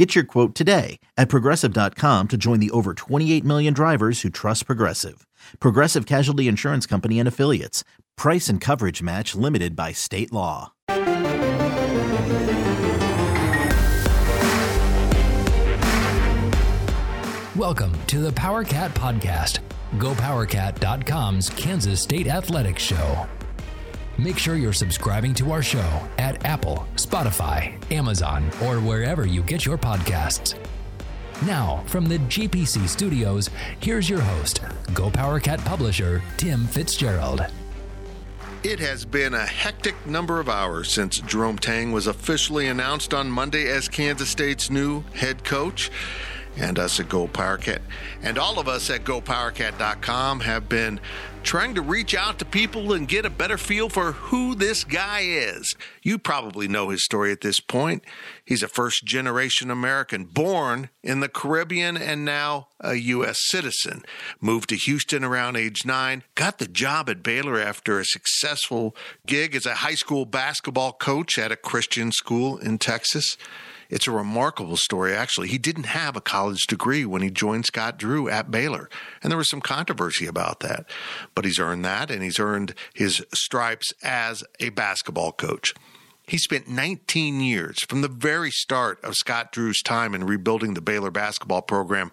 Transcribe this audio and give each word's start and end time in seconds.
Get 0.00 0.14
your 0.14 0.24
quote 0.24 0.54
today 0.54 0.98
at 1.18 1.28
progressive.com 1.28 2.28
to 2.28 2.38
join 2.38 2.58
the 2.58 2.70
over 2.70 2.94
28 2.94 3.44
million 3.44 3.74
drivers 3.74 4.22
who 4.22 4.30
trust 4.30 4.64
Progressive. 4.64 5.26
Progressive 5.60 6.06
Casualty 6.06 6.48
Insurance 6.48 6.86
Company 6.86 7.18
and 7.18 7.28
Affiliates. 7.28 7.84
Price 8.16 8.48
and 8.48 8.62
coverage 8.62 9.02
match 9.02 9.34
limited 9.34 9.76
by 9.76 9.92
state 9.92 10.32
law. 10.32 10.72
Welcome 17.54 17.92
to 18.06 18.20
the 18.20 18.32
PowerCat 18.34 18.94
Podcast, 18.94 19.58
GoPowerCat.com's 19.98 21.50
Kansas 21.50 22.00
State 22.00 22.26
Athletics 22.26 22.82
Show. 22.82 23.26
Make 24.20 24.36
sure 24.36 24.56
you're 24.56 24.74
subscribing 24.74 25.32
to 25.34 25.50
our 25.50 25.62
show 25.62 26.02
at 26.18 26.44
Apple, 26.44 26.86
Spotify, 26.96 27.72
Amazon, 27.90 28.50
or 28.62 28.78
wherever 28.78 29.24
you 29.24 29.42
get 29.42 29.64
your 29.64 29.78
podcasts. 29.78 30.58
Now, 31.46 31.82
from 31.86 32.04
the 32.04 32.18
GPC 32.18 32.86
studios, 32.86 33.48
here's 33.80 34.10
your 34.10 34.20
host, 34.20 34.60
Go 34.92 35.08
PowerCat 35.10 35.64
publisher, 35.64 36.22
Tim 36.36 36.66
Fitzgerald. 36.66 37.46
It 38.62 38.78
has 38.78 39.06
been 39.06 39.32
a 39.32 39.46
hectic 39.46 39.94
number 40.06 40.38
of 40.38 40.50
hours 40.50 40.92
since 40.92 41.20
Jerome 41.20 41.58
Tang 41.58 41.90
was 41.90 42.06
officially 42.06 42.68
announced 42.68 43.14
on 43.14 43.30
Monday 43.30 43.68
as 43.68 43.88
Kansas 43.88 44.28
State's 44.28 44.68
new 44.68 45.02
head 45.14 45.44
coach. 45.44 45.90
And 46.56 46.78
us 46.78 47.00
at 47.00 47.08
Go 47.08 47.28
PowerCat, 47.28 47.80
and 48.22 48.36
all 48.36 48.58
of 48.58 48.68
us 48.68 48.90
at 48.90 49.04
GoPowerCat.com 49.04 50.40
have 50.40 50.68
been 50.68 51.00
trying 51.42 51.74
to 51.74 51.80
reach 51.80 52.14
out 52.14 52.38
to 52.38 52.44
people 52.44 52.92
and 52.92 53.08
get 53.08 53.24
a 53.24 53.30
better 53.30 53.56
feel 53.56 53.88
for 53.88 54.12
who 54.12 54.54
this 54.54 54.84
guy 54.84 55.20
is. 55.20 55.74
You 56.02 56.18
probably 56.18 56.68
know 56.68 56.90
his 56.90 57.04
story 57.04 57.32
at 57.32 57.40
this 57.40 57.60
point. 57.60 58.04
He's 58.44 58.62
a 58.62 58.68
first 58.68 59.04
generation 59.04 59.70
American, 59.70 60.24
born 60.24 60.90
in 61.02 61.20
the 61.20 61.28
Caribbean 61.28 61.96
and 61.96 62.24
now 62.24 62.68
a 62.80 62.94
U.S. 62.94 63.38
citizen. 63.40 64.02
Moved 64.40 64.68
to 64.70 64.76
Houston 64.76 65.24
around 65.24 65.56
age 65.56 65.86
nine, 65.86 66.24
got 66.34 66.58
the 66.58 66.68
job 66.68 67.08
at 67.08 67.22
Baylor 67.22 67.60
after 67.60 67.98
a 67.98 68.04
successful 68.04 68.94
gig 69.26 69.54
as 69.54 69.66
a 69.66 69.76
high 69.76 69.94
school 69.94 70.24
basketball 70.24 70.92
coach 70.92 71.38
at 71.38 71.52
a 71.52 71.56
Christian 71.56 72.12
school 72.12 72.58
in 72.58 72.78
Texas. 72.78 73.36
It's 73.90 74.06
a 74.06 74.12
remarkable 74.12 74.76
story, 74.76 75.14
actually. 75.14 75.48
He 75.48 75.58
didn't 75.58 75.84
have 75.84 76.16
a 76.16 76.20
college 76.20 76.66
degree 76.68 77.04
when 77.04 77.22
he 77.22 77.30
joined 77.30 77.66
Scott 77.66 77.98
Drew 77.98 78.28
at 78.28 78.50
Baylor, 78.50 78.88
and 79.22 79.30
there 79.30 79.38
was 79.38 79.50
some 79.50 79.60
controversy 79.60 80.26
about 80.26 80.60
that. 80.60 80.88
But 81.34 81.44
he's 81.44 81.58
earned 81.58 81.84
that, 81.84 82.10
and 82.10 82.22
he's 82.22 82.38
earned 82.38 82.74
his 82.94 83.24
stripes 83.34 83.92
as 84.02 84.44
a 84.60 84.70
basketball 84.70 85.32
coach. 85.32 85.74
He 86.30 86.38
spent 86.38 86.68
19 86.68 87.40
years 87.40 87.82
from 87.88 88.02
the 88.02 88.08
very 88.08 88.52
start 88.52 89.02
of 89.02 89.16
Scott 89.16 89.50
Drew's 89.50 89.82
time 89.82 90.14
in 90.14 90.24
rebuilding 90.24 90.74
the 90.74 90.80
Baylor 90.80 91.10
basketball 91.10 91.60
program 91.60 92.12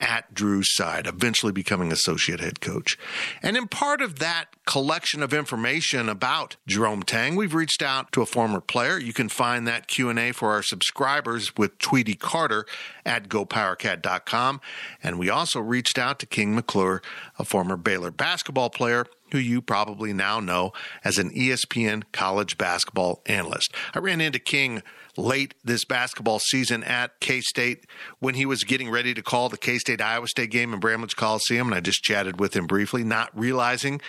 at 0.00 0.34
Drew's 0.34 0.74
side, 0.74 1.06
eventually 1.06 1.52
becoming 1.52 1.92
associate 1.92 2.40
head 2.40 2.60
coach. 2.60 2.98
And 3.42 3.56
in 3.56 3.68
part 3.68 4.02
of 4.02 4.18
that 4.18 4.46
collection 4.66 5.22
of 5.22 5.32
information 5.32 6.08
about 6.08 6.56
Jerome 6.66 7.02
Tang, 7.02 7.36
we've 7.36 7.54
reached 7.54 7.82
out 7.82 8.12
to 8.12 8.22
a 8.22 8.26
former 8.26 8.60
player. 8.60 8.98
You 8.98 9.12
can 9.12 9.28
find 9.28 9.66
that 9.66 9.86
Q&A 9.86 10.32
for 10.32 10.50
our 10.50 10.62
subscribers 10.62 11.56
with 11.56 11.78
Tweety 11.78 12.14
Carter 12.14 12.66
at 13.06 13.28
gopowercat.com. 13.28 14.60
And 15.02 15.18
we 15.18 15.30
also 15.30 15.60
reached 15.60 15.98
out 15.98 16.18
to 16.18 16.26
King 16.26 16.54
McClure, 16.54 17.00
a 17.38 17.44
former 17.44 17.76
Baylor 17.76 18.10
basketball 18.10 18.70
player 18.70 19.06
who 19.34 19.40
you 19.40 19.60
probably 19.60 20.12
now 20.12 20.38
know 20.38 20.72
as 21.02 21.18
an 21.18 21.28
ESPN 21.30 22.04
college 22.12 22.56
basketball 22.56 23.20
analyst. 23.26 23.74
I 23.92 23.98
ran 23.98 24.20
into 24.20 24.38
King 24.38 24.80
late 25.16 25.54
this 25.64 25.84
basketball 25.84 26.38
season 26.38 26.84
at 26.84 27.18
K 27.18 27.40
State 27.40 27.84
when 28.20 28.36
he 28.36 28.46
was 28.46 28.62
getting 28.62 28.88
ready 28.88 29.12
to 29.12 29.22
call 29.22 29.48
the 29.48 29.56
K 29.56 29.78
State 29.78 30.00
Iowa 30.00 30.28
State 30.28 30.52
game 30.52 30.72
in 30.72 30.78
Bramlage 30.78 31.16
Coliseum, 31.16 31.66
and 31.66 31.74
I 31.74 31.80
just 31.80 32.04
chatted 32.04 32.38
with 32.38 32.54
him 32.54 32.68
briefly, 32.68 33.02
not 33.02 33.36
realizing 33.36 34.00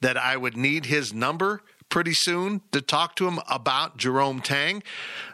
that 0.00 0.16
I 0.16 0.36
would 0.36 0.56
need 0.56 0.86
his 0.86 1.14
number 1.14 1.62
pretty 1.88 2.14
soon 2.14 2.62
to 2.72 2.80
talk 2.80 3.14
to 3.14 3.28
him 3.28 3.38
about 3.48 3.98
Jerome 3.98 4.40
Tang. 4.40 4.82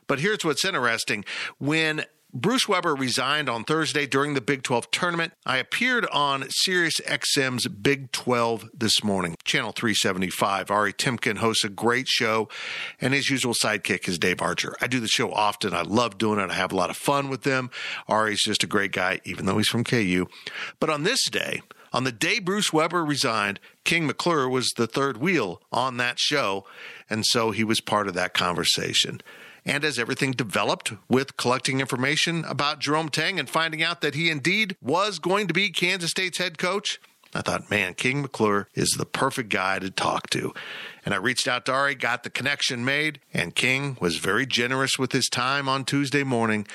But 0.09 0.21
here's 0.21 0.45
what's 0.45 0.63
interesting. 0.63 1.25
When 1.57 2.05
Bruce 2.35 2.69
Weber 2.69 2.95
resigned 2.95 3.49
on 3.49 3.65
Thursday 3.65 4.07
during 4.07 4.35
the 4.35 4.43
Big 4.43 4.63
12 4.63 4.91
tournament. 4.91 5.33
I 5.47 5.57
appeared 5.57 6.05
on 6.13 6.45
Sirius 6.51 7.01
XM's 7.01 7.67
Big 7.69 8.13
12 8.13 8.69
this 8.75 9.03
morning, 9.03 9.35
channel 9.45 9.73
375. 9.73 10.71
Ari 10.71 10.93
Temkin 10.93 11.39
hosts 11.39 11.65
a 11.65 11.71
great 11.71 12.07
show, 12.07 12.51
and 13.01 13.15
his 13.15 13.31
usual 13.31 13.55
sidekick 13.55 14.07
is 14.09 14.19
Dave 14.19 14.43
Archer. 14.43 14.77
I 14.79 14.89
do 14.89 15.01
the 15.01 15.09
show 15.09 15.33
often. 15.33 15.73
I 15.73 15.81
love 15.81 16.19
doing 16.19 16.39
it. 16.39 16.51
I 16.51 16.55
have 16.55 16.71
a 16.71 16.77
lot 16.77 16.91
of 16.91 16.99
fun 16.99 17.31
with 17.31 17.45
them. 17.45 17.71
Ari's 18.09 18.43
just 18.45 18.63
a 18.63 18.67
great 18.69 18.93
guy, 18.93 19.21
even 19.25 19.47
though 19.47 19.57
he's 19.57 19.69
from 19.69 19.85
KU. 19.85 20.27
But 20.81 20.91
on 20.91 21.05
this 21.05 21.31
day, 21.31 21.63
on 21.95 22.05
the 22.05 22.13
day 22.13 22.41
Bruce 22.41 22.75
Weber 22.75 23.07
resigned, 23.07 23.59
King 23.85 24.07
McClure 24.07 24.51
was 24.51 24.71
the 24.77 24.87
third 24.87 25.17
wheel 25.17 25.63
on 25.73 25.97
that 25.97 26.19
show, 26.19 26.67
and 27.09 27.25
so 27.25 27.53
he 27.53 27.65
was 27.65 27.81
part 27.81 28.07
of 28.07 28.13
that 28.15 28.35
conversation. 28.35 29.23
And 29.65 29.85
as 29.85 29.99
everything 29.99 30.33
developed 30.33 30.93
with 31.09 31.37
collecting 31.37 31.81
information 31.81 32.45
about 32.45 32.79
Jerome 32.79 33.09
Tang 33.09 33.39
and 33.39 33.49
finding 33.49 33.83
out 33.83 34.01
that 34.01 34.15
he 34.15 34.31
indeed 34.31 34.77
was 34.81 35.19
going 35.19 35.47
to 35.49 35.55
be 35.55 35.71
Kansas 35.71 36.11
State's 36.11 36.39
head 36.39 36.59
coach, 36.59 37.01
I 37.35 37.43
thought, 37.43 37.71
man, 37.71 37.93
King 37.93 38.23
McClure 38.23 38.69
is 38.75 38.91
the 38.93 39.05
perfect 39.05 39.51
guy 39.51 39.79
to 39.81 39.91
talk 39.91 40.31
to. 40.31 40.55
And 41.05 41.13
I 41.13 41.19
reached 41.19 41.47
out 41.47 41.67
to 41.67 41.73
Ari, 41.73 41.95
got 41.95 42.23
the 42.23 42.31
connection 42.31 42.85
made, 42.85 43.21
and 43.35 43.55
King 43.55 43.99
was 44.01 44.17
very 44.17 44.47
generous 44.47 44.99
with 44.99 45.13
his 45.13 45.29
time 45.29 45.69
on 45.69 45.85
Tuesday 45.85 46.25
morning 46.25 46.67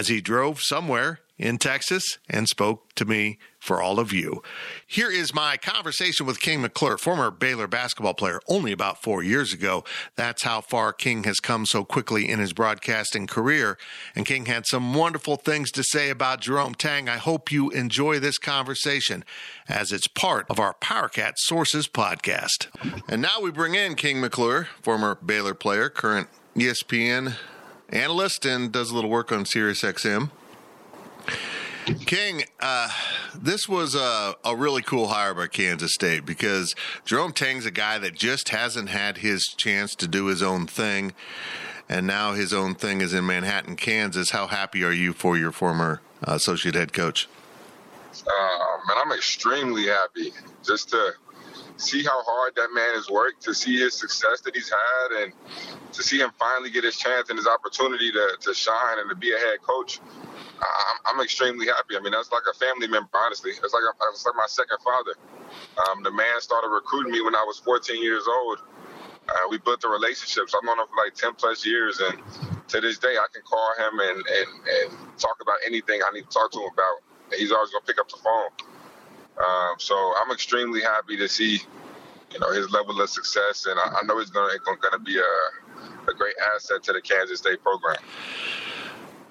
as 0.00 0.08
he 0.08 0.18
drove 0.22 0.62
somewhere 0.62 1.20
in 1.36 1.58
Texas 1.58 2.16
and 2.26 2.48
spoke 2.48 2.94
to 2.94 3.04
me 3.04 3.38
for 3.58 3.82
all 3.82 3.98
of 3.98 4.14
you. 4.14 4.42
Here 4.86 5.10
is 5.10 5.34
my 5.34 5.58
conversation 5.58 6.24
with 6.24 6.40
King 6.40 6.62
McClure, 6.62 6.96
former 6.96 7.30
Baylor 7.30 7.66
basketball 7.66 8.14
player, 8.14 8.40
only 8.48 8.72
about 8.72 9.02
four 9.02 9.22
years 9.22 9.52
ago. 9.52 9.84
That's 10.16 10.42
how 10.42 10.62
far 10.62 10.94
King 10.94 11.24
has 11.24 11.38
come 11.38 11.66
so 11.66 11.84
quickly 11.84 12.30
in 12.30 12.38
his 12.38 12.54
broadcasting 12.54 13.26
career. 13.26 13.76
And 14.16 14.24
King 14.24 14.46
had 14.46 14.64
some 14.66 14.94
wonderful 14.94 15.36
things 15.36 15.70
to 15.72 15.84
say 15.84 16.08
about 16.08 16.40
Jerome 16.40 16.74
Tang. 16.74 17.06
I 17.10 17.18
hope 17.18 17.52
you 17.52 17.68
enjoy 17.68 18.20
this 18.20 18.38
conversation 18.38 19.22
as 19.68 19.92
it's 19.92 20.08
part 20.08 20.46
of 20.48 20.58
our 20.58 20.72
PowerCat 20.80 21.34
Sources 21.36 21.88
podcast. 21.88 22.68
And 23.06 23.20
now 23.20 23.42
we 23.42 23.50
bring 23.50 23.74
in 23.74 23.96
King 23.96 24.22
McClure, 24.22 24.68
former 24.80 25.14
Baylor 25.16 25.52
player, 25.52 25.90
current 25.90 26.28
ESPN 26.56 27.34
analyst, 27.90 28.44
and 28.46 28.72
does 28.72 28.90
a 28.90 28.94
little 28.94 29.10
work 29.10 29.32
on 29.32 29.44
SiriusXM. 29.44 30.30
King, 32.06 32.44
uh, 32.60 32.88
this 33.34 33.68
was 33.68 33.94
a, 33.94 34.34
a 34.44 34.54
really 34.54 34.82
cool 34.82 35.08
hire 35.08 35.34
by 35.34 35.46
Kansas 35.46 35.92
State 35.92 36.24
because 36.24 36.74
Jerome 37.04 37.32
Tang's 37.32 37.66
a 37.66 37.70
guy 37.70 37.98
that 37.98 38.14
just 38.14 38.50
hasn't 38.50 38.90
had 38.90 39.18
his 39.18 39.44
chance 39.56 39.94
to 39.96 40.06
do 40.06 40.26
his 40.26 40.42
own 40.42 40.66
thing, 40.66 41.12
and 41.88 42.06
now 42.06 42.32
his 42.32 42.52
own 42.52 42.74
thing 42.74 43.00
is 43.00 43.12
in 43.12 43.26
Manhattan, 43.26 43.76
Kansas. 43.76 44.30
How 44.30 44.46
happy 44.46 44.84
are 44.84 44.92
you 44.92 45.12
for 45.12 45.36
your 45.36 45.52
former 45.52 46.00
uh, 46.26 46.34
associate 46.34 46.74
head 46.74 46.92
coach? 46.92 47.28
Man, 48.90 48.96
I'm 49.04 49.12
extremely 49.12 49.86
happy 49.86 50.32
just 50.64 50.90
to 50.90 51.12
see 51.80 52.02
how 52.04 52.22
hard 52.22 52.54
that 52.56 52.68
man 52.74 52.94
has 52.94 53.08
worked, 53.08 53.42
to 53.42 53.54
see 53.54 53.78
his 53.78 53.94
success 53.94 54.40
that 54.42 54.54
he's 54.54 54.70
had, 54.70 55.22
and 55.22 55.32
to 55.92 56.02
see 56.02 56.18
him 56.18 56.30
finally 56.38 56.70
get 56.70 56.84
his 56.84 56.96
chance 56.96 57.30
and 57.30 57.38
his 57.38 57.46
opportunity 57.46 58.12
to, 58.12 58.36
to 58.40 58.54
shine 58.54 58.98
and 58.98 59.08
to 59.10 59.16
be 59.16 59.32
a 59.32 59.38
head 59.38 59.60
coach. 59.62 60.00
I'm, 60.60 61.16
I'm 61.16 61.24
extremely 61.24 61.66
happy. 61.66 61.96
I 61.96 62.00
mean, 62.00 62.12
that's 62.12 62.30
like 62.32 62.42
a 62.50 62.56
family 62.56 62.86
member, 62.86 63.08
honestly. 63.14 63.50
It's 63.50 63.74
like, 63.74 63.82
a, 63.82 63.92
it's 64.12 64.26
like 64.26 64.36
my 64.36 64.46
second 64.46 64.78
father. 64.84 65.14
Um, 65.88 66.02
the 66.02 66.10
man 66.10 66.40
started 66.40 66.68
recruiting 66.68 67.12
me 67.12 67.22
when 67.22 67.34
I 67.34 67.42
was 67.44 67.58
14 67.58 68.02
years 68.02 68.24
old. 68.28 68.58
Uh, 69.28 69.48
we 69.50 69.58
built 69.58 69.84
a 69.84 69.88
relationship. 69.88 70.50
So 70.50 70.58
I've 70.58 70.64
known 70.64 70.78
him 70.78 70.86
for 70.86 71.02
like 71.02 71.14
10 71.14 71.34
plus 71.34 71.64
years. 71.64 72.00
And 72.00 72.20
to 72.68 72.80
this 72.80 72.98
day, 72.98 73.16
I 73.16 73.26
can 73.32 73.42
call 73.42 73.72
him 73.78 73.98
and, 74.00 74.16
and, 74.18 74.50
and 74.68 75.18
talk 75.18 75.36
about 75.40 75.56
anything 75.66 76.00
I 76.04 76.12
need 76.12 76.28
to 76.28 76.30
talk 76.30 76.50
to 76.52 76.58
him 76.58 76.70
about. 76.72 77.00
He's 77.36 77.52
always 77.52 77.70
going 77.70 77.82
to 77.82 77.86
pick 77.86 78.00
up 78.00 78.08
the 78.08 78.18
phone. 78.18 78.50
Um, 79.38 79.74
so 79.78 79.94
I'm 80.20 80.30
extremely 80.32 80.80
happy 80.80 81.16
to 81.16 81.28
see, 81.28 81.60
you 82.32 82.38
know, 82.38 82.52
his 82.52 82.70
level 82.70 83.00
of 83.00 83.10
success. 83.10 83.66
And 83.66 83.78
I, 83.78 84.00
I 84.00 84.06
know 84.06 84.18
he's 84.18 84.30
going 84.30 84.50
to 84.58 84.98
be 84.98 85.18
a, 85.18 86.10
a 86.10 86.14
great 86.14 86.34
asset 86.54 86.82
to 86.84 86.92
the 86.92 87.00
Kansas 87.00 87.38
State 87.38 87.62
program. 87.62 87.96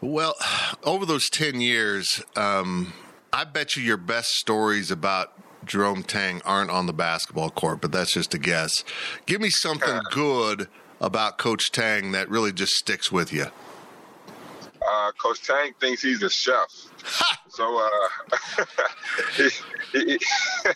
Well, 0.01 0.35
over 0.83 1.05
those 1.05 1.29
10 1.29 1.59
years, 1.59 2.23
um, 2.35 2.93
I 3.33 3.43
bet 3.43 3.75
you 3.75 3.83
your 3.83 3.97
best 3.97 4.29
stories 4.29 4.91
about 4.91 5.33
Jerome 5.65 6.03
Tang 6.03 6.41
aren't 6.45 6.71
on 6.71 6.85
the 6.85 6.93
basketball 6.93 7.49
court, 7.49 7.81
but 7.81 7.91
that's 7.91 8.13
just 8.13 8.33
a 8.33 8.37
guess. 8.37 8.83
Give 9.25 9.41
me 9.41 9.49
something 9.49 9.99
good 10.11 10.67
about 11.01 11.37
Coach 11.37 11.71
Tang 11.71 12.11
that 12.13 12.29
really 12.29 12.51
just 12.51 12.73
sticks 12.73 13.11
with 13.11 13.33
you. 13.33 13.47
Uh, 14.81 15.11
Coach 15.21 15.45
Tang 15.45 15.73
thinks 15.79 16.01
he's 16.01 16.23
a 16.23 16.29
chef. 16.29 16.71
so 17.49 17.77
uh, 17.77 18.65
he, 19.35 19.49
he, 19.91 20.19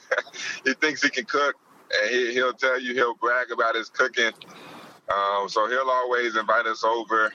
he, 0.65 0.73
thinks 0.73 1.01
he 1.01 1.09
can 1.09 1.25
cook, 1.25 1.55
and 2.01 2.09
he, 2.11 2.33
he'll 2.33 2.53
tell 2.53 2.79
you 2.79 2.93
he'll 2.93 3.15
brag 3.15 3.51
about 3.51 3.75
his 3.75 3.89
cooking. 3.89 4.31
Um, 5.13 5.49
so 5.49 5.67
he'll 5.67 5.89
always 5.89 6.35
invite 6.35 6.65
us 6.65 6.83
over, 6.83 7.33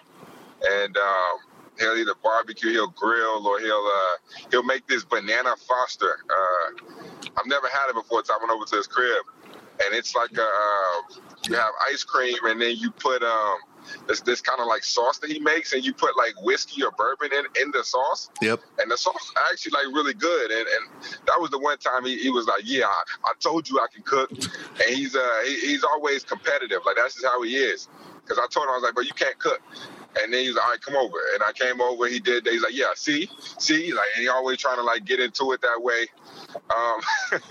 and 0.67 0.97
um, 0.97 1.39
he'll 1.79 1.97
either 1.97 2.15
barbecue, 2.23 2.71
he'll 2.71 2.89
grill, 2.89 3.47
or 3.47 3.61
he'll 3.61 3.91
uh, 3.95 4.17
he'll 4.51 4.63
make 4.65 4.87
this 4.87 5.05
banana 5.05 5.55
foster. 5.69 6.19
Uh, 6.31 7.29
I've 7.37 7.47
never 7.47 7.69
had 7.69 7.91
it 7.91 7.95
before. 7.95 8.25
So 8.25 8.35
I 8.35 8.39
went 8.39 8.51
over 8.51 8.65
to 8.65 8.77
his 8.77 8.87
crib, 8.87 9.25
and 9.85 9.95
it's 9.95 10.15
like 10.15 10.33
a, 10.37 10.43
uh, 10.43 11.15
you 11.49 11.55
have 11.55 11.73
ice 11.91 12.05
cream, 12.05 12.39
and 12.45 12.61
then 12.61 12.77
you 12.77 12.91
put 12.91 13.23
um, 13.23 13.59
this 14.07 14.21
this 14.21 14.41
kind 14.41 14.61
of 14.61 14.67
like 14.67 14.85
sauce 14.85 15.19
that 15.19 15.31
he 15.31 15.39
makes, 15.39 15.73
and 15.73 15.85
you 15.85 15.93
put 15.93 16.17
like 16.17 16.41
whiskey 16.43 16.83
or 16.83 16.91
bourbon 16.93 17.31
in 17.33 17.63
in 17.63 17.71
the 17.73 17.85
sauce. 17.85 18.31
Yep. 18.43 18.61
And 18.79 18.91
the 18.91 18.97
sauce 18.97 19.33
actually 19.51 19.73
like 19.73 19.95
really 19.95 20.15
good, 20.15 20.51
and 20.51 20.67
and 20.67 21.05
that 21.27 21.41
was 21.41 21.51
the 21.51 21.59
one 21.59 21.79
time 21.79 22.05
he, 22.05 22.19
he 22.19 22.31
was 22.31 22.47
like, 22.47 22.63
yeah, 22.65 22.87
I, 22.87 23.03
I 23.31 23.33
told 23.41 23.69
you 23.69 23.79
I 23.81 23.87
can 23.93 24.03
cook, 24.03 24.31
and 24.31 24.95
he's 24.95 25.15
uh 25.17 25.41
he, 25.45 25.61
he's 25.61 25.85
always 25.85 26.25
competitive. 26.25 26.81
Like 26.85 26.97
that's 26.97 27.15
just 27.15 27.27
how 27.27 27.43
he 27.43 27.57
is. 27.57 27.89
Because 28.23 28.39
I 28.39 28.47
told 28.53 28.67
him 28.67 28.73
I 28.73 28.75
was 28.75 28.83
like, 28.83 28.95
but 28.95 29.07
you 29.07 29.15
can't 29.15 29.39
cook. 29.39 29.63
And 30.23 30.33
then 30.33 30.45
he's 30.45 30.55
like, 30.55 30.65
all 30.65 30.71
right, 30.71 30.81
come 30.81 30.97
over. 30.97 31.17
And 31.35 31.43
I 31.43 31.53
came 31.53 31.81
over. 31.81 32.07
He 32.07 32.21
did. 32.21 32.47
He's 32.47 32.63
like, 32.63 32.75
yeah, 32.75 32.93
see, 32.95 33.31
see, 33.59 33.93
like, 33.93 34.07
and 34.17 34.23
he 34.23 34.29
always 34.29 34.59
trying 34.59 34.77
to 34.77 34.83
like 34.83 35.05
get 35.05 35.21
into 35.21 35.53
it 35.53 35.63
that 35.63 35.81
way. 35.83 36.07
Um, 36.55 37.01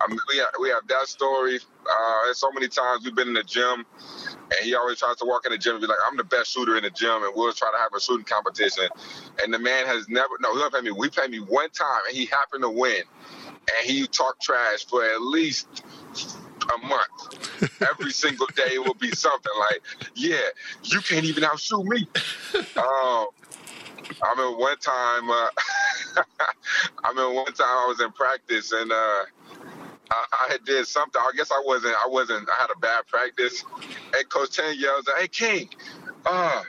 I 0.00 0.08
mean, 0.08 0.18
we 0.28 0.38
have, 0.38 0.48
we 0.60 0.70
have 0.70 0.86
that 0.88 1.08
story. 1.08 1.60
Uh, 1.90 2.32
so 2.34 2.50
many 2.52 2.68
times 2.68 3.04
we've 3.04 3.14
been 3.14 3.28
in 3.28 3.34
the 3.34 3.42
gym, 3.42 3.84
and 4.26 4.60
he 4.62 4.74
always 4.74 4.98
tries 4.98 5.16
to 5.16 5.24
walk 5.24 5.46
in 5.46 5.52
the 5.52 5.58
gym 5.58 5.74
and 5.74 5.80
be 5.80 5.86
like, 5.86 5.98
"I'm 6.06 6.16
the 6.16 6.24
best 6.24 6.52
shooter 6.52 6.76
in 6.76 6.82
the 6.82 6.90
gym," 6.90 7.22
and 7.22 7.32
we'll 7.34 7.52
try 7.52 7.70
to 7.70 7.78
have 7.78 7.92
a 7.94 8.00
shooting 8.00 8.24
competition. 8.24 8.88
And 9.42 9.52
the 9.52 9.58
man 9.58 9.86
has 9.86 10.08
never. 10.08 10.34
No, 10.40 10.54
he 10.56 10.70
played 10.70 10.84
me. 10.84 10.90
We 10.90 11.08
played 11.08 11.30
me 11.30 11.38
one 11.40 11.70
time, 11.70 12.00
and 12.08 12.16
he 12.16 12.26
happened 12.26 12.62
to 12.62 12.70
win. 12.70 13.02
And 13.40 13.90
he 13.90 14.06
talked 14.06 14.42
trash 14.42 14.86
for 14.86 15.04
at 15.04 15.20
least 15.20 15.66
a 16.74 16.86
month. 16.86 17.80
Every 17.90 18.12
single 18.12 18.46
day 18.54 18.74
it 18.74 18.84
will 18.84 18.94
be 18.94 19.10
something 19.12 19.52
like, 19.58 19.82
"Yeah, 20.14 20.48
you 20.84 21.00
can't 21.00 21.24
even 21.24 21.44
outshoot 21.44 21.84
me." 21.84 22.08
Um, 22.76 23.26
I 24.22 24.34
mean, 24.36 24.58
one 24.58 24.76
time, 24.78 25.30
uh, 25.30 25.48
I 27.04 27.12
mean, 27.14 27.34
one 27.34 27.52
time 27.52 27.66
I 27.66 27.86
was 27.88 28.00
in 28.00 28.12
practice 28.12 28.72
and 28.72 28.92
uh, 28.92 29.24
I, 30.10 30.24
I 30.52 30.58
did 30.64 30.86
something. 30.86 31.20
I 31.20 31.32
guess 31.36 31.50
I 31.50 31.62
wasn't. 31.64 31.94
I 31.94 32.08
wasn't. 32.08 32.48
I 32.48 32.60
had 32.60 32.70
a 32.70 32.78
bad 32.78 33.06
practice. 33.06 33.64
And 34.16 34.28
Coach 34.28 34.56
Tang 34.56 34.78
yells, 34.78 35.08
"Hey, 35.18 35.28
King, 35.28 35.68
uh, 36.24 36.62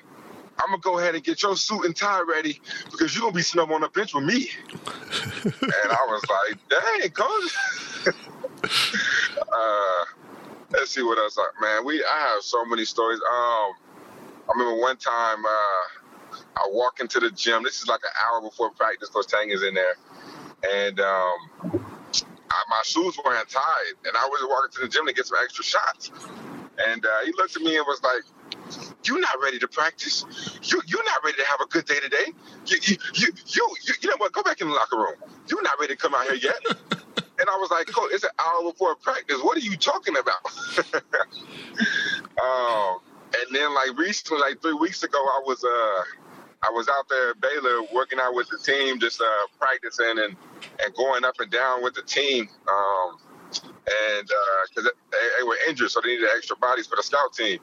I'm 0.59 0.69
gonna 0.69 0.81
go 0.81 0.99
ahead 0.99 1.15
and 1.15 1.23
get 1.23 1.43
your 1.43 1.55
suit 1.55 1.85
and 1.85 1.95
tie 1.95 2.21
ready 2.21 2.59
because 2.91 3.15
you're 3.15 3.21
gonna 3.21 3.33
be 3.33 3.41
sitting 3.41 3.61
up 3.61 3.69
on 3.69 3.81
the 3.81 3.89
bench 3.89 4.13
with 4.13 4.23
me." 4.23 4.49
and 5.43 5.91
I 5.91 6.05
was 6.07 6.23
like, 6.29 6.57
"Dang, 6.69 7.09
Coach." 7.11 8.13
uh, 9.53 10.05
let's 10.71 10.91
see 10.91 11.03
what 11.03 11.17
else. 11.17 11.37
Man, 11.61 11.85
we 11.85 12.03
I 12.03 12.19
have 12.33 12.43
so 12.43 12.65
many 12.65 12.85
stories. 12.85 13.19
Um, 13.19 13.73
I 14.49 14.53
remember 14.55 14.81
one 14.81 14.97
time. 14.97 15.45
Uh, 15.45 16.37
I 16.55 16.67
walk 16.71 16.99
into 16.99 17.19
the 17.19 17.29
gym. 17.31 17.63
This 17.63 17.81
is 17.81 17.87
like 17.87 18.01
an 18.03 18.11
hour 18.19 18.41
before 18.41 18.71
practice. 18.71 19.09
Coach 19.09 19.27
Tang 19.27 19.49
is 19.49 19.63
in 19.63 19.75
there, 19.75 19.95
and 20.71 20.99
um, 20.99 21.76
my 22.69 22.81
shoes 22.83 23.17
were 23.23 23.35
untied, 23.35 23.95
and 24.05 24.15
I 24.15 24.25
was 24.27 24.45
walking 24.49 24.71
to 24.75 24.81
the 24.81 24.87
gym 24.87 25.05
to 25.07 25.13
get 25.13 25.27
some 25.27 25.37
extra 25.41 25.63
shots. 25.63 26.11
And 26.87 27.05
uh, 27.05 27.09
he 27.25 27.31
looked 27.33 27.55
at 27.55 27.61
me 27.61 27.77
and 27.77 27.85
was 27.87 28.01
like, 28.03 28.23
"You're 29.05 29.19
not 29.19 29.41
ready 29.41 29.59
to 29.59 29.67
practice. 29.67 30.25
You 30.63 30.81
you're 30.87 31.05
not 31.05 31.23
ready 31.23 31.37
to 31.37 31.45
have 31.45 31.61
a 31.61 31.67
good 31.67 31.85
day 31.85 31.99
today. 31.99 32.33
You 32.65 32.77
you 32.83 32.97
you 33.15 33.27
you, 33.47 33.69
you, 33.85 33.93
you 34.01 34.09
know 34.09 34.17
what? 34.17 34.31
Go 34.33 34.43
back 34.43 34.61
in 34.61 34.67
the 34.67 34.73
locker 34.73 34.97
room. 34.97 35.15
You're 35.49 35.63
not 35.63 35.79
ready 35.79 35.95
to 35.95 36.01
come 36.01 36.13
out 36.13 36.25
here 36.25 36.35
yet." 36.35 36.59
And 37.39 37.47
I 37.49 37.55
was 37.57 37.69
like, 37.69 37.85
Coach, 37.87 38.09
it's 38.13 38.23
an 38.23 38.31
hour 38.39 38.63
before 38.63 38.95
practice. 38.95 39.37
What 39.43 39.57
are 39.57 39.61
you 39.61 39.77
talking 39.77 40.15
about? 40.17 40.43
um, 42.41 42.99
and 43.35 43.55
then 43.55 43.75
like 43.75 43.95
recently, 43.95 44.41
like 44.41 44.59
three 44.61 44.73
weeks 44.73 45.03
ago, 45.03 45.19
I 45.19 45.43
was 45.45 45.63
uh 45.63 46.03
I 46.63 46.71
was 46.71 46.87
out 46.87 47.07
there 47.09 47.31
at 47.31 47.41
Baylor 47.41 47.83
working 47.93 48.19
out 48.19 48.33
with 48.33 48.49
the 48.49 48.57
team, 48.57 48.99
just 48.99 49.21
uh, 49.21 49.25
practicing 49.59 50.17
and, 50.17 50.35
and 50.83 50.93
going 50.95 51.23
up 51.23 51.39
and 51.39 51.51
down 51.51 51.83
with 51.83 51.93
the 51.93 52.01
team. 52.01 52.49
Um, 52.67 53.17
and 53.87 54.27
because 54.69 54.85
uh, 54.85 54.89
they, 55.11 55.17
they, 55.39 55.47
were 55.47 55.57
injured, 55.69 55.89
so 55.91 56.01
they 56.01 56.09
needed 56.09 56.27
extra 56.35 56.57
bodies 56.57 56.87
for 56.87 56.97
the 56.97 57.03
scout 57.03 57.33
team. 57.33 57.59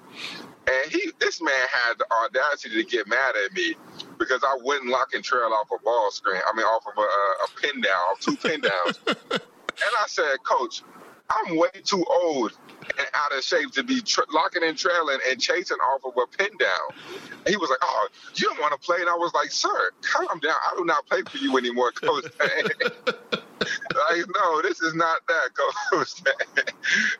And 0.67 0.91
he, 0.91 1.13
this 1.19 1.43
man 1.43 1.67
had 1.71 1.99
the 1.99 2.07
audacity 2.11 2.83
to 2.83 2.89
get 2.89 3.07
mad 3.07 3.35
at 3.45 3.53
me 3.53 3.75
because 4.19 4.43
I 4.43 4.57
wouldn't 4.63 4.91
lock 4.91 5.13
and 5.13 5.23
trail 5.23 5.51
off 5.53 5.69
a 5.71 5.83
ball 5.85 6.11
screen. 6.11 6.41
I 6.51 6.57
mean, 6.57 6.65
off 6.65 6.87
of 6.87 6.97
a, 6.97 7.03
a 7.03 7.61
pin 7.61 7.83
down, 7.83 8.17
two 8.21 8.37
pin 8.37 8.63
downs. 8.63 9.01
and 9.07 9.93
I 10.01 10.07
said, 10.07 10.43
Coach, 10.45 10.83
I'm 11.31 11.57
way 11.57 11.69
too 11.85 12.05
old 12.05 12.53
and 12.99 13.07
out 13.15 13.37
of 13.37 13.43
shape 13.43 13.73
to 13.73 13.83
be 13.83 14.01
tra- 14.01 14.25
locking 14.33 14.63
and 14.63 14.77
trailing 14.77 15.19
and 15.29 15.41
chasing 15.41 15.79
off 15.79 16.05
of 16.05 16.13
a 16.17 16.27
pin 16.37 16.57
down. 16.59 16.91
And 17.31 17.49
he 17.49 17.57
was 17.57 17.71
like, 17.71 17.79
"Oh, 17.83 18.09
you 18.35 18.49
don't 18.49 18.61
want 18.61 18.73
to 18.73 18.79
play?" 18.79 18.99
And 19.01 19.09
I 19.09 19.15
was 19.15 19.33
like, 19.35 19.51
"Sir, 19.51 19.91
calm 20.03 20.39
down. 20.41 20.55
I 20.55 20.75
do 20.77 20.85
not 20.85 21.07
play 21.07 21.23
for 21.23 21.39
you 21.39 21.57
anymore, 21.57 21.93
Coach." 21.95 22.25
like, 22.41 24.25
no, 24.37 24.63
this 24.63 24.81
is 24.83 24.95
not 24.95 25.21
that, 25.29 25.51
Coach. 25.93 26.23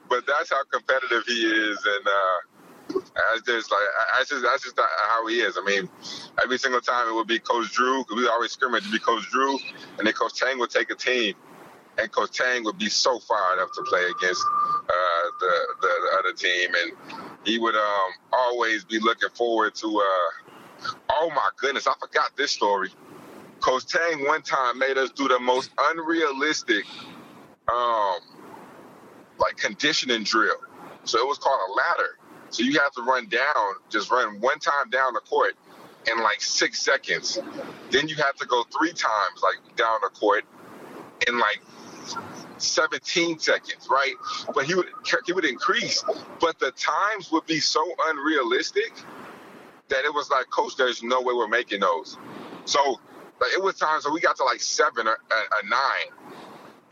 but 0.09 0.27
that's 0.27 0.51
how 0.51 0.63
competitive 0.71 1.25
he 1.27 1.43
is, 1.47 1.79
and. 1.85 2.07
uh 2.07 2.37
that's 3.15 3.43
just 3.47 3.71
like 3.71 3.81
that's 4.17 4.31
just 4.31 4.43
that's 4.43 4.63
just 4.65 4.79
how 5.09 5.27
he 5.27 5.37
is. 5.41 5.57
I 5.61 5.65
mean, 5.65 5.89
every 6.43 6.59
single 6.59 6.81
time 6.81 7.09
it 7.09 7.15
would 7.15 7.27
be 7.27 7.39
Coach 7.39 7.73
Drew 7.73 8.05
we 8.15 8.29
always 8.29 8.53
scrimmage 8.53 8.85
to 8.85 8.91
be 8.91 8.99
Coach 8.99 9.29
Drew, 9.31 9.59
and 9.99 10.07
then 10.07 10.13
Coach 10.13 10.35
Tang 10.39 10.59
would 10.59 10.71
take 10.71 10.91
a 10.91 10.95
team, 10.95 11.35
and 11.99 12.11
Coach 12.11 12.37
Tang 12.37 12.65
would 12.65 12.79
be 12.79 12.89
so 12.89 13.19
fired 13.19 13.61
up 13.61 13.73
to 13.75 13.83
play 13.83 14.05
against 14.05 14.45
uh, 14.45 15.31
the, 15.41 15.67
the, 15.81 15.89
the 15.89 16.19
other 16.19 16.33
team, 16.33 16.71
and 16.75 16.93
he 17.45 17.59
would 17.59 17.77
um, 17.77 18.11
always 18.33 18.85
be 18.85 18.99
looking 18.99 19.31
forward 19.31 19.75
to. 19.77 19.87
Uh, 19.87 20.89
oh 21.11 21.31
my 21.35 21.49
goodness, 21.57 21.87
I 21.87 21.95
forgot 22.01 22.31
this 22.37 22.53
story. 22.53 22.91
Coach 23.61 23.87
Tang 23.87 24.27
one 24.27 24.43
time 24.43 24.79
made 24.79 24.99
us 24.99 25.11
do 25.11 25.29
the 25.29 25.39
most 25.39 25.71
unrealistic, 25.79 26.85
um, 27.73 28.17
like 29.39 29.57
conditioning 29.57 30.25
drill. 30.25 30.57
So 31.05 31.19
it 31.19 31.27
was 31.27 31.39
called 31.39 31.61
a 31.71 31.73
ladder. 31.73 32.19
So 32.51 32.63
you 32.63 32.79
have 32.81 32.93
to 32.93 33.03
run 33.03 33.29
down, 33.29 33.75
just 33.91 34.11
run 34.11 34.41
one 34.41 34.59
time 34.59 34.91
down 34.91 35.15
the 35.15 35.21
court 35.21 35.55
in 36.11 36.23
like 36.23 36.41
six 36.43 36.81
seconds. 36.81 37.39
Then 37.91 38.09
you 38.09 38.17
have 38.17 38.37
to 38.37 38.47
go 38.47 38.65
three 38.77 38.93
times, 38.93 39.43
like 39.43 39.77
down 39.77 39.99
the 40.03 40.11
court 40.11 40.45
in 41.27 41.39
like 41.39 41.61
17 42.59 43.39
seconds, 43.39 43.89
right? 43.91 44.15
But 44.55 44.65
he 44.65 44.75
would 44.75 44.87
he 45.27 45.33
would 45.33 45.45
increase, 45.45 46.05
but 46.41 46.59
the 46.59 46.71
times 46.73 47.31
would 47.33 47.47
be 47.47 47.61
so 47.61 47.85
unrealistic 48.07 48.93
that 49.89 50.05
it 50.05 50.15
was 50.15 50.31
like, 50.31 50.49
Coach, 50.51 50.77
there's 50.77 51.03
no 51.03 51.21
way 51.21 51.35
we're 51.35 51.49
making 51.49 51.81
those. 51.81 52.17
So 52.65 52.99
like, 53.41 53.53
it 53.53 53.63
was 53.63 53.77
times 53.77 54.05
where 54.05 54.15
we 54.15 54.21
got 54.21 54.37
to 54.37 54.45
like 54.45 54.61
seven 54.61 55.07
or 55.07 55.19
a, 55.31 55.67
nine, 55.67 56.11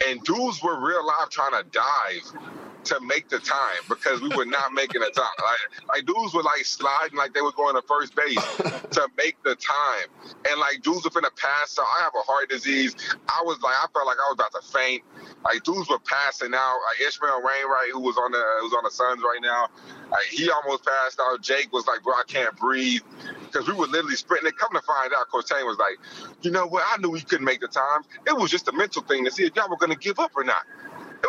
and 0.07 0.23
dudes 0.25 0.63
were 0.63 0.79
real 0.81 1.07
live 1.07 1.31
trying 1.31 1.53
to 1.53 1.65
dive 1.71 2.41
to 2.85 3.01
make 3.01 3.29
the 3.29 3.39
time 3.39 3.83
because 3.89 4.21
we 4.21 4.29
were 4.31 4.45
not 4.45 4.73
making 4.73 5.01
the 5.01 5.11
time. 5.11 5.25
Like, 5.39 5.89
like 5.89 6.07
dudes 6.07 6.35
were 6.35 6.43
like 6.43 6.65
sliding 6.65 7.17
like 7.17 7.35
they 7.35 7.41
were 7.41 7.53
going 7.53 7.75
to 7.75 7.83
first 7.83 8.15
base 8.15 8.57
to 8.91 9.09
make 9.17 9.43
the 9.43 9.55
time. 9.57 10.09
And 10.49 10.61
like 10.61 10.83
dudes 10.83 11.05
were 11.05 11.11
finna 11.11 11.35
pass. 11.37 11.71
So 11.71 11.83
I 11.83 12.01
have 12.03 12.13
a 12.15 12.23
heart 12.23 12.49
disease. 12.49 12.95
I 13.29 13.43
was 13.45 13.61
like, 13.63 13.75
I 13.75 13.87
felt 13.93 14.07
like 14.07 14.19
I 14.19 14.29
was 14.31 14.35
about 14.35 14.53
to 14.61 14.67
faint. 14.73 15.03
Like 15.45 15.63
dudes 15.65 15.89
were 15.89 15.99
passing 16.01 16.53
out. 16.55 16.79
Like 16.89 17.09
Ishmail 17.09 17.43
Wainright, 17.43 17.93
who 17.93 18.01
was 18.01 18.17
on 18.17 18.33
the 18.33 18.45
who's 18.61 18.73
on 18.73 18.85
the 18.85 18.91
Suns 18.91 19.23
right 19.23 19.41
now, 19.43 19.69
like 20.11 20.27
he 20.27 20.51
almost 20.51 20.85
passed 20.85 21.21
out. 21.21 21.41
Jake 21.43 21.73
was 21.73 21.87
like, 21.87 22.03
bro, 22.03 22.15
I 22.15 22.25
can't 22.27 22.57
breathe. 22.57 23.03
Because 23.45 23.69
we 23.69 23.75
were 23.75 23.87
literally 23.87 24.17
sprinting. 24.17 24.49
And 24.49 24.57
come 24.57 24.73
to 24.73 24.81
find 24.81 25.13
out, 25.17 25.29
Coach 25.29 25.47
Tang 25.47 25.65
was 25.67 25.79
like, 25.79 25.99
you 26.43 26.51
know 26.51 26.67
what? 26.67 26.85
I 26.87 26.97
knew 27.01 27.11
we 27.11 27.21
couldn't 27.21 27.45
make 27.45 27.61
the 27.61 27.69
time. 27.69 28.03
It 28.27 28.37
was 28.37 28.51
just 28.51 28.67
a 28.69 28.73
mental 28.73 29.03
thing 29.03 29.25
to 29.25 29.31
see 29.31 29.45
if 29.45 29.55
y'all 29.55 29.69
were 29.69 29.77
gonna 29.77 29.95
give 29.95 30.19
up 30.19 30.33
or 30.35 30.45
not 30.45 30.63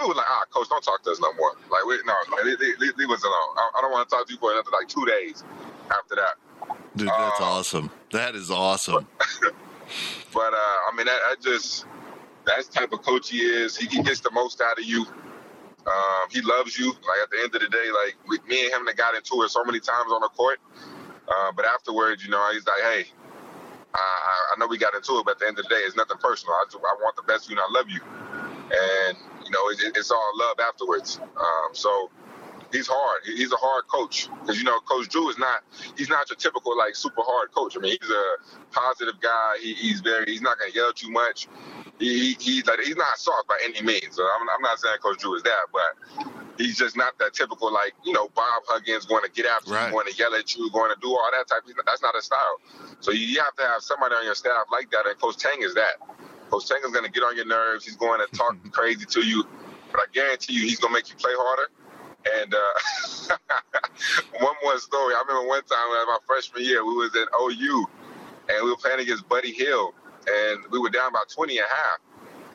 it 0.03 0.07
was 0.07 0.17
like, 0.17 0.29
ah, 0.29 0.43
coach, 0.49 0.69
don't 0.69 0.83
talk 0.83 1.03
to 1.03 1.11
us 1.11 1.19
no 1.19 1.33
more. 1.33 1.53
Like, 1.71 1.85
we, 1.85 1.99
no, 2.05 2.13
leave, 2.43 2.59
leave, 2.79 2.97
leave, 2.97 3.09
us 3.09 3.23
alone. 3.23 3.55
I, 3.57 3.69
I 3.77 3.81
don't 3.81 3.91
want 3.91 4.09
to 4.09 4.15
talk 4.15 4.27
to 4.27 4.33
you 4.33 4.39
for 4.39 4.51
another 4.51 4.71
like 4.71 4.87
two 4.87 5.05
days 5.05 5.43
after 5.91 6.15
that. 6.15 6.35
Dude, 6.95 7.07
that's 7.07 7.41
um, 7.41 7.47
awesome. 7.47 7.91
That 8.11 8.35
is 8.35 8.51
awesome. 8.51 9.07
But, 9.17 9.27
but 10.33 10.53
uh, 10.53 10.77
I 10.91 10.91
mean, 10.95 11.05
that, 11.05 11.19
that, 11.29 11.41
just 11.41 11.85
that's 12.45 12.67
the 12.67 12.79
type 12.79 12.93
of 12.93 13.01
coach 13.01 13.29
he 13.29 13.39
is. 13.39 13.75
He, 13.75 13.87
he 13.87 14.03
gets 14.03 14.19
the 14.19 14.31
most 14.31 14.61
out 14.61 14.77
of 14.77 14.85
you. 14.85 15.05
Um, 15.85 16.29
he 16.31 16.41
loves 16.41 16.77
you. 16.77 16.87
Like 16.87 17.19
at 17.23 17.29
the 17.29 17.37
end 17.43 17.55
of 17.55 17.61
the 17.61 17.69
day, 17.69 17.89
like 17.91 18.15
we, 18.27 18.39
me 18.47 18.65
and 18.65 18.73
him 18.73 18.85
that 18.85 18.95
got 18.95 19.15
into 19.15 19.43
it 19.43 19.49
so 19.49 19.63
many 19.63 19.79
times 19.79 20.11
on 20.11 20.21
the 20.21 20.29
court. 20.29 20.59
Uh, 21.27 21.51
but 21.55 21.65
afterwards, 21.65 22.23
you 22.23 22.29
know, 22.29 22.49
he's 22.53 22.65
like, 22.67 22.81
hey, 22.81 23.05
I, 23.93 24.53
I 24.55 24.59
know 24.59 24.67
we 24.67 24.77
got 24.77 24.93
into 24.95 25.19
it, 25.19 25.25
but 25.25 25.31
at 25.31 25.39
the 25.39 25.47
end 25.47 25.59
of 25.59 25.65
the 25.65 25.69
day, 25.69 25.81
it's 25.85 25.95
nothing 25.95 26.17
personal. 26.17 26.53
I, 26.55 26.65
just, 26.65 26.77
I 26.77 26.95
want 27.01 27.15
the 27.15 27.23
best 27.23 27.45
for 27.45 27.53
you, 27.53 27.59
and 27.59 27.65
I 27.67 27.79
love 27.79 27.89
you. 27.89 28.01
And 28.71 29.17
you 29.43 29.51
know 29.51 29.69
it, 29.69 29.97
it's 29.97 30.11
all 30.11 30.31
love 30.35 30.59
afterwards. 30.59 31.19
Um, 31.21 31.73
so 31.73 32.09
he's 32.71 32.87
hard. 32.87 33.21
He's 33.25 33.51
a 33.51 33.57
hard 33.57 33.87
coach 33.87 34.29
because 34.41 34.57
you 34.57 34.63
know 34.63 34.79
Coach 34.81 35.09
Drew 35.09 35.29
is 35.29 35.37
not 35.37 35.63
he's 35.97 36.09
not 36.09 36.29
your 36.29 36.37
typical 36.37 36.77
like 36.77 36.95
super 36.95 37.21
hard 37.21 37.51
coach. 37.51 37.77
I 37.77 37.79
mean 37.79 37.97
he's 37.99 38.09
a 38.09 38.35
positive 38.71 39.19
guy. 39.21 39.57
He, 39.61 39.73
he's 39.73 40.01
very 40.01 40.25
he's 40.25 40.41
not 40.41 40.57
gonna 40.59 40.71
yell 40.73 40.93
too 40.93 41.11
much. 41.11 41.47
He, 41.99 42.33
he 42.33 42.37
he's 42.39 42.65
like 42.65 42.79
he's 42.79 42.95
not 42.95 43.17
soft 43.17 43.47
by 43.47 43.59
any 43.63 43.81
means. 43.81 44.15
So 44.15 44.23
I'm, 44.23 44.47
I'm 44.49 44.61
not 44.61 44.79
saying 44.79 44.97
Coach 45.01 45.19
Drew 45.19 45.35
is 45.35 45.43
that, 45.43 45.65
but 45.71 46.27
he's 46.57 46.77
just 46.77 46.97
not 46.97 47.17
that 47.19 47.33
typical 47.33 47.71
like 47.71 47.93
you 48.03 48.13
know 48.13 48.29
Bob 48.35 48.63
Huggins 48.67 49.05
going 49.05 49.23
to 49.23 49.31
get 49.31 49.45
after 49.45 49.71
right. 49.71 49.87
you, 49.87 49.93
going 49.93 50.07
to 50.07 50.17
yell 50.17 50.33
at 50.35 50.55
you, 50.55 50.69
going 50.71 50.93
to 50.93 50.99
do 51.01 51.09
all 51.09 51.29
that 51.37 51.47
type. 51.47 51.63
Of, 51.67 51.85
that's 51.85 52.01
not 52.01 52.15
his 52.15 52.25
style. 52.25 52.59
So 52.99 53.11
you 53.11 53.39
have 53.39 53.55
to 53.55 53.63
have 53.63 53.81
somebody 53.81 54.15
on 54.15 54.25
your 54.25 54.35
staff 54.35 54.65
like 54.71 54.91
that, 54.91 55.05
and 55.05 55.17
Coach 55.19 55.37
Tang 55.37 55.61
is 55.61 55.73
that. 55.75 55.95
Coach 56.53 56.69
Tang 56.69 56.77
going 56.91 57.03
to 57.03 57.09
get 57.09 57.23
on 57.23 57.35
your 57.35 57.47
nerves. 57.47 57.83
He's 57.83 57.95
going 57.95 58.21
to 58.21 58.37
talk 58.37 58.55
crazy 58.71 59.05
to 59.05 59.21
you, 59.21 59.43
but 59.91 60.01
I 60.01 60.05
guarantee 60.13 60.53
you, 60.53 60.61
he's 60.61 60.79
going 60.79 60.93
to 60.93 60.99
make 60.99 61.09
you 61.09 61.15
play 61.15 61.31
harder. 61.33 61.67
And 62.39 62.53
uh, 62.53 63.37
one 64.39 64.53
more 64.63 64.77
story. 64.77 65.15
I 65.15 65.23
remember 65.27 65.47
one 65.47 65.63
time 65.63 65.87
in 65.89 66.07
my 66.07 66.19
freshman 66.27 66.63
year, 66.63 66.85
we 66.85 66.93
was 66.93 67.09
at 67.15 67.27
OU, 67.41 67.85
and 68.49 68.63
we 68.63 68.69
were 68.69 68.77
playing 68.77 68.99
against 68.99 69.27
Buddy 69.27 69.51
Hield, 69.51 69.95
and 70.27 70.59
we 70.69 70.77
were 70.77 70.91
down 70.91 71.09
about 71.09 71.27
20 71.29 71.57
and 71.57 71.65
a 71.65 71.75
half. 71.75 71.97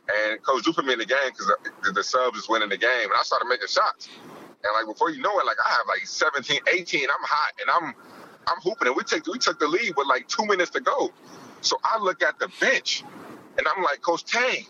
And 0.08 0.42
Coach 0.42 0.62
Drew 0.62 0.72
put 0.72 0.86
me 0.86 0.92
in 0.92 1.00
the 1.00 1.04
game 1.04 1.18
because 1.26 1.50
the, 1.82 1.92
the 1.92 2.04
subs 2.04 2.36
was 2.36 2.48
winning 2.48 2.68
the 2.68 2.78
game, 2.78 3.10
and 3.10 3.18
I 3.18 3.22
started 3.24 3.46
making 3.48 3.66
shots. 3.66 4.08
And 4.14 4.70
like 4.74 4.86
before 4.86 5.10
you 5.10 5.20
know 5.20 5.38
it, 5.40 5.44
like 5.44 5.58
I 5.64 5.70
have 5.70 5.86
like 5.88 6.06
17, 6.06 6.60
18, 6.72 7.00
I'm 7.02 7.08
hot, 7.22 7.50
and 7.60 7.68
I'm 7.68 7.94
I'm 8.46 8.60
hooping, 8.62 8.86
and 8.86 8.96
we 8.96 9.02
take 9.02 9.26
we 9.26 9.38
took 9.38 9.58
the 9.58 9.66
lead 9.66 9.94
with 9.96 10.06
like 10.06 10.28
two 10.28 10.46
minutes 10.46 10.70
to 10.70 10.80
go. 10.80 11.10
So 11.60 11.78
I 11.82 11.98
look 11.98 12.22
at 12.22 12.38
the 12.38 12.48
bench, 12.60 13.04
and 13.58 13.66
I'm 13.66 13.82
like, 13.82 14.00
Coach 14.00 14.24
Tang, 14.24 14.64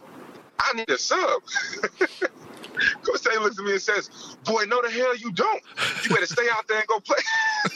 I 0.58 0.72
need 0.72 0.88
a 0.90 0.98
sub. 0.98 1.42
Coach 3.02 3.22
Taylor 3.22 3.42
looks 3.42 3.58
at 3.58 3.64
me 3.64 3.72
and 3.72 3.82
says, 3.82 4.08
"Boy, 4.44 4.64
no 4.68 4.80
the 4.82 4.90
hell 4.90 5.16
you 5.16 5.32
don't. 5.32 5.62
You 6.04 6.10
better 6.10 6.26
stay 6.26 6.46
out 6.52 6.68
there 6.68 6.78
and 6.78 6.86
go 6.86 7.00
play. 7.00 7.16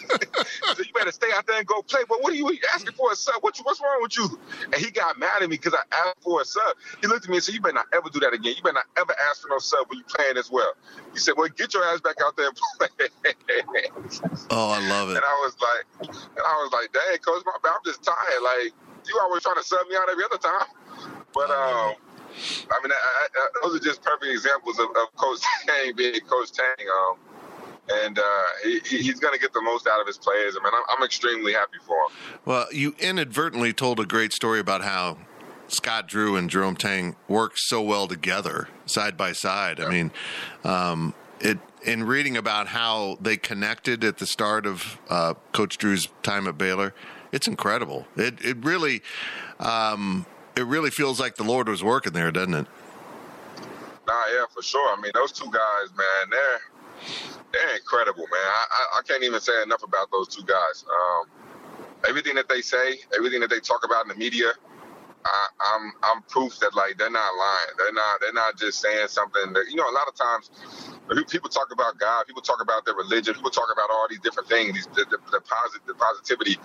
so 0.06 0.78
you 0.78 0.92
better 0.94 1.10
stay 1.12 1.28
out 1.34 1.46
there 1.46 1.58
and 1.58 1.66
go 1.66 1.82
play. 1.82 2.02
But 2.08 2.22
what 2.22 2.32
are 2.32 2.36
you 2.36 2.56
asking 2.72 2.92
for 2.92 3.10
a 3.12 3.16
sub? 3.16 3.42
What 3.42 3.58
you, 3.58 3.64
what's 3.64 3.80
wrong 3.80 3.98
with 4.00 4.16
you?" 4.16 4.38
And 4.64 4.74
he 4.76 4.90
got 4.90 5.18
mad 5.18 5.42
at 5.42 5.48
me 5.48 5.56
because 5.56 5.74
I 5.74 5.82
asked 6.06 6.22
for 6.22 6.40
a 6.40 6.44
sub. 6.44 6.76
He 7.00 7.06
looked 7.06 7.24
at 7.24 7.30
me 7.30 7.36
and 7.36 7.44
said, 7.44 7.54
"You 7.54 7.60
better 7.60 7.74
not 7.74 7.86
ever 7.92 8.08
do 8.10 8.20
that 8.20 8.32
again. 8.32 8.54
You 8.56 8.62
better 8.62 8.74
not 8.74 8.86
ever 8.96 9.14
ask 9.30 9.42
for 9.42 9.48
no 9.48 9.58
sub 9.58 9.88
when 9.88 9.98
you 9.98 10.04
playing 10.04 10.36
as 10.36 10.50
well." 10.50 10.72
He 11.12 11.18
said, 11.18 11.34
"Well, 11.36 11.48
get 11.48 11.74
your 11.74 11.84
ass 11.84 12.00
back 12.00 12.16
out 12.24 12.36
there 12.36 12.48
and 12.48 12.58
play." 12.78 13.08
oh, 14.50 14.70
I 14.70 14.88
love 14.88 15.10
it. 15.10 15.16
And 15.16 15.24
I 15.24 15.34
was 15.44 15.56
like, 15.60 16.08
and 16.08 16.46
I 16.46 16.54
was 16.62 16.72
like, 16.72 16.92
"Dang, 16.92 17.18
coach, 17.18 17.42
my, 17.44 17.52
I'm 17.64 17.80
just 17.84 18.02
tired. 18.04 18.42
Like 18.42 18.72
you 19.08 19.18
always 19.20 19.42
trying 19.42 19.56
to 19.56 19.64
sub 19.64 19.86
me 19.88 19.96
out 19.96 20.08
every 20.10 20.24
other 20.24 20.38
time." 20.38 20.66
But 21.34 21.50
um. 21.50 21.94
I 22.34 22.80
mean, 22.82 22.90
I, 22.90 23.26
I, 23.36 23.48
those 23.62 23.76
are 23.76 23.84
just 23.84 24.02
perfect 24.02 24.32
examples 24.32 24.78
of, 24.78 24.86
of 24.86 25.14
Coach 25.16 25.40
Tang 25.66 25.94
being 25.94 26.18
Coach 26.20 26.50
Tang. 26.50 26.86
Um, 26.88 27.18
and 27.90 28.18
uh, 28.18 28.22
he, 28.62 28.80
he's 28.80 29.20
going 29.20 29.34
to 29.34 29.40
get 29.40 29.52
the 29.52 29.60
most 29.60 29.86
out 29.86 30.00
of 30.00 30.06
his 30.06 30.16
players. 30.16 30.56
I 30.58 30.64
mean, 30.64 30.72
I'm, 30.74 30.96
I'm 30.96 31.04
extremely 31.04 31.52
happy 31.52 31.78
for 31.86 31.96
him. 31.96 32.16
Well, 32.44 32.66
you 32.72 32.94
inadvertently 32.98 33.72
told 33.72 34.00
a 34.00 34.06
great 34.06 34.32
story 34.32 34.60
about 34.60 34.82
how 34.82 35.18
Scott 35.68 36.06
Drew 36.06 36.36
and 36.36 36.48
Jerome 36.48 36.76
Tang 36.76 37.16
work 37.28 37.52
so 37.56 37.82
well 37.82 38.06
together, 38.06 38.68
side 38.86 39.16
by 39.16 39.32
side. 39.32 39.78
Yeah. 39.78 39.86
I 39.86 39.90
mean, 39.90 40.12
um, 40.64 41.14
it 41.40 41.58
in 41.84 42.04
reading 42.04 42.36
about 42.36 42.68
how 42.68 43.18
they 43.20 43.36
connected 43.36 44.04
at 44.04 44.18
the 44.18 44.26
start 44.26 44.66
of 44.66 45.00
uh, 45.08 45.34
Coach 45.52 45.78
Drew's 45.78 46.08
time 46.22 46.46
at 46.46 46.56
Baylor, 46.56 46.94
it's 47.32 47.48
incredible. 47.48 48.06
It 48.16 48.44
it 48.44 48.56
really. 48.64 49.02
Um, 49.58 50.26
it 50.56 50.66
really 50.66 50.90
feels 50.90 51.18
like 51.18 51.36
the 51.36 51.44
Lord 51.44 51.68
was 51.68 51.82
working 51.82 52.12
there, 52.12 52.30
doesn't 52.30 52.54
it? 52.54 52.66
Nah, 54.06 54.24
yeah, 54.34 54.44
for 54.50 54.62
sure. 54.62 54.96
I 54.96 55.00
mean, 55.00 55.12
those 55.14 55.32
two 55.32 55.50
guys, 55.50 55.88
man, 55.96 56.30
they're 56.30 56.60
they're 57.52 57.76
incredible, 57.76 58.22
man. 58.22 58.42
I, 58.42 58.64
I, 58.70 58.98
I 58.98 59.02
can't 59.02 59.22
even 59.22 59.40
say 59.40 59.62
enough 59.62 59.82
about 59.82 60.10
those 60.10 60.28
two 60.28 60.42
guys. 60.42 60.84
Um, 60.90 61.26
everything 62.08 62.34
that 62.34 62.48
they 62.48 62.60
say, 62.60 62.98
everything 63.16 63.40
that 63.40 63.50
they 63.50 63.60
talk 63.60 63.84
about 63.84 64.02
in 64.04 64.08
the 64.08 64.14
media, 64.14 64.52
I, 65.24 65.46
I'm 65.74 65.92
I'm 66.02 66.22
proof 66.22 66.58
that 66.60 66.74
like 66.74 66.98
they're 66.98 67.10
not 67.10 67.36
lying. 67.38 67.74
They're 67.78 67.92
not 67.92 68.20
they're 68.20 68.32
not 68.32 68.58
just 68.58 68.80
saying 68.80 69.08
something 69.08 69.52
that 69.52 69.66
you 69.70 69.76
know. 69.76 69.88
A 69.88 69.92
lot 69.92 70.08
of 70.08 70.14
times, 70.14 70.50
people 71.28 71.50
talk 71.50 71.72
about 71.72 71.98
God, 71.98 72.26
people 72.26 72.42
talk 72.42 72.62
about 72.62 72.84
their 72.84 72.94
religion, 72.94 73.34
people 73.34 73.50
talk 73.50 73.68
about 73.72 73.90
all 73.90 74.06
these 74.08 74.20
different 74.20 74.48
things, 74.48 74.74
these, 74.74 74.86
the, 74.88 75.04
the, 75.10 75.18
the, 75.30 75.40
positive, 75.40 75.86
the 75.86 75.94
positivity, 75.94 76.56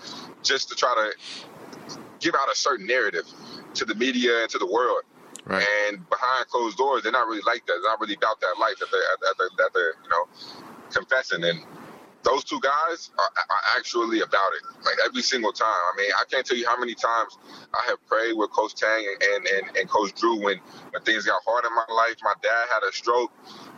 just 0.42 0.68
to 0.70 0.74
try 0.74 0.94
to 0.94 1.98
give 2.20 2.34
out 2.34 2.50
a 2.50 2.56
certain 2.56 2.86
narrative 2.86 3.26
to 3.74 3.84
the 3.84 3.94
media 3.94 4.42
and 4.42 4.50
to 4.50 4.58
the 4.58 4.66
world. 4.66 5.02
Right. 5.44 5.64
And 5.88 6.08
behind 6.08 6.46
closed 6.48 6.76
doors, 6.76 7.02
they're 7.02 7.12
not 7.12 7.26
really 7.26 7.42
like 7.46 7.66
that. 7.66 7.78
They're 7.80 7.90
not 7.90 8.00
really 8.00 8.14
about 8.14 8.40
that 8.40 8.54
life 8.60 8.78
that 8.80 8.88
they're, 8.90 9.00
that 9.20 9.34
they're, 9.38 9.48
that 9.58 9.70
they're 9.74 9.94
you 10.02 10.10
know, 10.10 10.26
confessing. 10.90 11.44
And 11.44 11.60
those 12.24 12.44
two 12.44 12.60
guys 12.60 13.10
are, 13.18 13.24
are, 13.24 13.78
actually 13.78 14.20
about 14.20 14.50
it, 14.56 14.84
like 14.84 14.96
every 15.04 15.22
single 15.22 15.52
time. 15.52 15.68
I 15.68 15.96
mean, 15.96 16.10
I 16.18 16.24
can't 16.30 16.44
tell 16.44 16.56
you 16.56 16.66
how 16.66 16.78
many 16.78 16.94
times 16.94 17.38
I 17.72 17.88
have 17.88 18.04
prayed 18.06 18.34
with 18.34 18.50
Coach 18.50 18.74
Tang 18.74 19.04
and, 19.34 19.46
and, 19.46 19.76
and 19.76 19.88
Coach 19.88 20.14
Drew 20.14 20.36
when, 20.36 20.58
when 20.90 21.02
things 21.04 21.26
got 21.26 21.40
hard 21.46 21.64
in 21.64 21.74
my 21.74 21.94
life. 21.94 22.16
My 22.22 22.34
dad 22.42 22.66
had 22.70 22.82
a 22.88 22.92
stroke. 22.92 23.30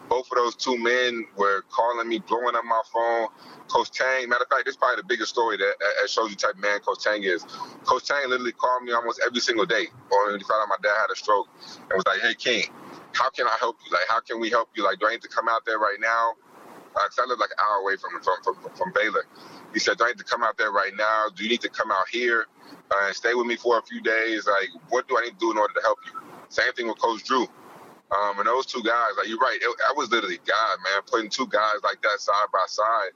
Both 0.09 0.27
of 0.33 0.39
those 0.39 0.57
two 0.57 0.77
men 0.77 1.25
were 1.37 1.63
calling 1.71 2.09
me, 2.09 2.19
blowing 2.19 2.57
up 2.57 2.65
my 2.65 2.83
phone. 2.93 3.29
Coach 3.69 3.93
Tang, 3.93 4.29
matter 4.29 4.43
of 4.43 4.49
fact, 4.49 4.65
this 4.65 4.73
is 4.73 4.77
probably 4.77 4.97
the 4.97 5.07
biggest 5.07 5.31
story 5.31 5.57
that, 5.57 5.75
that 5.79 6.11
shows 6.11 6.31
you 6.31 6.37
type 6.37 6.55
of 6.55 6.61
man 6.61 6.81
Coach 6.81 7.05
Tang 7.05 7.23
is. 7.23 7.45
Coach 7.85 8.09
Tang 8.09 8.29
literally 8.29 8.53
called 8.53 8.83
me 8.83 8.91
almost 8.93 9.21
every 9.25 9.41
single 9.41 9.67
day 9.67 9.87
when 10.09 10.39
he 10.39 10.45
found 10.45 10.63
out 10.63 10.69
my 10.69 10.81
dad 10.83 10.97
had 10.99 11.13
a 11.13 11.17
stroke 11.17 11.47
and 11.79 11.93
was 11.93 12.05
like, 12.07 12.21
hey, 12.21 12.35
King, 12.35 12.65
how 13.13 13.31
can 13.31 13.47
I 13.47 13.57
help 13.61 13.77
you? 13.87 13.93
Like, 13.93 14.09
how 14.09 14.19
can 14.19 14.41
we 14.41 14.51
help 14.51 14.71
you? 14.75 14.83
Like, 14.83 14.99
do 14.99 15.07
I 15.07 15.13
need 15.13 15.23
to 15.23 15.29
come 15.29 15.49
out 15.49 15.65
there 15.65 15.79
right 15.79 15.99
now? 16.01 16.35
I 16.97 17.27
live 17.27 17.39
like 17.39 17.51
an 17.51 17.65
hour 17.65 17.83
away 17.83 17.97
from, 17.97 18.21
from, 18.23 18.43
from, 18.43 18.73
from 18.75 18.93
Baylor. 18.95 19.25
He 19.73 19.79
said, 19.79 19.99
do 19.99 20.05
I 20.05 20.09
need 20.09 20.19
to 20.19 20.25
come 20.25 20.43
out 20.43 20.59
there 20.59 20.73
right 20.73 20.93
now? 20.97 21.27
Do 21.35 21.45
you 21.45 21.51
need 21.51 21.61
to 21.63 21.69
come 21.69 21.91
out 21.91 22.09
here 22.09 22.47
uh, 22.91 23.07
and 23.07 23.15
stay 23.15 23.35
with 23.35 23.47
me 23.47 23.57
for 23.57 23.79
a 23.79 23.83
few 23.83 24.01
days? 24.01 24.47
Like, 24.47 24.69
what 24.89 25.09
do 25.09 25.17
I 25.17 25.23
need 25.23 25.33
to 25.33 25.39
do 25.39 25.51
in 25.53 25.59
order 25.59 25.75
to 25.75 25.81
help 25.83 25.99
you? 26.07 26.19
Same 26.49 26.73
thing 26.73 26.89
with 26.89 26.99
Coach 26.99 27.25
Drew. 27.25 27.43
Um, 27.43 28.39
and 28.39 28.47
those 28.47 28.67
two 28.67 28.83
guys, 28.83 29.11
like 29.17 29.29
you're 29.29 29.39
right, 29.39 29.59
I 29.89 29.93
was 29.97 30.11
literally 30.11 30.41
God, 30.45 30.79
man, 30.83 31.03
putting 31.07 31.31
two 31.31 31.47
guys 31.47 31.77
like 31.85 32.03
that 32.03 32.19
side 32.19 32.47
by 32.53 32.65
side 32.67 33.11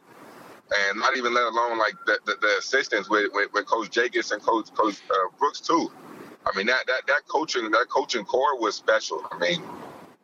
and 0.88 0.98
not 0.98 1.16
even 1.16 1.34
let 1.34 1.44
alone 1.44 1.78
like 1.78 1.94
the, 2.06 2.18
the, 2.24 2.36
the 2.40 2.56
assistants 2.58 3.10
with, 3.10 3.30
with, 3.34 3.52
with, 3.52 3.66
Coach 3.66 3.90
Jakus 3.90 4.32
and 4.32 4.40
Coach 4.40 4.72
Coach 4.74 5.02
uh, 5.10 5.28
Brooks 5.38 5.60
too. 5.60 5.90
I 6.46 6.56
mean 6.56 6.66
that, 6.66 6.86
that 6.86 7.06
that 7.06 7.26
coaching 7.28 7.70
that 7.70 7.88
coaching 7.88 8.24
core 8.24 8.58
was 8.60 8.74
special. 8.74 9.22
I 9.30 9.38
mean, 9.38 9.62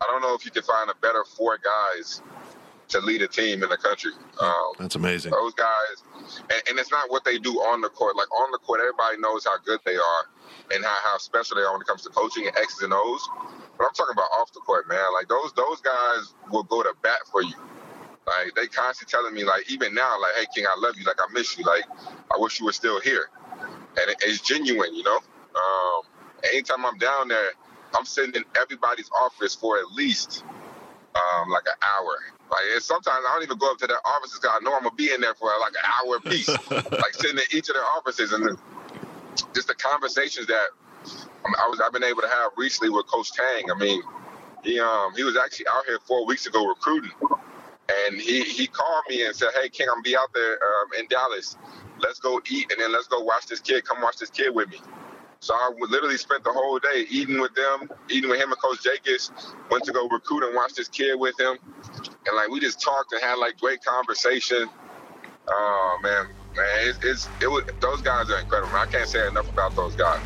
I 0.01 0.07
don't 0.07 0.23
know 0.23 0.35
if 0.35 0.45
you 0.45 0.51
could 0.51 0.65
find 0.65 0.91
a 0.91 0.95
better 1.01 1.25
four 1.25 1.59
guys 1.59 2.23
to 2.91 3.01
lead 3.01 3.23
a 3.23 3.29
team 3.29 3.63
in 3.63 3.69
the 3.69 3.77
country. 3.77 4.13
Um, 4.41 4.73
That's 4.79 4.97
amazing. 4.97 5.33
Those 5.33 5.55
guys, 5.55 6.03
and, 6.51 6.63
and, 6.69 6.79
it's 6.79 6.91
not 6.91 7.11
what 7.11 7.25
they 7.25 7.39
do 7.39 7.53
on 7.61 7.81
the 7.81 7.89
court. 7.89 8.17
Like 8.17 8.31
on 8.33 8.51
the 8.51 8.59
court, 8.59 8.81
everybody 8.81 9.19
knows 9.19 9.45
how 9.45 9.59
good 9.65 9.81
they 9.85 9.97
are 9.97 10.25
and 10.73 10.85
how, 10.85 10.97
how 11.05 11.19
special 11.19 11.57
they 11.57 11.63
are 11.63 11.73
when 11.73 11.81
it 11.81 11.87
comes 11.87 12.03
to 12.03 12.11
coaching 12.11 12.47
and 12.47 12.57
X's 12.57 12.83
and 12.83 12.93
O's. 12.93 13.29
But 13.79 13.85
I'm 13.85 13.95
talking 13.95 14.13
about 14.13 14.31
off 14.39 14.53
the 14.53 14.61
court, 14.61 14.89
man. 14.89 15.13
Like 15.15 15.29
those 15.29 15.53
those 15.55 15.81
guys 15.81 16.35
will 16.51 16.65
go 16.65 16.83
to 16.83 16.93
bat 17.03 17.21
for 17.31 17.43
you. 17.43 17.55
Like 18.27 18.55
they 18.55 18.67
constantly 18.67 19.11
telling 19.11 19.35
me, 19.35 19.45
like 19.45 19.71
even 19.71 19.95
now, 19.95 20.21
like, 20.21 20.33
hey 20.39 20.47
King, 20.55 20.67
I 20.67 20.79
love 20.79 20.95
you, 20.99 21.05
like 21.05 21.19
I 21.19 21.33
miss 21.33 21.57
you, 21.59 21.65
like 21.65 21.85
I 22.33 22.39
wish 22.39 22.61
you 22.61 22.67
were 22.67 22.73
still 22.73 23.01
here, 23.01 23.31
and 23.61 24.11
it, 24.11 24.17
it's 24.23 24.41
genuine, 24.41 24.95
you 24.95 25.03
know. 25.03 25.17
Um, 25.17 26.03
anytime 26.45 26.85
I'm 26.85 26.99
down 26.99 27.29
there, 27.29 27.51
I'm 27.95 28.05
sitting 28.05 28.35
in 28.35 28.45
everybody's 28.61 29.11
office 29.19 29.55
for 29.55 29.79
at 29.79 29.87
least 29.93 30.45
um, 31.15 31.51
like 31.51 31.65
an 31.67 31.75
hour. 31.83 32.40
Like 32.51 32.81
sometimes 32.81 33.25
I 33.29 33.33
don't 33.33 33.43
even 33.45 33.59
go 33.59 33.71
up 33.71 33.79
to 33.79 33.87
their 33.87 34.05
offices 34.07 34.41
because 34.41 34.59
I 34.61 34.65
know 34.65 34.75
I'm 34.75 34.83
gonna 34.83 34.95
be 34.95 35.13
in 35.13 35.21
there 35.21 35.35
for 35.35 35.51
like 35.61 35.73
an 35.73 35.87
hour 35.87 36.17
apiece. 36.17 36.49
like 36.71 37.15
sitting 37.15 37.37
in 37.37 37.57
each 37.57 37.69
of 37.69 37.75
their 37.75 37.85
offices 37.85 38.33
and 38.33 38.59
just 39.55 39.69
the 39.69 39.75
conversations 39.75 40.47
that 40.49 40.67
I 41.45 41.69
was 41.69 41.81
I've 41.81 41.93
been 41.93 42.05
able 42.05 42.23
to 42.23 42.29
have 42.29 42.53
recently 42.57 42.91
with 42.91 43.07
Coach 43.07 43.33
Tang. 43.33 43.71
I 43.71 43.79
mean, 43.79 44.03
he 44.65 44.81
um 44.81 45.15
he 45.15 45.23
was 45.23 45.37
actually 45.37 45.67
out 45.73 45.85
here 45.87 45.99
four 46.07 46.27
weeks 46.27 46.47
ago 46.47 46.67
recruiting, 46.67 47.13
and 48.07 48.21
he, 48.21 48.43
he 48.43 48.67
called 48.67 49.05
me 49.09 49.25
and 49.25 49.35
said, 49.35 49.49
Hey, 49.61 49.69
King, 49.69 49.89
I'm 49.91 50.03
to 50.03 50.09
be 50.09 50.17
out 50.17 50.33
there 50.35 50.55
um, 50.55 50.89
in 50.99 51.07
Dallas. 51.09 51.57
Let's 52.01 52.19
go 52.19 52.41
eat 52.51 52.71
and 52.73 52.81
then 52.81 52.93
let's 52.93 53.09
go 53.09 53.21
watch 53.21 53.47
this 53.47 53.61
kid. 53.61 53.85
Come 53.85 54.01
watch 54.01 54.17
this 54.19 54.31
kid 54.31 54.55
with 54.55 54.69
me. 54.71 54.81
So 55.43 55.55
I 55.55 55.73
literally 55.89 56.19
spent 56.19 56.45
the 56.45 56.53
whole 56.53 56.79
day 56.79 57.07
eating 57.09 57.41
with 57.41 57.55
them, 57.55 57.89
eating 58.11 58.29
with 58.29 58.39
him 58.39 58.53
and 58.53 58.61
Coach 58.61 58.81
Jakus. 58.85 59.31
Went 59.71 59.85
to 59.85 59.93
go 59.93 60.07
recruit 60.09 60.45
and 60.45 60.55
watch 60.55 60.75
this 60.75 60.89
kid 60.89 61.19
with 61.19 61.39
him, 61.41 61.57
and 62.27 62.37
like 62.37 62.51
we 62.51 62.61
just 62.61 62.81
talked 62.81 63.13
and 63.13 63.23
had 63.23 63.37
like 63.37 63.59
great 63.59 63.83
conversation. 63.83 64.69
Oh 65.49 65.99
man, 66.03 66.27
man, 66.55 66.67
it's, 66.81 66.99
it's 67.03 67.29
it 67.41 67.51
was 67.51 67.65
those 67.81 68.03
guys 68.03 68.31
are 68.31 68.39
incredible. 68.39 68.77
I 68.77 68.85
can't 68.85 69.09
say 69.09 69.27
enough 69.27 69.49
about 69.49 69.75
those 69.75 69.97
guys. 69.97 70.21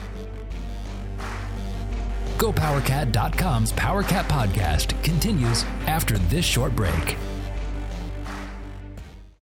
GoPowerCat.com's 2.38 3.72
PowerCat 3.72 4.24
podcast 4.24 5.00
continues 5.04 5.62
after 5.86 6.18
this 6.18 6.44
short 6.44 6.74
break. 6.74 7.16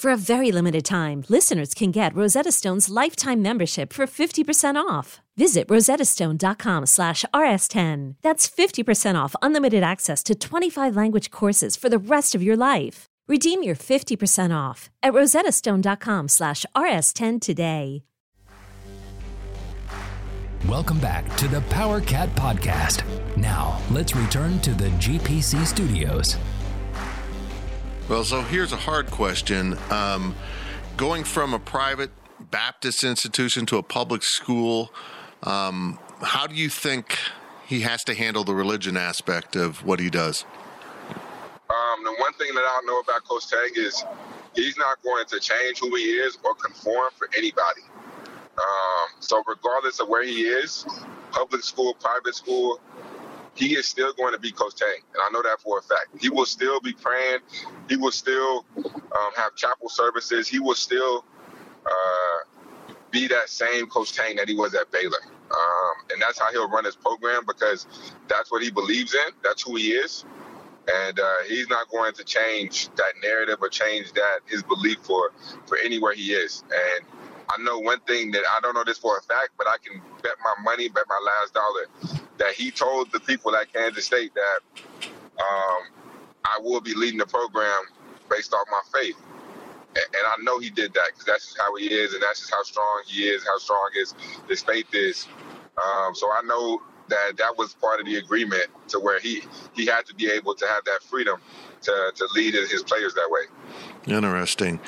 For 0.00 0.10
a 0.10 0.16
very 0.16 0.50
limited 0.50 0.86
time, 0.86 1.24
listeners 1.28 1.74
can 1.74 1.90
get 1.90 2.14
Rosetta 2.14 2.52
Stone's 2.52 2.88
lifetime 2.88 3.42
membership 3.42 3.92
for 3.92 4.06
50% 4.06 4.76
off. 4.76 5.20
Visit 5.36 5.68
rosettastone.com 5.68 6.86
slash 6.86 7.26
rs10. 7.34 8.14
That's 8.22 8.48
50% 8.48 9.22
off 9.22 9.36
unlimited 9.42 9.82
access 9.82 10.22
to 10.22 10.34
25 10.34 10.96
language 10.96 11.30
courses 11.30 11.76
for 11.76 11.90
the 11.90 11.98
rest 11.98 12.34
of 12.34 12.42
your 12.42 12.56
life. 12.56 13.04
Redeem 13.28 13.62
your 13.62 13.74
50% 13.74 14.56
off 14.56 14.88
at 15.02 15.12
rosettastone.com 15.12 16.28
slash 16.28 16.64
rs10 16.74 17.38
today. 17.38 18.02
Welcome 20.66 21.00
back 21.00 21.36
to 21.36 21.46
the 21.46 21.60
Power 21.68 22.00
Cat 22.00 22.30
Podcast. 22.36 23.04
Now, 23.36 23.78
let's 23.90 24.16
return 24.16 24.60
to 24.60 24.72
the 24.72 24.88
GPC 24.92 25.66
studios. 25.66 26.38
Well, 28.10 28.24
so 28.24 28.42
here's 28.42 28.72
a 28.72 28.76
hard 28.76 29.06
question. 29.12 29.78
Um, 29.88 30.34
going 30.96 31.22
from 31.22 31.54
a 31.54 31.60
private 31.60 32.10
Baptist 32.40 33.04
institution 33.04 33.66
to 33.66 33.76
a 33.76 33.84
public 33.84 34.24
school, 34.24 34.92
um, 35.44 35.96
how 36.20 36.48
do 36.48 36.56
you 36.56 36.68
think 36.70 37.16
he 37.68 37.82
has 37.82 38.02
to 38.02 38.14
handle 38.14 38.42
the 38.42 38.52
religion 38.52 38.96
aspect 38.96 39.54
of 39.54 39.84
what 39.84 40.00
he 40.00 40.10
does? 40.10 40.44
Um, 41.12 42.02
the 42.02 42.16
one 42.18 42.32
thing 42.32 42.52
that 42.52 42.62
I 42.62 42.80
don't 42.80 42.86
know 42.86 42.98
about 42.98 43.22
Coach 43.22 43.46
Tang 43.48 43.70
is 43.76 44.04
he's 44.56 44.76
not 44.76 45.00
going 45.04 45.26
to 45.26 45.38
change 45.38 45.78
who 45.78 45.94
he 45.94 46.02
is 46.02 46.36
or 46.42 46.56
conform 46.56 47.10
for 47.16 47.28
anybody. 47.36 47.82
Um, 48.26 49.20
so 49.20 49.40
regardless 49.46 50.00
of 50.00 50.08
where 50.08 50.24
he 50.24 50.48
is, 50.48 50.84
public 51.30 51.62
school, 51.62 51.94
private 51.94 52.34
school, 52.34 52.80
he 53.60 53.74
is 53.74 53.86
still 53.86 54.12
going 54.14 54.32
to 54.32 54.40
be 54.40 54.50
Coach 54.50 54.76
Tang, 54.76 54.88
and 55.14 55.22
I 55.22 55.30
know 55.30 55.42
that 55.42 55.60
for 55.60 55.78
a 55.78 55.82
fact. 55.82 56.08
He 56.18 56.30
will 56.30 56.46
still 56.46 56.80
be 56.80 56.94
praying. 56.94 57.40
He 57.88 57.96
will 57.96 58.10
still 58.10 58.64
um, 58.76 59.32
have 59.36 59.54
chapel 59.54 59.90
services. 59.90 60.48
He 60.48 60.58
will 60.58 60.74
still 60.74 61.26
uh, 61.84 62.38
be 63.10 63.28
that 63.28 63.50
same 63.50 63.86
Coach 63.86 64.14
Tang 64.14 64.36
that 64.36 64.48
he 64.48 64.54
was 64.54 64.74
at 64.74 64.90
Baylor. 64.90 65.18
Um, 65.50 65.94
and 66.10 66.22
that's 66.22 66.40
how 66.40 66.50
he'll 66.52 66.70
run 66.70 66.84
his 66.86 66.96
program 66.96 67.42
because 67.46 67.86
that's 68.28 68.50
what 68.50 68.62
he 68.62 68.70
believes 68.70 69.14
in. 69.14 69.32
That's 69.42 69.62
who 69.62 69.76
he 69.76 69.88
is. 69.88 70.24
And 70.88 71.20
uh, 71.20 71.34
he's 71.46 71.68
not 71.68 71.88
going 71.90 72.14
to 72.14 72.24
change 72.24 72.88
that 72.96 73.12
narrative 73.22 73.58
or 73.60 73.68
change 73.68 74.12
that 74.12 74.38
his 74.46 74.62
belief 74.62 74.98
for 75.02 75.32
for 75.66 75.76
anywhere 75.76 76.14
he 76.14 76.32
is. 76.32 76.64
And 76.72 77.04
I 77.50 77.60
know 77.62 77.78
one 77.80 78.00
thing 78.00 78.30
that 78.32 78.42
I 78.48 78.60
don't 78.60 78.74
know 78.74 78.84
this 78.84 78.98
for 78.98 79.18
a 79.18 79.22
fact, 79.22 79.50
but 79.58 79.66
I 79.66 79.76
can 79.84 80.00
bet 80.22 80.32
my 80.44 80.62
money, 80.62 80.88
bet 80.88 81.04
my 81.08 81.20
last 81.24 81.54
dollar 81.54 82.20
that 82.38 82.52
he 82.54 82.70
told 82.70 83.10
the 83.12 83.20
people 83.20 83.54
at 83.56 83.72
Kansas 83.72 84.04
State 84.06 84.32
that 84.34 84.60
um, 85.38 85.82
I 86.44 86.58
will 86.62 86.80
be 86.80 86.94
leading 86.94 87.18
the 87.18 87.26
program 87.26 87.82
based 88.30 88.54
off 88.54 88.66
my 88.70 88.80
faith. 89.00 89.16
And, 89.96 90.06
I 90.14 90.42
know 90.42 90.60
he 90.60 90.70
did 90.70 90.94
that 90.94 91.08
because 91.08 91.24
that's 91.24 91.46
just 91.46 91.58
how 91.58 91.74
he 91.74 91.86
is, 91.86 92.14
and 92.14 92.22
that's 92.22 92.38
just 92.38 92.52
how 92.52 92.62
strong 92.62 93.02
he 93.06 93.24
is, 93.24 93.44
how 93.44 93.58
strong 93.58 93.90
his 93.92 94.14
his 94.48 94.62
faith 94.62 94.86
is. 94.92 95.26
Um, 95.76 96.14
so 96.14 96.30
I 96.30 96.42
know 96.44 96.80
that 97.08 97.36
that 97.38 97.58
was 97.58 97.74
part 97.74 97.98
of 97.98 98.06
the 98.06 98.16
agreement 98.16 98.66
to 98.88 99.00
where 99.00 99.18
he 99.18 99.42
he 99.74 99.86
had 99.86 100.06
to 100.06 100.14
be 100.14 100.30
able 100.30 100.54
to 100.54 100.66
have 100.66 100.84
that 100.84 101.02
freedom 101.02 101.40
to 101.82 102.12
to 102.14 102.28
lead 102.36 102.54
his 102.54 102.84
players 102.84 103.14
that 103.14 103.28
way. 103.28 103.42
Interesting. 104.06 104.78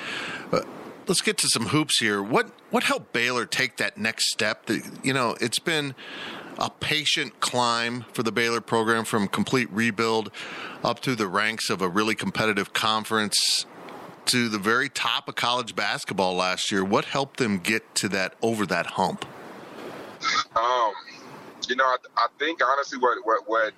Uh, 0.53 0.61
let's 1.07 1.21
get 1.21 1.39
to 1.39 1.49
some 1.49 1.67
hoops 1.67 1.99
here. 1.99 2.23
What 2.23 2.51
what 2.71 2.85
helped 2.85 3.13
Baylor 3.13 3.47
take 3.47 3.77
that 3.79 3.97
next 3.99 4.31
step? 4.31 4.67
That 4.67 4.83
you 5.03 5.13
know, 5.13 5.37
it's 5.41 5.59
been 5.59 5.95
a 6.59 6.71
patient 6.71 7.41
climb 7.41 8.05
for 8.13 8.23
the 8.23 8.33
Baylor 8.33 8.61
program 8.61 9.05
from 9.05 9.29
complete 9.29 9.71
rebuild 9.73 10.31
up 10.85 11.01
to 11.01 11.15
the 11.15 11.27
ranks 11.27 11.71
of 11.71 11.83
a 11.83 11.89
really 11.89 12.15
competitive 12.15 12.73
conference 12.73 13.67
to 14.27 14.49
the 14.49 14.59
very 14.59 14.89
top 14.89 15.29
of 15.29 15.35
college 15.35 15.75
basketball 15.75 16.35
last 16.35 16.71
year. 16.71 16.85
What 16.85 17.07
helped 17.07 17.39
them 17.39 17.59
get 17.59 17.95
to 17.97 18.09
that 18.11 18.35
over 18.43 18.67
that 18.67 18.87
hump? 18.87 19.25
Um, 20.55 20.93
you 21.69 21.77
know, 21.77 21.85
I, 21.85 21.97
I 22.17 22.27
think 22.39 22.61
honestly, 22.65 22.99
what 22.99 23.19
what 23.25 23.49
what 23.49 23.73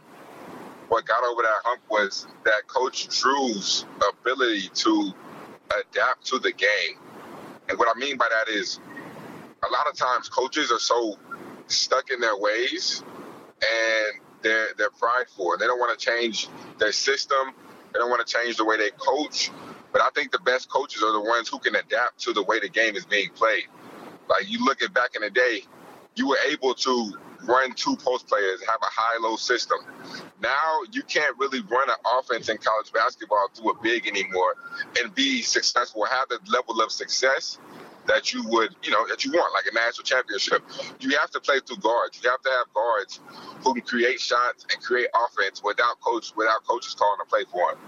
what 0.89 1.07
got 1.07 1.25
over 1.25 1.43
that 1.43 1.61
hump 1.65 1.81
was 1.89 2.27
that 2.45 2.67
Coach 2.67 3.09
Drew's 3.21 3.87
ability 4.21 4.69
to 4.75 5.13
adapt 5.81 6.27
to 6.27 6.39
the 6.39 6.53
game 6.53 6.99
and 7.69 7.79
what 7.79 7.89
I 7.95 7.99
mean 7.99 8.17
by 8.17 8.29
that 8.31 8.53
is 8.53 8.81
a 9.63 9.73
lot 9.73 9.87
of 9.89 9.97
times 9.97 10.29
coaches 10.29 10.71
are 10.71 10.79
so 10.79 11.19
stuck 11.67 12.11
in 12.11 12.21
their 12.21 12.37
ways 12.37 13.03
and 13.63 14.21
they're 14.43 14.69
they're 14.77 14.91
prideful. 14.91 15.57
They 15.59 15.67
don't 15.67 15.79
want 15.79 15.99
to 15.99 16.05
change 16.05 16.49
their 16.79 16.93
system. 16.93 17.53
They 17.93 17.99
don't 17.99 18.11
want 18.11 18.27
to 18.27 18.33
change 18.33 18.57
the 18.57 18.65
way 18.65 18.77
they 18.77 18.91
coach. 18.91 19.51
But 19.93 20.03
I 20.03 20.11
think 20.15 20.33
the 20.33 20.41
best 20.41 20.69
coaches 20.69 21.03
are 21.03 21.13
the 21.13 21.21
ones 21.21 21.49
who 21.49 21.59
can 21.59 21.77
adapt 21.77 22.21
to 22.23 22.33
the 22.33 22.43
way 22.43 22.61
the 22.61 22.69
game 22.69 22.97
is 22.97 23.07
being 23.07 23.31
played. 23.31 23.65
Like 24.29 24.51
you 24.51 24.65
look 24.65 24.83
at 24.83 24.93
back 24.93 25.15
in 25.15 25.23
the 25.23 25.31
day, 25.31 25.63
you 26.17 26.29
were 26.29 26.39
able 26.51 26.75
to 26.75 27.13
run 27.47 27.73
two 27.75 27.97
post 27.97 28.27
players, 28.27 28.61
have 28.67 28.81
a 28.83 28.91
high-low 28.91 29.37
system. 29.37 29.79
Now 30.41 30.81
you 30.93 31.03
can't 31.03 31.37
really 31.39 31.61
run 31.63 31.89
an 31.89 31.97
offense 32.19 32.49
in 32.49 32.59
college 32.59 32.93
basketball 32.93 33.49
through 33.55 33.73
a 33.73 33.83
big 33.83 34.07
anymore 34.07 34.55
and 35.01 35.15
be 35.15 35.43
successful, 35.43 36.05
have 36.05 36.29
the 36.29 36.39
level 36.51 36.81
of 36.81 36.93
success 36.93 37.59
that 38.07 38.33
you 38.33 38.45
would, 38.49 38.75
you 38.83 38.91
know, 38.91 39.07
that 39.09 39.25
you 39.25 39.33
want, 39.33 39.53
like 39.55 39.65
a 39.71 39.75
national 39.75 40.05
championship. 40.05 40.63
You 41.01 41.17
have 41.19 41.31
to 41.31 41.41
play 41.41 41.61
through 41.67 41.79
guards. 41.79 42.21
You 42.23 42.31
have 42.31 42.43
to 42.43 42.51
have 42.51 42.67
guards 42.75 43.21
who 43.63 43.73
can 43.75 43.83
create 43.83 44.21
shots 44.21 44.67
and 44.71 44.83
create 44.83 45.09
offense 45.15 45.63
without 45.63 46.01
coach 46.01 46.33
without 46.37 46.65
coaches 46.65 46.95
calling 46.95 47.19
a 47.23 47.25
play 47.25 47.45
for 47.51 47.73
them. 47.73 47.81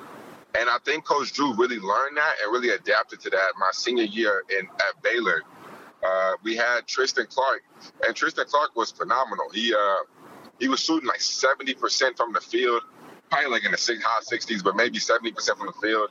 And 0.58 0.70
I 0.70 0.78
think 0.84 1.04
Coach 1.04 1.34
Drew 1.34 1.54
really 1.54 1.78
learned 1.78 2.16
that 2.16 2.34
and 2.42 2.50
really 2.50 2.70
adapted 2.70 3.20
to 3.20 3.30
that 3.30 3.52
my 3.58 3.70
senior 3.72 4.04
year 4.04 4.42
in 4.48 4.66
at 4.66 5.02
Baylor. 5.02 5.42
Uh, 6.06 6.32
we 6.42 6.56
had 6.56 6.86
Tristan 6.86 7.26
Clark, 7.28 7.62
and 8.06 8.14
Tristan 8.14 8.46
Clark 8.46 8.76
was 8.76 8.92
phenomenal. 8.92 9.46
He 9.52 9.74
uh, 9.74 10.04
he 10.58 10.68
was 10.68 10.80
shooting 10.80 11.08
like 11.08 11.18
70% 11.18 12.16
from 12.16 12.32
the 12.32 12.40
field, 12.40 12.82
probably 13.30 13.50
like 13.50 13.64
in 13.64 13.72
the 13.72 13.78
six, 13.78 14.02
high 14.02 14.20
60s, 14.20 14.64
but 14.64 14.74
maybe 14.74 14.98
70% 14.98 15.34
from 15.58 15.66
the 15.66 15.72
field. 15.82 16.08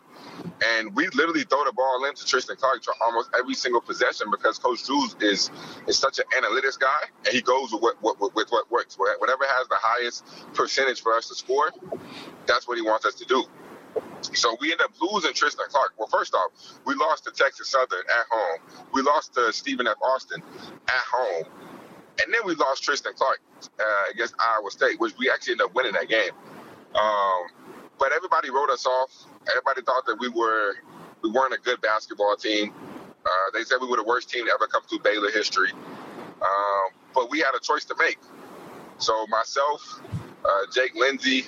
And 0.63 0.95
we 0.95 1.07
literally 1.07 1.43
throw 1.43 1.63
the 1.65 1.71
ball 1.71 2.05
into 2.05 2.25
Tristan 2.25 2.55
Clark 2.57 2.83
to 2.83 2.93
almost 3.01 3.29
every 3.37 3.55
single 3.55 3.81
possession 3.81 4.27
because 4.29 4.59
Coach 4.59 4.85
Drews 4.85 5.15
is 5.21 5.49
is 5.87 5.97
such 5.97 6.19
an 6.19 6.25
analytics 6.37 6.79
guy, 6.79 7.03
and 7.25 7.33
he 7.33 7.41
goes 7.41 7.71
with 7.71 7.81
what, 7.81 8.19
what, 8.19 8.35
with 8.35 8.49
what 8.49 8.69
works. 8.69 8.97
Whatever 8.97 9.45
has 9.47 9.67
the 9.67 9.77
highest 9.79 10.25
percentage 10.53 11.01
for 11.01 11.13
us 11.13 11.27
to 11.29 11.35
score, 11.35 11.71
that's 12.45 12.67
what 12.67 12.77
he 12.77 12.83
wants 12.83 13.05
us 13.05 13.15
to 13.15 13.25
do. 13.25 13.45
So 14.33 14.57
we 14.59 14.71
end 14.71 14.81
up 14.81 14.91
losing 15.01 15.33
Tristan 15.33 15.65
Clark. 15.69 15.93
Well, 15.97 16.07
first 16.07 16.33
off, 16.33 16.51
we 16.85 16.95
lost 16.95 17.25
to 17.25 17.31
Texas 17.31 17.69
Southern 17.69 18.03
at 18.09 18.25
home. 18.29 18.59
We 18.93 19.01
lost 19.01 19.33
to 19.35 19.51
Stephen 19.53 19.87
F. 19.87 19.97
Austin 20.01 20.41
at 20.87 21.03
home. 21.11 21.45
And 22.23 22.33
then 22.33 22.41
we 22.45 22.55
lost 22.55 22.83
Tristan 22.83 23.13
Clark 23.15 23.41
uh, 23.79 23.83
against 24.11 24.35
Iowa 24.39 24.71
State, 24.71 24.99
which 24.99 25.13
we 25.17 25.29
actually 25.29 25.53
ended 25.53 25.65
up 25.67 25.75
winning 25.75 25.93
that 25.93 26.07
game. 26.07 26.31
Um, 26.95 27.47
but 27.99 28.11
everybody 28.13 28.49
wrote 28.49 28.69
us 28.69 28.85
off. 28.85 29.11
Everybody 29.49 29.81
thought 29.81 30.05
that 30.07 30.17
we 30.19 30.29
were 30.29 30.75
we 31.21 31.31
weren't 31.31 31.53
a 31.53 31.57
good 31.57 31.81
basketball 31.81 32.35
team. 32.35 32.73
Uh, 33.25 33.29
they 33.53 33.63
said 33.63 33.77
we 33.81 33.87
were 33.87 33.97
the 33.97 34.03
worst 34.03 34.29
team 34.29 34.45
to 34.45 34.51
ever 34.51 34.67
come 34.67 34.83
through 34.83 34.99
Baylor 34.99 35.31
history. 35.31 35.71
Um, 36.41 36.89
but 37.13 37.29
we 37.31 37.39
had 37.39 37.55
a 37.55 37.59
choice 37.59 37.85
to 37.85 37.95
make. 37.97 38.19
So 38.97 39.25
myself, 39.27 40.01
uh, 40.45 40.61
Jake 40.73 40.95
Lindsey, 40.95 41.45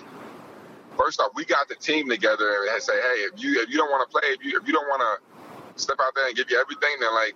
first 0.97 1.21
off, 1.21 1.31
we 1.35 1.45
got 1.45 1.69
the 1.69 1.75
team 1.75 2.09
together 2.09 2.67
and 2.73 2.81
say, 2.81 2.93
hey, 2.95 3.21
if 3.31 3.41
you 3.43 3.61
if 3.61 3.69
you 3.69 3.77
don't 3.77 3.91
want 3.91 4.09
to 4.09 4.11
play, 4.11 4.29
if 4.29 4.43
you 4.43 4.59
if 4.59 4.67
you 4.67 4.73
don't 4.73 4.87
want 4.87 5.01
to 5.01 5.81
step 5.81 5.97
out 6.01 6.13
there 6.15 6.27
and 6.27 6.35
give 6.35 6.49
you 6.51 6.59
everything, 6.59 6.91
then 7.01 7.13
like 7.15 7.35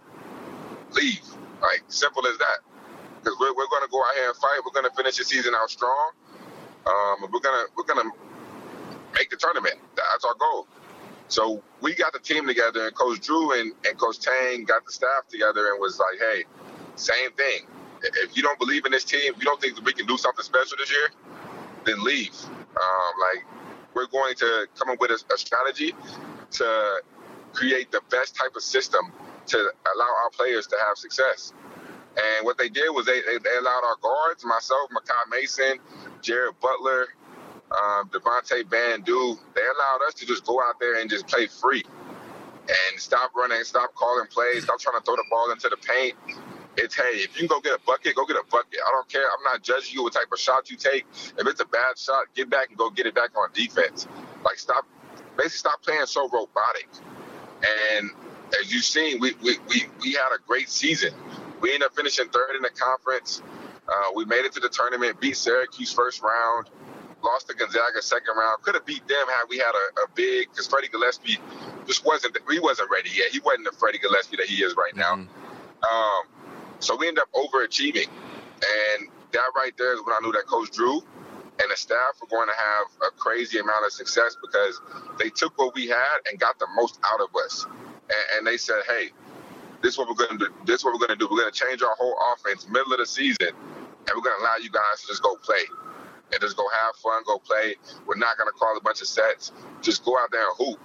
leave. 0.93 1.21
Like 1.61 1.83
simple 1.89 2.27
as 2.27 2.37
that. 2.39 2.59
Because 3.19 3.37
we're, 3.39 3.53
we're 3.53 3.67
going 3.69 3.83
to 3.83 3.89
go 3.91 4.03
out 4.03 4.15
here 4.15 4.27
and 4.29 4.35
fight. 4.37 4.59
We're 4.65 4.73
going 4.81 4.89
to 4.89 4.95
finish 4.97 5.17
the 5.17 5.23
season 5.25 5.53
out 5.55 5.69
strong. 5.69 6.11
Um, 6.85 7.29
we're 7.31 7.39
gonna 7.41 7.65
we're 7.77 7.85
gonna 7.85 8.09
make 9.15 9.29
the 9.29 9.37
tournament. 9.37 9.75
That's 9.95 10.25
our 10.25 10.35
goal. 10.39 10.67
So 11.27 11.63
we 11.81 11.95
got 11.95 12.13
the 12.13 12.19
team 12.19 12.47
together, 12.47 12.87
and 12.87 12.95
Coach 12.95 13.21
Drew 13.21 13.59
and, 13.59 13.73
and 13.85 13.97
Coach 13.97 14.19
Tang 14.19 14.65
got 14.65 14.85
the 14.85 14.91
staff 14.91 15.27
together 15.29 15.71
and 15.71 15.79
was 15.79 15.99
like, 15.99 16.19
hey, 16.19 16.45
same 16.95 17.31
thing. 17.33 17.67
If 18.03 18.35
you 18.35 18.43
don't 18.43 18.59
believe 18.59 18.85
in 18.85 18.91
this 18.91 19.05
team, 19.05 19.33
if 19.33 19.37
you 19.39 19.45
don't 19.45 19.61
think 19.61 19.75
that 19.75 19.85
we 19.85 19.93
can 19.93 20.07
do 20.07 20.17
something 20.17 20.43
special 20.43 20.77
this 20.77 20.91
year, 20.91 21.09
then 21.85 22.03
leave. 22.03 22.35
Um, 22.45 23.13
like 23.19 23.45
we're 23.93 24.07
going 24.07 24.35
to 24.35 24.67
come 24.77 24.89
up 24.89 24.99
with 24.99 25.11
a, 25.11 25.33
a 25.33 25.37
strategy 25.37 25.93
to 26.51 27.01
create 27.53 27.91
the 27.91 28.01
best 28.09 28.35
type 28.35 28.55
of 28.55 28.63
system 28.63 29.11
to 29.47 29.57
allow 29.57 30.09
our 30.23 30.29
players 30.31 30.67
to 30.67 30.75
have 30.87 30.97
success. 30.97 31.53
And 32.17 32.45
what 32.45 32.57
they 32.57 32.69
did 32.69 32.89
was 32.89 33.05
they, 33.05 33.21
they, 33.21 33.37
they 33.37 33.57
allowed 33.57 33.83
our 33.85 33.95
guards, 34.01 34.43
myself, 34.43 34.89
Makai 34.91 35.29
Mason, 35.29 35.79
Jared 36.21 36.59
Butler, 36.59 37.07
um, 37.71 38.09
Devonte 38.09 38.63
Bandoo, 38.65 39.39
they 39.55 39.61
allowed 39.61 39.99
us 40.07 40.13
to 40.15 40.25
just 40.25 40.45
go 40.45 40.61
out 40.61 40.79
there 40.79 40.99
and 40.99 41.09
just 41.09 41.27
play 41.27 41.47
free 41.47 41.83
and 42.67 42.99
stop 42.99 43.33
running, 43.35 43.63
stop 43.63 43.93
calling 43.95 44.27
plays, 44.27 44.63
stop 44.63 44.79
trying 44.79 44.99
to 44.99 45.05
throw 45.05 45.15
the 45.15 45.23
ball 45.29 45.51
into 45.51 45.69
the 45.69 45.77
paint. 45.77 46.15
It's 46.77 46.95
hey, 46.95 47.17
if 47.17 47.35
you 47.35 47.47
can 47.47 47.47
go 47.47 47.59
get 47.59 47.73
a 47.73 47.79
bucket, 47.85 48.15
go 48.15 48.25
get 48.25 48.37
a 48.37 48.43
bucket. 48.49 48.79
I 48.85 48.91
don't 48.91 49.07
care. 49.09 49.23
I'm 49.23 49.43
not 49.43 49.61
judging 49.61 49.93
you 49.93 50.03
what 50.03 50.13
type 50.13 50.31
of 50.31 50.39
shot 50.39 50.69
you 50.69 50.77
take. 50.77 51.05
If 51.37 51.45
it's 51.45 51.59
a 51.59 51.65
bad 51.65 51.97
shot, 51.97 52.25
get 52.33 52.49
back 52.49 52.69
and 52.69 52.77
go 52.77 52.89
get 52.89 53.05
it 53.05 53.13
back 53.13 53.37
on 53.37 53.49
defense. 53.53 54.07
Like 54.43 54.57
stop, 54.57 54.85
basically 55.35 55.49
stop 55.49 55.81
playing 55.81 56.05
so 56.05 56.29
robotic. 56.29 56.87
And 57.97 58.09
as 58.59 58.73
you've 58.73 58.85
seen, 58.85 59.19
we 59.19 59.33
we, 59.43 59.57
we, 59.67 59.85
we 60.01 60.11
had 60.13 60.29
a 60.33 60.39
great 60.47 60.69
season. 60.69 61.13
We 61.59 61.73
ended 61.73 61.87
up 61.87 61.95
finishing 61.95 62.29
third 62.29 62.55
in 62.55 62.61
the 62.61 62.69
conference. 62.69 63.41
Uh, 63.87 64.11
we 64.15 64.23
made 64.25 64.45
it 64.45 64.53
to 64.53 64.59
the 64.59 64.69
tournament, 64.69 65.19
beat 65.19 65.35
Syracuse 65.35 65.91
first 65.91 66.21
round, 66.21 66.69
lost 67.23 67.47
to 67.49 67.53
Gonzaga 67.53 68.01
second 68.01 68.35
round. 68.37 68.61
Could 68.61 68.75
have 68.75 68.85
beat 68.85 69.05
them 69.07 69.27
had 69.27 69.43
we 69.49 69.57
had 69.57 69.73
a, 69.73 70.03
a 70.03 70.07
big 70.15 70.49
because 70.49 70.67
Freddie 70.67 70.87
Gillespie 70.87 71.37
just 71.85 72.05
wasn't 72.05 72.37
he 72.49 72.59
wasn't 72.59 72.89
ready 72.89 73.09
yet. 73.13 73.31
He 73.31 73.39
wasn't 73.39 73.65
the 73.65 73.77
Freddie 73.77 73.99
Gillespie 73.99 74.37
that 74.37 74.47
he 74.47 74.63
is 74.63 74.75
right 74.75 74.95
now. 74.95 75.15
Mm-hmm. 75.15 75.83
Um, 75.83 76.40
so 76.81 76.97
we 76.97 77.09
ended 77.09 77.23
up 77.23 77.31
overachieving, 77.33 78.07
and 78.09 79.09
that 79.33 79.51
right 79.57 79.73
there 79.77 79.95
is 79.95 80.01
when 80.05 80.15
I 80.15 80.19
knew 80.23 80.33
that 80.33 80.47
Coach 80.47 80.71
Drew 80.71 81.01
and 81.43 81.71
the 81.71 81.77
staff 81.77 82.19
were 82.21 82.29
going 82.29 82.49
to 82.49 82.55
have 82.55 82.87
a 83.07 83.11
crazy 83.17 83.59
amount 83.59 83.85
of 83.85 83.93
success 83.93 84.37
because 84.41 84.81
they 85.19 85.29
took 85.29 85.57
what 85.59 85.75
we 85.75 85.87
had 85.87 86.19
and 86.29 86.39
got 86.39 86.59
the 86.59 86.67
most 86.75 86.99
out 87.05 87.21
of 87.21 87.29
us. 87.45 87.65
And, 87.65 88.39
and 88.39 88.47
they 88.47 88.57
said, 88.57 88.83
"Hey, 88.89 89.11
this 89.83 89.93
is 89.93 89.99
what 89.99 90.09
we're 90.09 90.27
going 90.27 90.39
to 90.39 90.47
do. 90.47 90.53
This 90.65 90.81
is 90.81 90.85
what 90.85 90.93
we're 90.93 91.07
going 91.07 91.17
to 91.19 91.23
do. 91.25 91.29
We're 91.31 91.41
going 91.41 91.53
to 91.53 91.59
change 91.65 91.83
our 91.83 91.95
whole 91.99 92.15
offense 92.35 92.67
middle 92.69 92.93
of 92.93 92.99
the 92.99 93.07
season, 93.07 93.49
and 93.49 94.09
we're 94.15 94.23
going 94.23 94.37
to 94.37 94.43
allow 94.43 94.57
you 94.61 94.71
guys 94.71 95.01
to 95.01 95.07
just 95.07 95.23
go 95.23 95.35
play." 95.37 95.63
and 96.31 96.41
just 96.41 96.57
go 96.57 96.65
have 96.69 96.95
fun, 96.97 97.23
go 97.27 97.39
play. 97.39 97.75
We're 98.07 98.17
not 98.17 98.37
gonna 98.37 98.51
call 98.51 98.77
a 98.77 98.81
bunch 98.81 99.01
of 99.01 99.07
sets. 99.07 99.51
Just 99.81 100.05
go 100.05 100.17
out 100.19 100.31
there 100.31 100.45
and 100.47 100.55
hoop. 100.57 100.79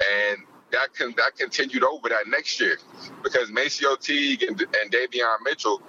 And 0.00 0.38
that 0.72 0.94
can 0.94 1.14
that 1.16 1.36
continued 1.36 1.84
over 1.84 2.08
that 2.08 2.26
next 2.28 2.60
year 2.60 2.78
because 3.22 3.50
MaCio 3.50 3.98
Teague 4.00 4.42
and, 4.42 4.60
and 4.60 4.90
Davion 4.90 5.36
Mitchell 5.44 5.82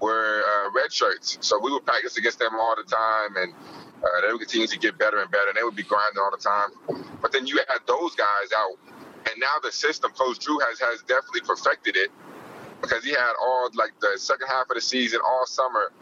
were 0.00 0.42
uh, 0.42 0.70
red 0.74 0.92
shirts, 0.92 1.38
so 1.40 1.58
we 1.58 1.72
would 1.72 1.84
practice 1.84 2.16
against 2.16 2.38
them 2.38 2.54
all 2.54 2.74
the 2.76 2.82
time, 2.82 3.36
and 3.36 3.54
uh, 4.02 4.20
they 4.26 4.32
would 4.32 4.40
continue 4.40 4.66
to 4.66 4.78
get 4.78 4.98
better 4.98 5.20
and 5.20 5.30
better. 5.30 5.48
And 5.48 5.56
they 5.56 5.62
would 5.62 5.76
be 5.76 5.82
grinding 5.84 6.20
all 6.20 6.30
the 6.30 6.42
time. 6.42 6.70
But 7.22 7.32
then 7.32 7.46
you 7.46 7.58
had 7.68 7.78
those 7.86 8.14
guys 8.14 8.50
out, 8.56 8.76
and 9.30 9.40
now 9.40 9.54
the 9.62 9.72
system, 9.72 10.10
Coach 10.12 10.40
Drew 10.40 10.58
has 10.60 10.78
has 10.80 11.00
definitely 11.02 11.42
perfected 11.42 11.96
it 11.96 12.10
because 12.80 13.04
he 13.04 13.10
had 13.10 13.32
all 13.40 13.70
like 13.74 13.92
the 14.00 14.18
second 14.18 14.48
half 14.48 14.68
of 14.70 14.74
the 14.74 14.80
season, 14.80 15.20
all 15.24 15.46
summer. 15.46 15.92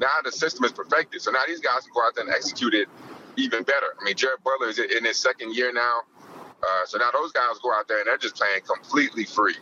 Now 0.00 0.08
the 0.24 0.32
system 0.32 0.64
is 0.64 0.72
perfected, 0.72 1.20
so 1.22 1.30
now 1.30 1.42
these 1.46 1.60
guys 1.60 1.82
can 1.82 1.92
go 1.94 2.02
out 2.02 2.14
there 2.14 2.24
and 2.24 2.34
execute 2.34 2.74
it 2.74 2.88
even 3.36 3.62
better. 3.62 3.86
I 4.00 4.04
mean, 4.04 4.16
Jared 4.16 4.42
Butler 4.44 4.68
is 4.68 4.78
in 4.78 5.04
his 5.04 5.16
second 5.18 5.54
year 5.54 5.72
now. 5.72 6.02
Uh, 6.62 6.86
so 6.86 6.98
now 6.98 7.10
those 7.12 7.32
guys 7.32 7.58
go 7.62 7.72
out 7.72 7.88
there 7.88 7.98
and 7.98 8.06
they're 8.06 8.18
just 8.18 8.36
playing 8.36 8.60
completely 8.62 9.24
free 9.24 9.56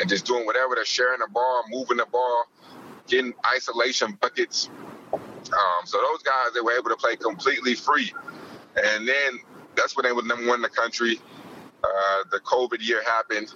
and 0.00 0.08
just 0.08 0.26
doing 0.26 0.44
whatever. 0.44 0.74
They're 0.74 0.84
sharing 0.84 1.20
the 1.20 1.28
ball, 1.28 1.64
moving 1.70 1.98
the 1.98 2.06
ball, 2.06 2.46
getting 3.06 3.32
isolation 3.46 4.18
buckets. 4.20 4.68
Um, 5.12 5.84
so 5.84 5.98
those 5.98 6.22
guys, 6.22 6.52
they 6.54 6.60
were 6.60 6.72
able 6.72 6.90
to 6.90 6.96
play 6.96 7.16
completely 7.16 7.74
free. 7.74 8.12
And 8.76 9.06
then 9.06 9.40
that's 9.76 9.96
when 9.96 10.04
they 10.04 10.12
were 10.12 10.22
number 10.22 10.46
one 10.46 10.56
in 10.56 10.62
the 10.62 10.68
country. 10.68 11.20
Uh, 11.84 12.24
the 12.30 12.38
COVID 12.40 12.86
year 12.86 13.02
happened. 13.04 13.52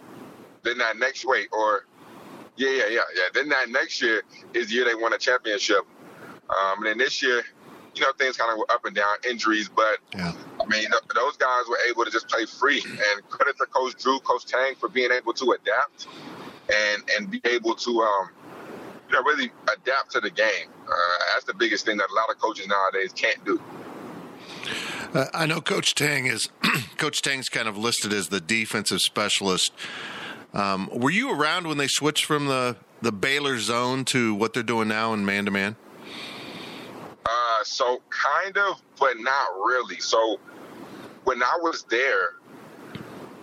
Then 0.62 0.78
that 0.78 0.98
next 0.98 1.24
wait, 1.24 1.48
or 1.52 1.86
yeah, 2.56 2.70
yeah, 2.70 2.88
yeah, 2.88 3.00
yeah. 3.14 3.22
Then 3.32 3.48
that 3.50 3.68
next 3.70 4.02
year 4.02 4.22
is 4.52 4.68
the 4.68 4.74
year 4.74 4.84
they 4.84 4.94
won 4.94 5.12
a 5.12 5.18
championship. 5.18 5.86
Um, 6.50 6.78
and 6.78 6.86
then 6.86 6.98
this 6.98 7.22
year, 7.22 7.42
you 7.94 8.02
know, 8.02 8.12
things 8.18 8.36
kind 8.36 8.50
of 8.52 8.58
were 8.58 8.70
up 8.70 8.84
and 8.84 8.94
down, 8.94 9.16
injuries, 9.28 9.68
but 9.68 9.98
yeah. 10.14 10.32
I 10.66 10.68
mean, 10.68 10.88
those 11.14 11.36
guys 11.36 11.62
were 11.68 11.78
able 11.88 12.04
to 12.04 12.10
just 12.10 12.28
play 12.28 12.44
free. 12.44 12.82
And 12.84 13.28
credit 13.28 13.56
to 13.58 13.66
Coach 13.66 14.02
Drew, 14.02 14.18
Coach 14.20 14.46
Tang 14.46 14.74
for 14.74 14.88
being 14.88 15.12
able 15.12 15.32
to 15.34 15.52
adapt 15.52 16.08
and 16.68 17.02
and 17.16 17.30
be 17.30 17.40
able 17.44 17.74
to, 17.76 18.00
um, 18.02 18.28
you 19.08 19.14
know, 19.14 19.22
really 19.22 19.52
adapt 19.72 20.12
to 20.12 20.20
the 20.20 20.30
game. 20.30 20.68
Uh, 20.86 20.92
that's 21.32 21.44
the 21.44 21.54
biggest 21.54 21.84
thing 21.84 21.96
that 21.98 22.10
a 22.10 22.14
lot 22.14 22.30
of 22.30 22.38
coaches 22.40 22.66
nowadays 22.66 23.12
can't 23.12 23.44
do. 23.44 23.60
Uh, 25.14 25.26
I 25.32 25.46
know 25.46 25.60
Coach 25.60 25.94
Tang 25.94 26.26
is 26.26 26.48
Coach 26.96 27.22
Tang's 27.22 27.48
kind 27.48 27.68
of 27.68 27.78
listed 27.78 28.12
as 28.12 28.28
the 28.28 28.40
defensive 28.40 29.00
specialist. 29.00 29.72
Um, 30.52 30.88
were 30.92 31.10
you 31.10 31.30
around 31.30 31.68
when 31.68 31.78
they 31.78 31.86
switched 31.86 32.24
from 32.24 32.46
the 32.46 32.76
the 33.02 33.12
Baylor 33.12 33.58
zone 33.58 34.04
to 34.06 34.34
what 34.34 34.52
they're 34.54 34.62
doing 34.62 34.88
now 34.88 35.12
in 35.12 35.24
man 35.24 35.44
to 35.44 35.50
man? 35.50 35.76
Uh, 37.24 37.64
so 37.64 38.00
kind 38.10 38.56
of, 38.56 38.80
but 38.98 39.18
not 39.18 39.48
really. 39.64 39.98
So 40.00 40.38
when 41.26 41.42
I 41.42 41.58
was 41.60 41.84
there, 41.90 42.36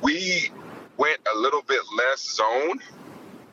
we 0.02 0.50
went 0.98 1.20
a 1.36 1.38
little 1.38 1.62
bit 1.62 1.82
less 1.98 2.22
zone 2.22 2.80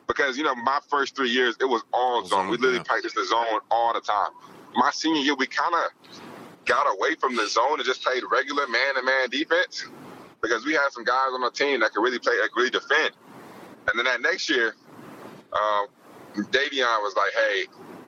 because 0.07 0.37
you 0.37 0.43
know 0.43 0.55
my 0.55 0.79
first 0.89 1.17
three 1.17 1.29
years 1.29 1.55
it 1.59 1.65
was 1.65 1.83
all 1.93 2.25
zone. 2.25 2.47
We 2.47 2.57
literally 2.57 2.83
practiced 2.83 3.15
the 3.15 3.25
zone 3.25 3.59
all 3.69 3.93
the 3.93 3.99
time. 3.99 4.31
My 4.73 4.89
senior 4.91 5.21
year, 5.21 5.35
we 5.35 5.47
kind 5.47 5.75
of 5.75 6.15
got 6.65 6.87
away 6.95 7.15
from 7.15 7.35
the 7.35 7.45
zone 7.47 7.73
and 7.73 7.83
just 7.83 8.03
played 8.03 8.23
regular 8.31 8.65
man-to-man 8.67 9.29
defense 9.29 9.85
because 10.41 10.63
we 10.65 10.73
had 10.73 10.89
some 10.91 11.03
guys 11.03 11.27
on 11.33 11.41
the 11.41 11.51
team 11.51 11.81
that 11.81 11.91
could 11.91 12.01
really 12.01 12.19
play, 12.19 12.37
that 12.41 12.51
could 12.53 12.59
really 12.61 12.69
defend. 12.69 13.11
And 13.89 13.97
then 13.97 14.05
that 14.05 14.21
next 14.21 14.49
year, 14.49 14.75
uh, 15.51 15.87
Davion 16.35 17.01
was 17.03 17.15
like, 17.17 17.33
"Hey, 17.33 17.65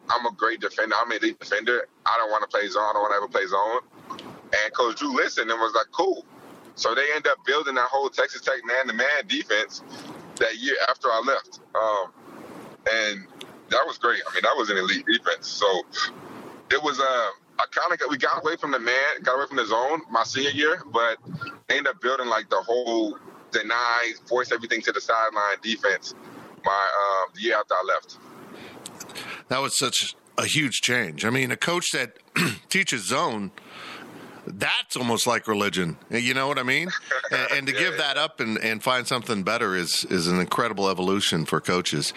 I'm 0.10 0.26
a 0.26 0.32
great 0.32 0.62
defender. 0.62 0.96
I'm 0.98 1.12
an 1.12 1.18
elite 1.18 1.40
defender. 1.40 1.86
I 2.06 2.18
don't 2.18 2.32
want 2.32 2.44
to 2.44 2.48
play 2.48 2.66
zone. 2.70 2.84
I 2.84 2.94
don't 2.94 3.02
want 3.02 3.12
to 3.12 3.18
ever 3.18 3.28
play 3.28 3.46
zone. 3.46 3.82
And 4.64 4.74
Coach 4.74 4.98
Drew 4.98 5.16
listened 5.16 5.50
and 5.50 5.60
was 5.60 5.74
like, 5.74 5.88
cool. 5.92 6.26
So 6.76 6.96
they 6.96 7.06
end 7.16 7.28
up 7.28 7.38
building 7.46 7.76
that 7.76 7.88
whole 7.90 8.10
Texas 8.10 8.42
Tech 8.42 8.60
man-to-man 8.66 9.28
defense 9.28 9.84
that 10.38 10.58
year 10.58 10.76
after 10.90 11.10
I 11.10 11.22
left. 11.26 11.60
Um, 11.76 12.12
and 12.92 13.28
that 13.70 13.86
was 13.86 13.98
great. 13.98 14.22
I 14.30 14.34
mean, 14.34 14.42
that 14.44 14.56
was 14.56 14.70
an 14.70 14.78
elite 14.78 15.06
defense. 15.06 15.48
So 15.48 15.66
it 16.72 16.82
was, 16.82 17.00
uh, 17.00 17.04
I 17.04 17.66
kind 17.72 17.92
of 17.92 18.00
got, 18.00 18.10
we 18.10 18.18
got 18.18 18.44
away 18.44 18.56
from 18.56 18.72
the 18.72 18.80
man, 18.80 19.22
got 19.22 19.36
away 19.36 19.46
from 19.48 19.58
the 19.58 19.66
zone 19.66 20.02
my 20.10 20.24
senior 20.24 20.52
year, 20.52 20.82
but 20.92 21.18
ended 21.70 21.88
up 21.88 22.02
building 22.02 22.28
like 22.28 22.50
the 22.50 22.62
whole 22.62 23.18
deny, 23.52 24.12
force 24.28 24.52
everything 24.52 24.82
to 24.82 24.92
the 24.92 25.02
sideline 25.02 25.58
defense 25.62 26.16
my 26.66 26.72
uh, 26.72 27.32
the 27.36 27.42
year 27.42 27.58
after 27.58 27.74
I 27.76 27.84
left 27.88 28.18
that 29.50 29.62
was 29.62 29.78
such 29.78 30.16
a 30.38 30.46
huge 30.46 30.82
change. 30.82 31.26
I 31.26 31.30
mean, 31.30 31.52
a 31.52 31.58
coach 31.58 31.92
that 31.92 32.18
teaches 32.70 33.08
zone, 33.08 33.52
that's 34.58 34.96
almost 34.96 35.28
like 35.28 35.48
religion. 35.48 35.98
You 36.10 36.34
know 36.34 36.48
what 36.48 36.60
I 36.60 36.64
mean? 36.64 36.90
and, 37.32 37.52
and, 37.52 37.68
to 37.68 37.74
yeah, 37.74 37.80
give 37.80 37.98
that 37.98 38.18
up 38.18 38.40
and, 38.40 38.58
and 38.60 38.82
find 38.82 39.08
something 39.08 39.44
better 39.44 39.76
is 39.76 40.06
is 40.10 40.28
an 40.28 40.40
incredible 40.40 40.90
evolution 40.90 41.46
for 41.46 41.60
coaches. 41.62 42.14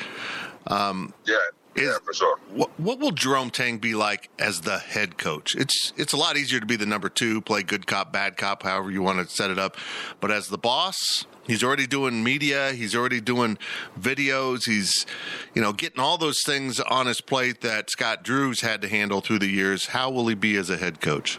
Um, 0.66 1.14
yeah. 1.26 1.36
Is, 1.74 1.82
yeah, 1.82 1.98
for 2.02 2.14
sure. 2.14 2.38
What, 2.54 2.70
what 2.80 2.98
will 2.98 3.10
Jerome 3.10 3.50
Tang 3.50 3.76
be 3.76 3.94
like 3.94 4.30
as 4.38 4.62
the 4.62 4.78
head 4.78 5.18
coach? 5.18 5.54
It's 5.54 5.92
it's 5.98 6.14
a 6.14 6.16
lot 6.16 6.38
easier 6.38 6.58
to 6.58 6.64
be 6.64 6.76
the 6.76 6.86
number 6.86 7.10
two, 7.10 7.42
play 7.42 7.62
good 7.62 7.86
cop, 7.86 8.12
bad 8.12 8.38
cop, 8.38 8.62
however 8.62 8.90
you 8.90 9.02
want 9.02 9.18
to 9.18 9.34
set 9.34 9.50
it 9.50 9.58
up. 9.58 9.76
But 10.20 10.30
as 10.30 10.48
the 10.48 10.56
boss, 10.56 11.26
He's 11.46 11.62
already 11.62 11.86
doing 11.86 12.24
media. 12.24 12.72
He's 12.72 12.94
already 12.94 13.20
doing 13.20 13.56
videos. 13.98 14.66
He's, 14.66 15.06
you 15.54 15.62
know, 15.62 15.72
getting 15.72 16.00
all 16.00 16.18
those 16.18 16.42
things 16.44 16.80
on 16.80 17.06
his 17.06 17.20
plate 17.20 17.60
that 17.60 17.88
Scott 17.90 18.24
Drews 18.24 18.62
had 18.62 18.82
to 18.82 18.88
handle 18.88 19.20
through 19.20 19.38
the 19.38 19.46
years. 19.46 19.86
How 19.86 20.10
will 20.10 20.26
he 20.26 20.34
be 20.34 20.56
as 20.56 20.70
a 20.70 20.76
head 20.76 21.00
coach? 21.00 21.38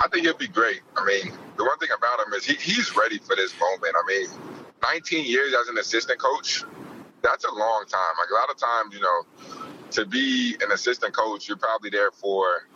I 0.00 0.08
think 0.08 0.24
he'll 0.24 0.36
be 0.36 0.48
great. 0.48 0.80
I 0.96 1.04
mean, 1.04 1.32
the 1.56 1.64
one 1.64 1.78
thing 1.78 1.88
about 1.96 2.26
him 2.26 2.32
is 2.34 2.44
he, 2.44 2.54
he's 2.54 2.96
ready 2.96 3.18
for 3.18 3.34
this 3.34 3.52
moment. 3.58 3.94
I 3.96 4.02
mean, 4.06 4.28
19 4.82 5.24
years 5.24 5.54
as 5.60 5.68
an 5.68 5.78
assistant 5.78 6.18
coach, 6.20 6.64
that's 7.22 7.44
a 7.44 7.52
long 7.52 7.84
time. 7.88 8.14
Like 8.18 8.30
a 8.30 8.34
lot 8.34 8.50
of 8.50 8.56
times, 8.56 8.94
you 8.94 9.00
know, 9.00 9.22
to 9.92 10.06
be 10.06 10.56
an 10.60 10.70
assistant 10.72 11.14
coach, 11.14 11.48
you're 11.48 11.56
probably 11.56 11.90
there 11.90 12.10
for 12.12 12.68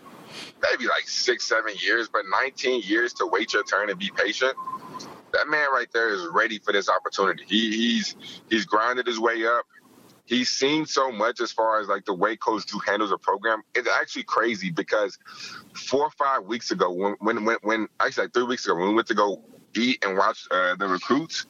maybe 0.62 0.86
like 0.86 1.08
six, 1.08 1.44
seven 1.44 1.74
years, 1.80 2.08
but 2.08 2.22
19 2.30 2.82
years 2.82 3.12
to 3.14 3.26
wait 3.26 3.52
your 3.52 3.64
turn 3.64 3.90
and 3.90 3.98
be 3.98 4.10
patient. 4.14 4.54
That 5.32 5.48
man 5.48 5.70
right 5.72 5.88
there 5.92 6.10
is 6.10 6.26
ready 6.32 6.58
for 6.58 6.72
this 6.72 6.88
opportunity. 6.88 7.44
He, 7.46 7.70
he's 7.70 8.16
he's 8.50 8.66
grinded 8.66 9.06
his 9.06 9.18
way 9.18 9.46
up. 9.46 9.66
He's 10.24 10.48
seen 10.48 10.86
so 10.86 11.10
much 11.10 11.40
as 11.40 11.52
far 11.52 11.80
as 11.80 11.88
like 11.88 12.04
the 12.04 12.14
way 12.14 12.36
Coach 12.36 12.66
Drew 12.66 12.80
handles 12.80 13.10
a 13.10 13.18
program. 13.18 13.62
It's 13.74 13.88
actually 13.88 14.22
crazy 14.22 14.70
because 14.70 15.18
four 15.74 16.04
or 16.04 16.10
five 16.10 16.44
weeks 16.44 16.70
ago, 16.70 16.90
when 16.90 17.16
when 17.20 17.44
when, 17.44 17.56
when 17.62 17.88
actually 18.00 18.24
like 18.24 18.34
three 18.34 18.44
weeks 18.44 18.64
ago, 18.64 18.76
when 18.76 18.88
we 18.88 18.94
went 18.94 19.08
to 19.08 19.14
go 19.14 19.42
eat 19.74 20.04
and 20.04 20.16
watch 20.16 20.46
uh, 20.50 20.76
the 20.76 20.86
recruits, 20.86 21.46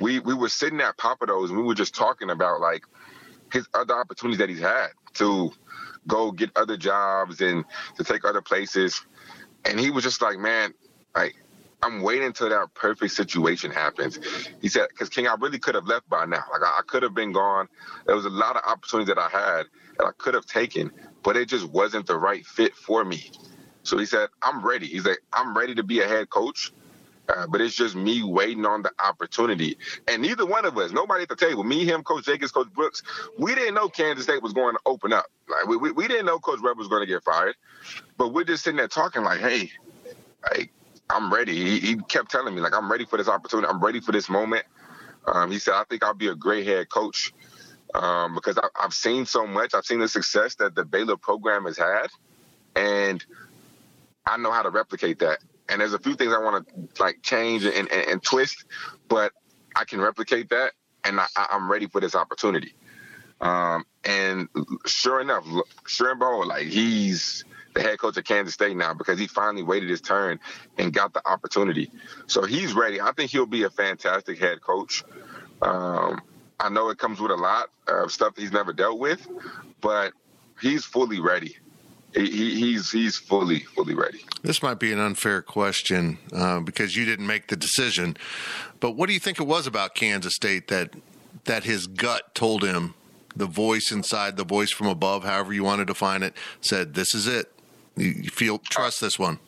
we 0.00 0.20
we 0.20 0.34
were 0.34 0.48
sitting 0.48 0.80
at 0.80 0.96
Pappadeaux 0.98 1.48
and 1.48 1.56
we 1.56 1.62
were 1.62 1.74
just 1.74 1.94
talking 1.94 2.30
about 2.30 2.60
like 2.60 2.84
his 3.52 3.66
other 3.74 3.94
opportunities 3.94 4.38
that 4.38 4.48
he's 4.48 4.60
had 4.60 4.88
to 5.14 5.50
go 6.06 6.30
get 6.30 6.50
other 6.56 6.76
jobs 6.76 7.40
and 7.40 7.64
to 7.96 8.04
take 8.04 8.24
other 8.24 8.42
places. 8.42 9.02
And 9.64 9.78
he 9.78 9.90
was 9.90 10.04
just 10.04 10.22
like, 10.22 10.38
man, 10.38 10.74
like 11.14 11.36
I'm 11.82 12.02
waiting 12.02 12.26
until 12.26 12.50
that 12.50 12.74
perfect 12.74 13.12
situation 13.12 13.70
happens. 13.70 14.18
He 14.60 14.68
said, 14.68 14.88
because 14.90 15.08
King, 15.08 15.26
I 15.26 15.34
really 15.38 15.58
could 15.58 15.74
have 15.74 15.86
left 15.86 16.08
by 16.08 16.26
now. 16.26 16.44
Like 16.52 16.62
I, 16.62 16.78
I 16.78 16.82
could 16.86 17.02
have 17.02 17.14
been 17.14 17.32
gone. 17.32 17.68
There 18.06 18.14
was 18.14 18.26
a 18.26 18.30
lot 18.30 18.56
of 18.56 18.62
opportunities 18.66 19.08
that 19.14 19.18
I 19.18 19.28
had 19.28 19.66
that 19.98 20.06
I 20.06 20.10
could 20.18 20.34
have 20.34 20.46
taken, 20.46 20.92
but 21.22 21.36
it 21.36 21.48
just 21.48 21.66
wasn't 21.66 22.06
the 22.06 22.18
right 22.18 22.44
fit 22.44 22.74
for 22.74 23.04
me. 23.04 23.30
So 23.82 23.96
he 23.96 24.06
said, 24.06 24.28
I'm 24.42 24.64
ready. 24.64 24.86
He's 24.86 25.06
like, 25.06 25.22
I'm 25.32 25.56
ready 25.56 25.74
to 25.76 25.82
be 25.82 26.00
a 26.00 26.06
head 26.06 26.28
coach. 26.28 26.72
Uh, 27.28 27.46
but 27.46 27.60
it's 27.60 27.76
just 27.76 27.94
me 27.94 28.24
waiting 28.24 28.66
on 28.66 28.82
the 28.82 28.90
opportunity. 29.04 29.78
And 30.08 30.20
neither 30.20 30.44
one 30.44 30.64
of 30.64 30.76
us, 30.76 30.90
nobody 30.90 31.22
at 31.22 31.28
the 31.28 31.36
table, 31.36 31.62
me, 31.62 31.84
him, 31.84 32.02
Coach 32.02 32.24
Jakus, 32.24 32.52
Coach 32.52 32.72
Brooks, 32.72 33.04
we 33.38 33.54
didn't 33.54 33.74
know 33.74 33.88
Kansas 33.88 34.24
State 34.24 34.42
was 34.42 34.52
going 34.52 34.74
to 34.74 34.80
open 34.84 35.12
up. 35.12 35.26
Like 35.48 35.68
we, 35.68 35.76
we, 35.76 35.92
we 35.92 36.08
didn't 36.08 36.26
know 36.26 36.40
Coach 36.40 36.58
Webb 36.60 36.76
was 36.76 36.88
going 36.88 37.02
to 37.02 37.06
get 37.06 37.22
fired. 37.22 37.54
But 38.16 38.34
we're 38.34 38.44
just 38.44 38.64
sitting 38.64 38.78
there 38.78 38.88
talking 38.88 39.22
like, 39.22 39.38
hey, 39.38 39.70
like 40.50 40.72
I'm 41.10 41.32
ready. 41.32 41.54
He, 41.54 41.80
he, 41.80 41.96
kept 41.96 42.30
telling 42.30 42.54
me 42.54 42.60
like, 42.60 42.74
I'm 42.74 42.90
ready 42.90 43.04
for 43.04 43.16
this 43.16 43.28
opportunity. 43.28 43.68
I'm 43.68 43.82
ready 43.82 44.00
for 44.00 44.12
this 44.12 44.28
moment. 44.28 44.64
Um, 45.26 45.50
he 45.50 45.58
said, 45.58 45.74
I 45.74 45.84
think 45.84 46.04
I'll 46.04 46.14
be 46.14 46.28
a 46.28 46.34
great 46.34 46.66
head 46.66 46.88
coach 46.88 47.32
um, 47.94 48.34
because 48.34 48.58
I, 48.58 48.68
I've 48.80 48.94
seen 48.94 49.26
so 49.26 49.46
much. 49.46 49.74
I've 49.74 49.84
seen 49.84 50.00
the 50.00 50.08
success 50.08 50.54
that 50.56 50.74
the 50.74 50.84
Baylor 50.84 51.16
program 51.16 51.64
has 51.64 51.76
had, 51.76 52.08
and 52.76 53.24
I 54.26 54.36
know 54.36 54.52
how 54.52 54.62
to 54.62 54.70
replicate 54.70 55.18
that 55.18 55.38
and 55.70 55.80
there's 55.80 55.94
a 55.94 55.98
few 55.98 56.14
things 56.14 56.32
I 56.32 56.38
want 56.38 56.66
to 56.68 57.02
like 57.02 57.22
change 57.22 57.64
and, 57.64 57.90
and, 57.90 58.08
and, 58.08 58.22
twist, 58.22 58.64
but 59.08 59.32
I 59.76 59.84
can 59.84 60.00
replicate 60.00 60.50
that, 60.50 60.72
and 61.04 61.20
I, 61.20 61.26
am 61.50 61.70
ready 61.70 61.86
for 61.86 62.00
this 62.00 62.14
opportunity. 62.14 62.74
Um, 63.40 63.86
and 64.04 64.48
sure 64.84 65.20
enough, 65.20 65.46
sure 65.86 66.10
and 66.10 66.18
behold, 66.18 66.48
like 66.48 66.66
he's 66.66 67.44
the 67.74 67.82
head 67.82 67.98
coach 67.98 68.16
of 68.16 68.24
Kansas 68.24 68.54
State 68.54 68.76
now 68.76 68.94
because 68.94 69.18
he 69.18 69.26
finally 69.26 69.62
waited 69.62 69.88
his 69.88 70.00
turn 70.00 70.40
and 70.78 70.92
got 70.92 71.12
the 71.12 71.26
opportunity. 71.28 71.90
So 72.26 72.44
he's 72.44 72.72
ready. 72.72 73.00
I 73.00 73.12
think 73.12 73.30
he'll 73.30 73.46
be 73.46 73.64
a 73.64 73.70
fantastic 73.70 74.38
head 74.38 74.60
coach. 74.60 75.04
Um, 75.62 76.20
I 76.58 76.68
know 76.68 76.90
it 76.90 76.98
comes 76.98 77.20
with 77.20 77.30
a 77.30 77.36
lot 77.36 77.70
of 77.86 78.10
stuff 78.10 78.34
he's 78.36 78.52
never 78.52 78.72
dealt 78.72 78.98
with, 78.98 79.26
but 79.80 80.12
he's 80.60 80.84
fully 80.84 81.20
ready 81.20 81.56
he, 82.14 82.54
he's 82.54 82.90
he's 82.90 83.16
fully 83.16 83.60
fully 83.60 83.94
ready. 83.94 84.24
This 84.42 84.62
might 84.62 84.78
be 84.78 84.92
an 84.92 84.98
unfair 84.98 85.42
question 85.42 86.18
uh, 86.32 86.60
because 86.60 86.96
you 86.96 87.04
didn't 87.04 87.26
make 87.26 87.48
the 87.48 87.56
decision, 87.56 88.16
but 88.80 88.92
what 88.92 89.06
do 89.06 89.12
you 89.12 89.20
think 89.20 89.40
it 89.40 89.46
was 89.46 89.66
about 89.66 89.94
Kansas 89.94 90.34
State 90.34 90.68
that 90.68 90.94
that 91.44 91.64
his 91.64 91.86
gut 91.86 92.34
told 92.34 92.62
him, 92.62 92.94
the 93.34 93.46
voice 93.46 93.90
inside, 93.92 94.36
the 94.36 94.44
voice 94.44 94.72
from 94.72 94.88
above, 94.88 95.24
however 95.24 95.52
you 95.52 95.64
want 95.64 95.80
to 95.80 95.84
define 95.84 96.22
it, 96.22 96.34
said, 96.60 96.94
"This 96.94 97.14
is 97.14 97.26
it. 97.26 97.52
You 97.96 98.30
feel 98.30 98.58
trust 98.58 99.00
this 99.00 99.18
one." 99.18 99.38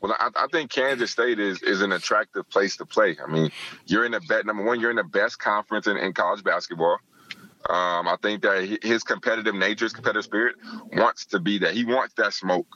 Well, 0.00 0.14
I, 0.18 0.30
I, 0.36 0.46
think 0.48 0.70
Kansas 0.70 1.10
State 1.10 1.38
is 1.38 1.62
is 1.62 1.80
an 1.80 1.92
attractive 1.92 2.48
place 2.50 2.76
to 2.76 2.86
play. 2.86 3.16
I 3.22 3.30
mean, 3.30 3.50
you're 3.86 4.04
in 4.04 4.12
the 4.12 4.20
bet 4.20 4.44
number 4.46 4.62
one. 4.62 4.80
You're 4.80 4.90
in 4.90 4.96
the 4.96 5.04
best 5.04 5.38
conference 5.38 5.86
in, 5.86 5.96
in 5.96 6.12
college 6.12 6.44
basketball. 6.44 6.98
Um, 7.68 8.06
I 8.06 8.16
think 8.22 8.42
that 8.42 8.78
his 8.82 9.02
competitive 9.02 9.54
nature, 9.54 9.86
his 9.86 9.92
competitive 9.92 10.24
spirit, 10.24 10.56
wants 10.92 11.26
to 11.26 11.40
be 11.40 11.58
that. 11.58 11.74
He 11.74 11.84
wants 11.84 12.14
that 12.14 12.34
smoke. 12.34 12.66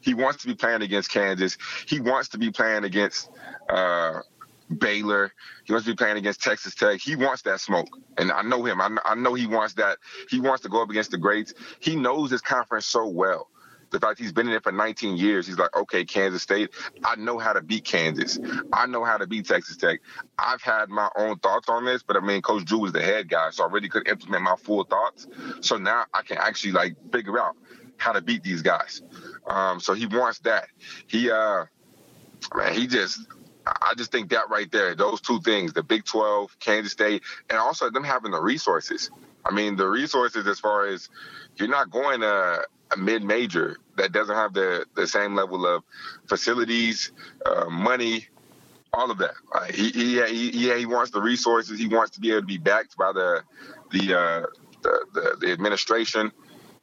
He 0.00 0.14
wants 0.14 0.42
to 0.42 0.48
be 0.48 0.54
playing 0.54 0.82
against 0.82 1.10
Kansas. 1.10 1.58
He 1.86 2.00
wants 2.00 2.30
to 2.30 2.38
be 2.38 2.50
playing 2.50 2.84
against 2.84 3.28
uh, 3.68 4.20
Baylor. 4.78 5.32
He 5.64 5.72
wants 5.72 5.86
to 5.86 5.92
be 5.92 5.96
playing 5.96 6.16
against 6.16 6.42
Texas 6.42 6.74
Tech. 6.74 7.00
He 7.00 7.14
wants 7.14 7.42
that 7.42 7.60
smoke, 7.60 7.88
and 8.16 8.32
I 8.32 8.42
know 8.42 8.64
him. 8.64 8.80
I, 8.80 8.96
I 9.04 9.14
know 9.14 9.34
he 9.34 9.46
wants 9.46 9.74
that. 9.74 9.98
He 10.28 10.40
wants 10.40 10.62
to 10.62 10.68
go 10.68 10.82
up 10.82 10.90
against 10.90 11.10
the 11.10 11.18
greats. 11.18 11.52
He 11.78 11.94
knows 11.94 12.30
his 12.30 12.40
conference 12.40 12.86
so 12.86 13.06
well 13.06 13.49
the 13.90 14.00
fact 14.00 14.18
he's 14.18 14.32
been 14.32 14.48
in 14.48 14.54
it 14.54 14.62
for 14.62 14.72
19 14.72 15.16
years, 15.16 15.46
he's 15.46 15.58
like, 15.58 15.74
okay, 15.76 16.04
Kansas 16.04 16.42
State, 16.42 16.70
I 17.04 17.16
know 17.16 17.38
how 17.38 17.52
to 17.52 17.60
beat 17.60 17.84
Kansas. 17.84 18.38
I 18.72 18.86
know 18.86 19.04
how 19.04 19.16
to 19.16 19.26
beat 19.26 19.46
Texas 19.46 19.76
Tech. 19.76 20.00
I've 20.38 20.62
had 20.62 20.88
my 20.88 21.08
own 21.16 21.38
thoughts 21.38 21.68
on 21.68 21.84
this, 21.84 22.02
but 22.02 22.16
I 22.16 22.20
mean, 22.20 22.42
Coach 22.42 22.64
Drew 22.64 22.78
was 22.78 22.92
the 22.92 23.02
head 23.02 23.28
guy, 23.28 23.50
so 23.50 23.64
I 23.64 23.70
really 23.70 23.88
could 23.88 24.08
implement 24.08 24.42
my 24.42 24.56
full 24.56 24.84
thoughts. 24.84 25.26
So 25.60 25.76
now 25.76 26.04
I 26.14 26.22
can 26.22 26.38
actually 26.38 26.72
like 26.72 26.94
figure 27.12 27.38
out 27.38 27.56
how 27.96 28.12
to 28.12 28.20
beat 28.20 28.42
these 28.42 28.62
guys. 28.62 29.02
Um, 29.46 29.80
so 29.80 29.92
he 29.92 30.06
wants 30.06 30.38
that. 30.40 30.68
He, 31.06 31.30
uh, 31.30 31.64
man, 32.54 32.74
he 32.74 32.86
just, 32.86 33.20
I 33.66 33.92
just 33.96 34.10
think 34.10 34.30
that 34.30 34.48
right 34.48 34.70
there, 34.70 34.94
those 34.94 35.20
two 35.20 35.40
things, 35.40 35.72
the 35.72 35.82
Big 35.82 36.04
12, 36.04 36.58
Kansas 36.60 36.92
State, 36.92 37.22
and 37.50 37.58
also 37.58 37.90
them 37.90 38.04
having 38.04 38.30
the 38.30 38.40
resources. 38.40 39.10
I 39.44 39.52
mean, 39.52 39.76
the 39.76 39.86
resources 39.86 40.46
as 40.46 40.58
far 40.58 40.86
as 40.86 41.08
you're 41.56 41.68
not 41.68 41.90
going 41.90 42.20
to 42.20 42.64
mid 42.96 43.22
major 43.22 43.78
that 43.96 44.12
doesn't 44.12 44.34
have 44.34 44.54
the, 44.54 44.86
the 44.94 45.06
same 45.06 45.34
level 45.34 45.66
of 45.66 45.82
facilities, 46.26 47.12
uh, 47.46 47.66
money, 47.66 48.26
all 48.92 49.10
of 49.10 49.18
that. 49.18 49.34
Uh, 49.52 49.64
he, 49.64 49.90
he, 49.90 50.50
he, 50.50 50.78
he 50.78 50.86
wants 50.86 51.10
the 51.10 51.20
resources. 51.20 51.78
He 51.78 51.86
wants 51.86 52.12
to 52.12 52.20
be 52.20 52.30
able 52.30 52.40
to 52.40 52.46
be 52.46 52.58
backed 52.58 52.96
by 52.96 53.12
the 53.12 53.42
the 53.92 54.18
uh, 54.18 54.46
the, 54.82 55.06
the, 55.12 55.36
the, 55.40 55.52
administration. 55.52 56.32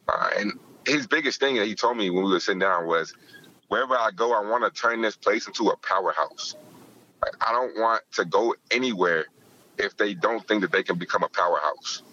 Uh, 0.08 0.30
and 0.38 0.54
his 0.86 1.08
biggest 1.08 1.40
thing 1.40 1.56
that 1.56 1.66
he 1.66 1.76
told 1.76 1.98
me 1.98 2.10
when 2.10 2.24
we 2.24 2.32
were 2.32 2.40
sitting 2.40 2.60
down 2.60 2.86
was, 2.88 3.14
wherever 3.68 3.96
I 3.96 4.12
go, 4.12 4.34
I 4.34 4.50
want 4.50 4.64
to 4.64 4.82
turn 4.82 5.02
this 5.02 5.16
place 5.16 5.48
into 5.48 5.70
a 5.70 5.78
powerhouse. 5.78 6.56
Like, 7.22 7.34
I 7.46 7.52
don't 7.52 7.80
want 7.80 8.04
to 8.14 8.26
go 8.26 8.56
anywhere 8.72 9.26
if 9.78 9.98
they 9.98 10.14
don't 10.14 10.48
think 10.48 10.62
that 10.62 10.72
they 10.72 10.84
can 10.84 10.98
become 10.98 11.24
a 11.24 11.30
powerhouse. 11.30 12.04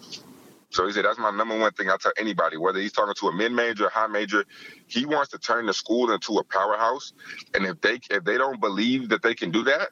So 0.75 0.85
he 0.85 0.91
said 0.91 1.05
that's 1.05 1.17
my 1.17 1.31
number 1.31 1.57
one 1.57 1.71
thing 1.71 1.89
I 1.89 1.95
tell 1.95 2.11
anybody, 2.17 2.57
whether 2.57 2.79
he's 2.79 2.91
talking 2.91 3.13
to 3.15 3.27
a 3.29 3.33
mid 3.33 3.53
major, 3.53 3.87
high 3.87 4.07
major, 4.07 4.43
he 4.87 5.05
wants 5.05 5.31
to 5.31 5.37
turn 5.37 5.67
the 5.67 5.73
school 5.73 6.11
into 6.11 6.37
a 6.37 6.43
powerhouse. 6.43 7.13
And 7.53 7.65
if 7.65 7.79
they 7.79 7.99
if 8.09 8.25
they 8.25 8.37
don't 8.37 8.59
believe 8.59 9.07
that 9.09 9.21
they 9.23 9.33
can 9.35 9.51
do 9.51 9.63
that, 9.63 9.87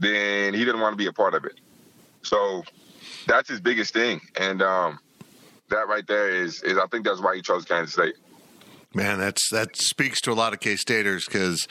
then 0.00 0.54
he 0.54 0.64
didn't 0.64 0.80
want 0.80 0.94
to 0.94 0.96
be 0.96 1.06
a 1.06 1.12
part 1.12 1.34
of 1.34 1.44
it. 1.44 1.60
So 2.22 2.64
that's 3.28 3.48
his 3.48 3.60
biggest 3.60 3.94
thing. 3.94 4.20
And 4.34 4.60
um, 4.60 4.98
that 5.68 5.86
right 5.86 6.06
there 6.08 6.30
is 6.30 6.64
is 6.64 6.78
I 6.78 6.88
think 6.88 7.04
that's 7.04 7.20
why 7.20 7.36
he 7.36 7.42
chose 7.42 7.64
Kansas 7.64 7.94
State. 7.94 8.16
Man, 8.92 9.20
that's 9.20 9.50
that 9.50 9.76
speaks 9.76 10.20
to 10.22 10.32
a 10.32 10.34
lot 10.34 10.52
of 10.52 10.58
K 10.58 10.74
Staters 10.74 11.26
because 11.26 11.68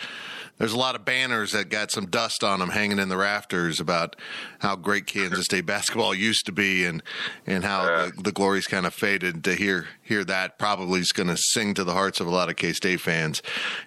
there's 0.61 0.73
a 0.73 0.77
lot 0.77 0.93
of 0.93 1.03
banners 1.03 1.53
that 1.53 1.69
got 1.69 1.89
some 1.89 2.05
dust 2.05 2.43
on 2.43 2.59
them 2.59 2.69
hanging 2.69 2.99
in 2.99 3.09
the 3.09 3.17
rafters 3.17 3.79
about 3.79 4.15
how 4.59 4.75
great 4.75 5.07
Kansas 5.07 5.45
State 5.45 5.65
basketball 5.65 6.13
used 6.13 6.45
to 6.45 6.51
be 6.51 6.85
and 6.85 7.01
and 7.47 7.63
how 7.63 7.83
the, 7.83 8.21
the 8.21 8.31
glory's 8.31 8.67
kind 8.67 8.85
of 8.85 8.93
faded. 8.93 9.43
To 9.45 9.55
hear 9.55 9.87
hear 10.03 10.23
that 10.23 10.59
probably 10.59 10.99
is 10.99 11.11
going 11.13 11.29
to 11.29 11.37
sing 11.37 11.73
to 11.73 11.83
the 11.83 11.93
hearts 11.93 12.19
of 12.19 12.27
a 12.27 12.29
lot 12.29 12.47
of 12.47 12.57
K 12.57 12.73
State 12.73 13.01
fans. 13.01 13.41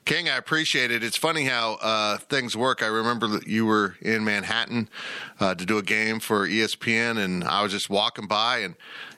King, 0.04 0.28
I 0.28 0.36
appreciate 0.36 0.90
it. 0.90 1.04
It's 1.04 1.16
funny 1.16 1.44
how 1.44 1.74
uh, 1.74 2.18
things 2.18 2.56
work. 2.56 2.82
I 2.82 2.86
remember 2.86 3.28
that 3.28 3.46
you 3.46 3.66
were 3.66 3.94
in 4.00 4.24
Manhattan 4.24 4.88
uh, 5.38 5.54
to 5.54 5.64
do 5.64 5.78
a 5.78 5.82
game 5.82 6.18
for 6.18 6.48
ESPN, 6.48 7.22
and 7.22 7.44
I 7.44 7.62
was 7.62 7.70
just 7.70 7.88
walking 7.88 8.26
by 8.26 8.58
and 8.58 8.74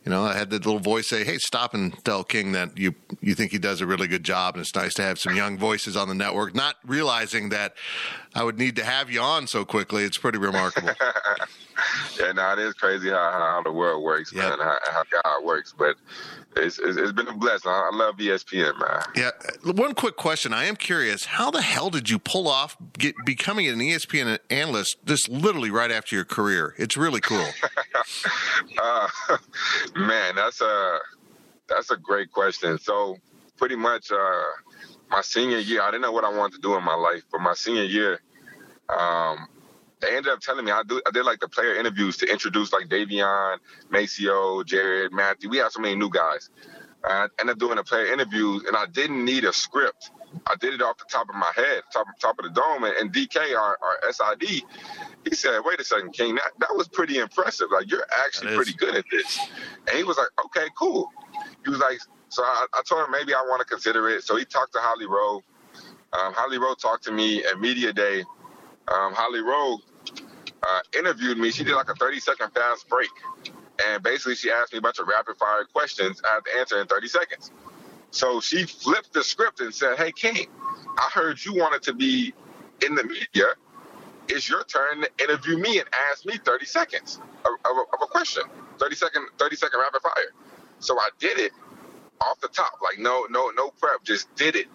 you 0.06 0.10
know, 0.10 0.22
I 0.22 0.34
had 0.34 0.50
the 0.50 0.58
little 0.58 0.78
voice 0.78 1.08
say, 1.08 1.24
"Hey, 1.24 1.38
stop 1.38 1.74
and 1.74 1.92
tell 2.04 2.22
King 2.22 2.52
that 2.52 2.78
you 2.78 2.94
you 3.20 3.34
think 3.34 3.50
he 3.50 3.58
does 3.58 3.80
a 3.80 3.86
really 3.86 4.06
good 4.06 4.22
job, 4.22 4.54
and 4.54 4.62
it's 4.62 4.72
nice 4.72 4.94
to 4.94 5.02
have 5.02 5.18
some 5.18 5.34
young 5.34 5.58
voices 5.58 5.96
on 5.96 6.08
the 6.08 6.14
network." 6.14 6.54
Not 6.54 6.76
realizing 6.86 7.48
that 7.48 7.74
I 8.32 8.44
would 8.44 8.56
need 8.56 8.76
to 8.76 8.84
have 8.84 9.10
you 9.10 9.20
on 9.20 9.48
so 9.48 9.64
quickly. 9.64 10.04
It's 10.04 10.16
pretty 10.16 10.38
remarkable. 10.38 10.90
yeah, 12.20 12.32
no, 12.32 12.52
it 12.52 12.60
is 12.60 12.74
crazy 12.74 13.10
how, 13.10 13.32
how 13.32 13.62
the 13.64 13.72
world 13.72 14.04
works, 14.04 14.32
yep. 14.32 14.50
man, 14.50 14.58
how, 14.60 14.78
how 14.92 15.02
God 15.22 15.44
works. 15.44 15.74
But 15.76 15.96
it's, 16.56 16.78
it's, 16.78 16.96
it's 16.96 17.12
been 17.12 17.28
a 17.28 17.34
blessing. 17.34 17.70
I, 17.70 17.90
love 17.92 18.16
ESPN, 18.16 18.78
man. 18.78 19.02
Yeah. 19.14 19.30
One 19.72 19.94
quick 19.94 20.16
question. 20.16 20.52
I 20.52 20.64
am 20.64 20.76
curious. 20.76 21.24
How 21.24 21.50
the 21.50 21.62
hell 21.62 21.90
did 21.90 22.08
you 22.08 22.18
pull 22.18 22.48
off 22.48 22.76
get, 22.98 23.14
becoming 23.24 23.68
an 23.68 23.78
ESPN 23.78 24.38
analyst 24.50 24.96
just 25.04 25.28
literally 25.28 25.70
right 25.70 25.90
after 25.90 26.14
your 26.14 26.24
career? 26.24 26.74
It's 26.78 26.96
really 26.96 27.20
cool. 27.20 27.46
uh, 28.78 29.08
man, 29.96 30.36
that's 30.36 30.60
a 30.60 30.98
that's 31.68 31.90
a 31.90 31.96
great 31.96 32.32
question. 32.32 32.78
So 32.78 33.16
pretty 33.56 33.76
much 33.76 34.10
uh, 34.12 34.42
my 35.10 35.22
senior 35.22 35.58
year, 35.58 35.82
I 35.82 35.90
didn't 35.90 36.02
know 36.02 36.12
what 36.12 36.24
I 36.24 36.36
wanted 36.36 36.56
to 36.56 36.62
do 36.62 36.76
in 36.76 36.84
my 36.84 36.94
life, 36.94 37.22
but 37.30 37.40
my 37.40 37.54
senior 37.54 37.84
year, 37.84 38.20
um, 38.88 39.48
they 40.00 40.16
ended 40.16 40.32
up 40.32 40.40
telling 40.40 40.64
me 40.64 40.72
I 40.72 40.82
do 40.84 41.00
I 41.06 41.10
did 41.10 41.24
like 41.24 41.40
the 41.40 41.48
player 41.48 41.74
interviews 41.76 42.16
to 42.18 42.30
introduce 42.30 42.72
like 42.72 42.88
Davion, 42.88 43.58
MaCio, 43.92 44.64
Jared, 44.66 45.12
Matthew. 45.12 45.50
We 45.50 45.58
had 45.58 45.72
so 45.72 45.80
many 45.80 45.96
new 45.96 46.10
guys. 46.10 46.50
I 47.04 47.28
ended 47.40 47.54
up 47.54 47.58
doing 47.60 47.78
a 47.78 47.84
player 47.84 48.12
interview, 48.12 48.60
and 48.66 48.76
I 48.76 48.86
didn't 48.86 49.24
need 49.24 49.44
a 49.44 49.52
script. 49.52 50.10
I 50.46 50.56
did 50.56 50.74
it 50.74 50.82
off 50.82 50.98
the 50.98 51.04
top 51.10 51.28
of 51.28 51.34
my 51.34 51.52
head, 51.54 51.82
top 51.92 52.06
top 52.20 52.38
of 52.38 52.44
the 52.44 52.50
dome. 52.50 52.84
And, 52.84 52.94
and 52.96 53.12
DK, 53.12 53.56
our, 53.56 53.78
our 53.82 54.12
SID, 54.12 54.62
he 55.24 55.34
said, 55.34 55.60
"Wait 55.64 55.80
a 55.80 55.84
second, 55.84 56.12
King, 56.12 56.36
that, 56.36 56.52
that 56.60 56.76
was 56.76 56.88
pretty 56.88 57.18
impressive. 57.18 57.68
Like 57.72 57.90
you're 57.90 58.06
actually 58.24 58.54
pretty 58.54 58.72
good 58.74 58.94
at 58.94 59.04
this." 59.10 59.38
And 59.88 59.96
he 59.96 60.04
was 60.04 60.18
like, 60.18 60.28
"Okay, 60.46 60.66
cool." 60.78 61.10
He 61.64 61.70
was 61.70 61.80
like, 61.80 61.98
"So 62.28 62.42
I, 62.42 62.66
I 62.74 62.82
told 62.88 63.04
him 63.04 63.10
maybe 63.10 63.34
I 63.34 63.42
want 63.48 63.60
to 63.60 63.66
consider 63.66 64.08
it." 64.10 64.24
So 64.24 64.36
he 64.36 64.44
talked 64.44 64.72
to 64.74 64.78
Holly 64.80 65.06
Rowe. 65.06 65.42
Um, 66.12 66.32
Holly 66.32 66.58
Rowe 66.58 66.74
talked 66.74 67.04
to 67.04 67.12
me 67.12 67.44
at 67.44 67.60
media 67.60 67.92
day. 67.92 68.20
Um, 68.88 69.12
Holly 69.14 69.40
Rowe 69.40 69.78
uh, 70.62 70.80
interviewed 70.96 71.38
me. 71.38 71.50
She 71.50 71.64
did 71.64 71.74
like 71.74 71.90
a 71.90 71.94
30 71.94 72.20
second 72.20 72.50
fast 72.52 72.88
break. 72.88 73.10
And 73.86 74.02
basically, 74.02 74.34
she 74.36 74.50
asked 74.50 74.72
me 74.72 74.78
a 74.78 74.82
bunch 74.82 74.98
of 74.98 75.06
rapid 75.06 75.36
fire 75.36 75.64
questions. 75.64 76.20
I 76.24 76.34
had 76.34 76.44
to 76.44 76.58
answer 76.58 76.80
in 76.80 76.86
30 76.86 77.08
seconds. 77.08 77.50
So 78.16 78.40
she 78.40 78.64
flipped 78.64 79.12
the 79.12 79.22
script 79.22 79.60
and 79.60 79.74
said, 79.74 79.98
Hey, 79.98 80.10
King, 80.10 80.46
I 80.96 81.10
heard 81.12 81.44
you 81.44 81.54
wanted 81.54 81.82
to 81.82 81.92
be 81.92 82.32
in 82.82 82.94
the 82.94 83.04
media. 83.04 83.48
It's 84.28 84.48
your 84.48 84.64
turn 84.64 85.02
to 85.02 85.10
interview 85.22 85.58
me 85.58 85.80
and 85.80 85.88
ask 86.10 86.24
me 86.24 86.38
30 86.38 86.64
seconds 86.64 87.20
of, 87.44 87.52
of, 87.66 87.76
of 87.92 87.98
a 88.02 88.06
question, 88.06 88.44
30 88.78 88.96
second, 88.96 89.26
30 89.38 89.56
second 89.56 89.80
rapid 89.80 90.00
fire. 90.00 90.32
So 90.78 90.98
I 90.98 91.10
did 91.18 91.38
it 91.38 91.52
off 92.22 92.40
the 92.40 92.48
top, 92.48 92.78
like 92.82 92.98
no, 92.98 93.26
no, 93.28 93.50
no 93.54 93.68
prep, 93.68 94.02
just 94.02 94.34
did 94.34 94.56
it. 94.56 94.66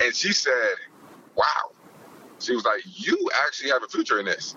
And 0.00 0.14
she 0.14 0.32
said, 0.32 0.76
Wow. 1.34 1.72
She 2.38 2.54
was 2.54 2.64
like, 2.64 2.80
You 2.86 3.28
actually 3.46 3.72
have 3.72 3.82
a 3.82 3.88
future 3.88 4.20
in 4.20 4.24
this 4.24 4.56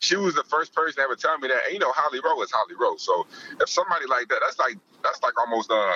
she 0.00 0.16
was 0.16 0.34
the 0.34 0.44
first 0.44 0.74
person 0.74 0.96
to 0.96 1.02
ever 1.02 1.14
tell 1.14 1.38
me 1.38 1.48
that. 1.48 1.60
And 1.66 1.74
you 1.74 1.78
know, 1.78 1.92
Holly 1.94 2.20
Rowe 2.24 2.42
is 2.42 2.50
Holly 2.50 2.74
Rowe. 2.80 2.96
So 2.96 3.26
if 3.60 3.68
somebody 3.68 4.06
like 4.06 4.28
that, 4.28 4.40
that's 4.42 4.58
like 4.58 4.76
that's 5.02 5.22
like 5.22 5.38
almost 5.38 5.70
uh 5.70 5.92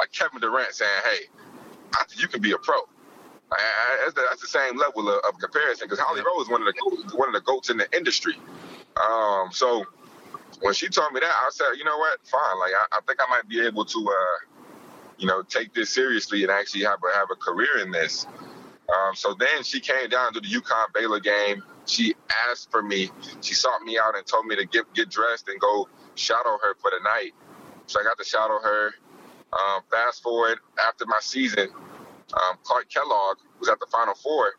like 0.00 0.12
Kevin 0.12 0.40
Durant 0.40 0.72
saying, 0.74 0.90
"Hey, 1.04 1.18
I 1.94 2.04
you 2.16 2.26
can 2.28 2.40
be 2.40 2.52
a 2.52 2.58
pro." 2.58 2.80
That's 3.50 4.14
the, 4.14 4.22
that's 4.28 4.40
the 4.40 4.48
same 4.48 4.78
level 4.78 5.08
of, 5.08 5.24
of 5.24 5.38
comparison 5.38 5.86
because 5.86 5.98
Holly 5.98 6.22
Rowe 6.22 6.40
is 6.40 6.48
one 6.48 6.66
of 6.66 6.72
the 6.72 7.16
one 7.16 7.28
of 7.28 7.34
the 7.34 7.40
goats 7.42 7.70
in 7.70 7.76
the 7.76 7.96
industry. 7.96 8.36
Um, 8.96 9.50
so 9.52 9.84
when 10.60 10.74
she 10.74 10.88
told 10.88 11.12
me 11.12 11.20
that, 11.20 11.30
I 11.30 11.48
said, 11.50 11.66
you 11.76 11.84
know 11.84 11.98
what, 11.98 12.18
fine. 12.26 12.58
Like 12.58 12.72
I, 12.74 12.98
I 12.98 13.00
think 13.06 13.18
I 13.20 13.28
might 13.30 13.48
be 13.48 13.60
able 13.60 13.84
to, 13.84 13.98
uh, 13.98 14.56
you 15.18 15.26
know, 15.26 15.42
take 15.42 15.74
this 15.74 15.90
seriously 15.90 16.42
and 16.42 16.50
actually 16.50 16.84
have 16.84 17.00
a 17.02 17.16
have 17.16 17.28
a 17.32 17.36
career 17.36 17.78
in 17.82 17.90
this. 17.90 18.26
Um, 18.88 19.14
so 19.14 19.34
then 19.38 19.62
she 19.62 19.80
came 19.80 20.08
down 20.08 20.32
to 20.34 20.40
the 20.40 20.48
UConn 20.48 20.92
Baylor 20.94 21.20
game 21.20 21.62
she 21.90 22.14
asked 22.48 22.70
for 22.70 22.82
me. 22.82 23.10
She 23.40 23.54
sought 23.54 23.82
me 23.82 23.98
out 23.98 24.16
and 24.16 24.24
told 24.26 24.46
me 24.46 24.56
to 24.56 24.64
get 24.64 24.92
get 24.94 25.10
dressed 25.10 25.48
and 25.48 25.58
go 25.60 25.88
shadow 26.14 26.58
her 26.62 26.74
for 26.80 26.90
the 26.90 27.02
night. 27.02 27.32
So 27.86 28.00
I 28.00 28.04
got 28.04 28.18
to 28.18 28.24
shadow 28.24 28.60
her. 28.62 28.92
Um, 29.52 29.82
fast 29.90 30.22
forward 30.22 30.58
after 30.86 31.06
my 31.06 31.18
season, 31.20 31.70
um, 32.34 32.58
Clark 32.62 32.88
Kellogg 32.90 33.38
was 33.58 33.68
at 33.68 33.80
the 33.80 33.86
Final 33.86 34.14
Four. 34.14 34.52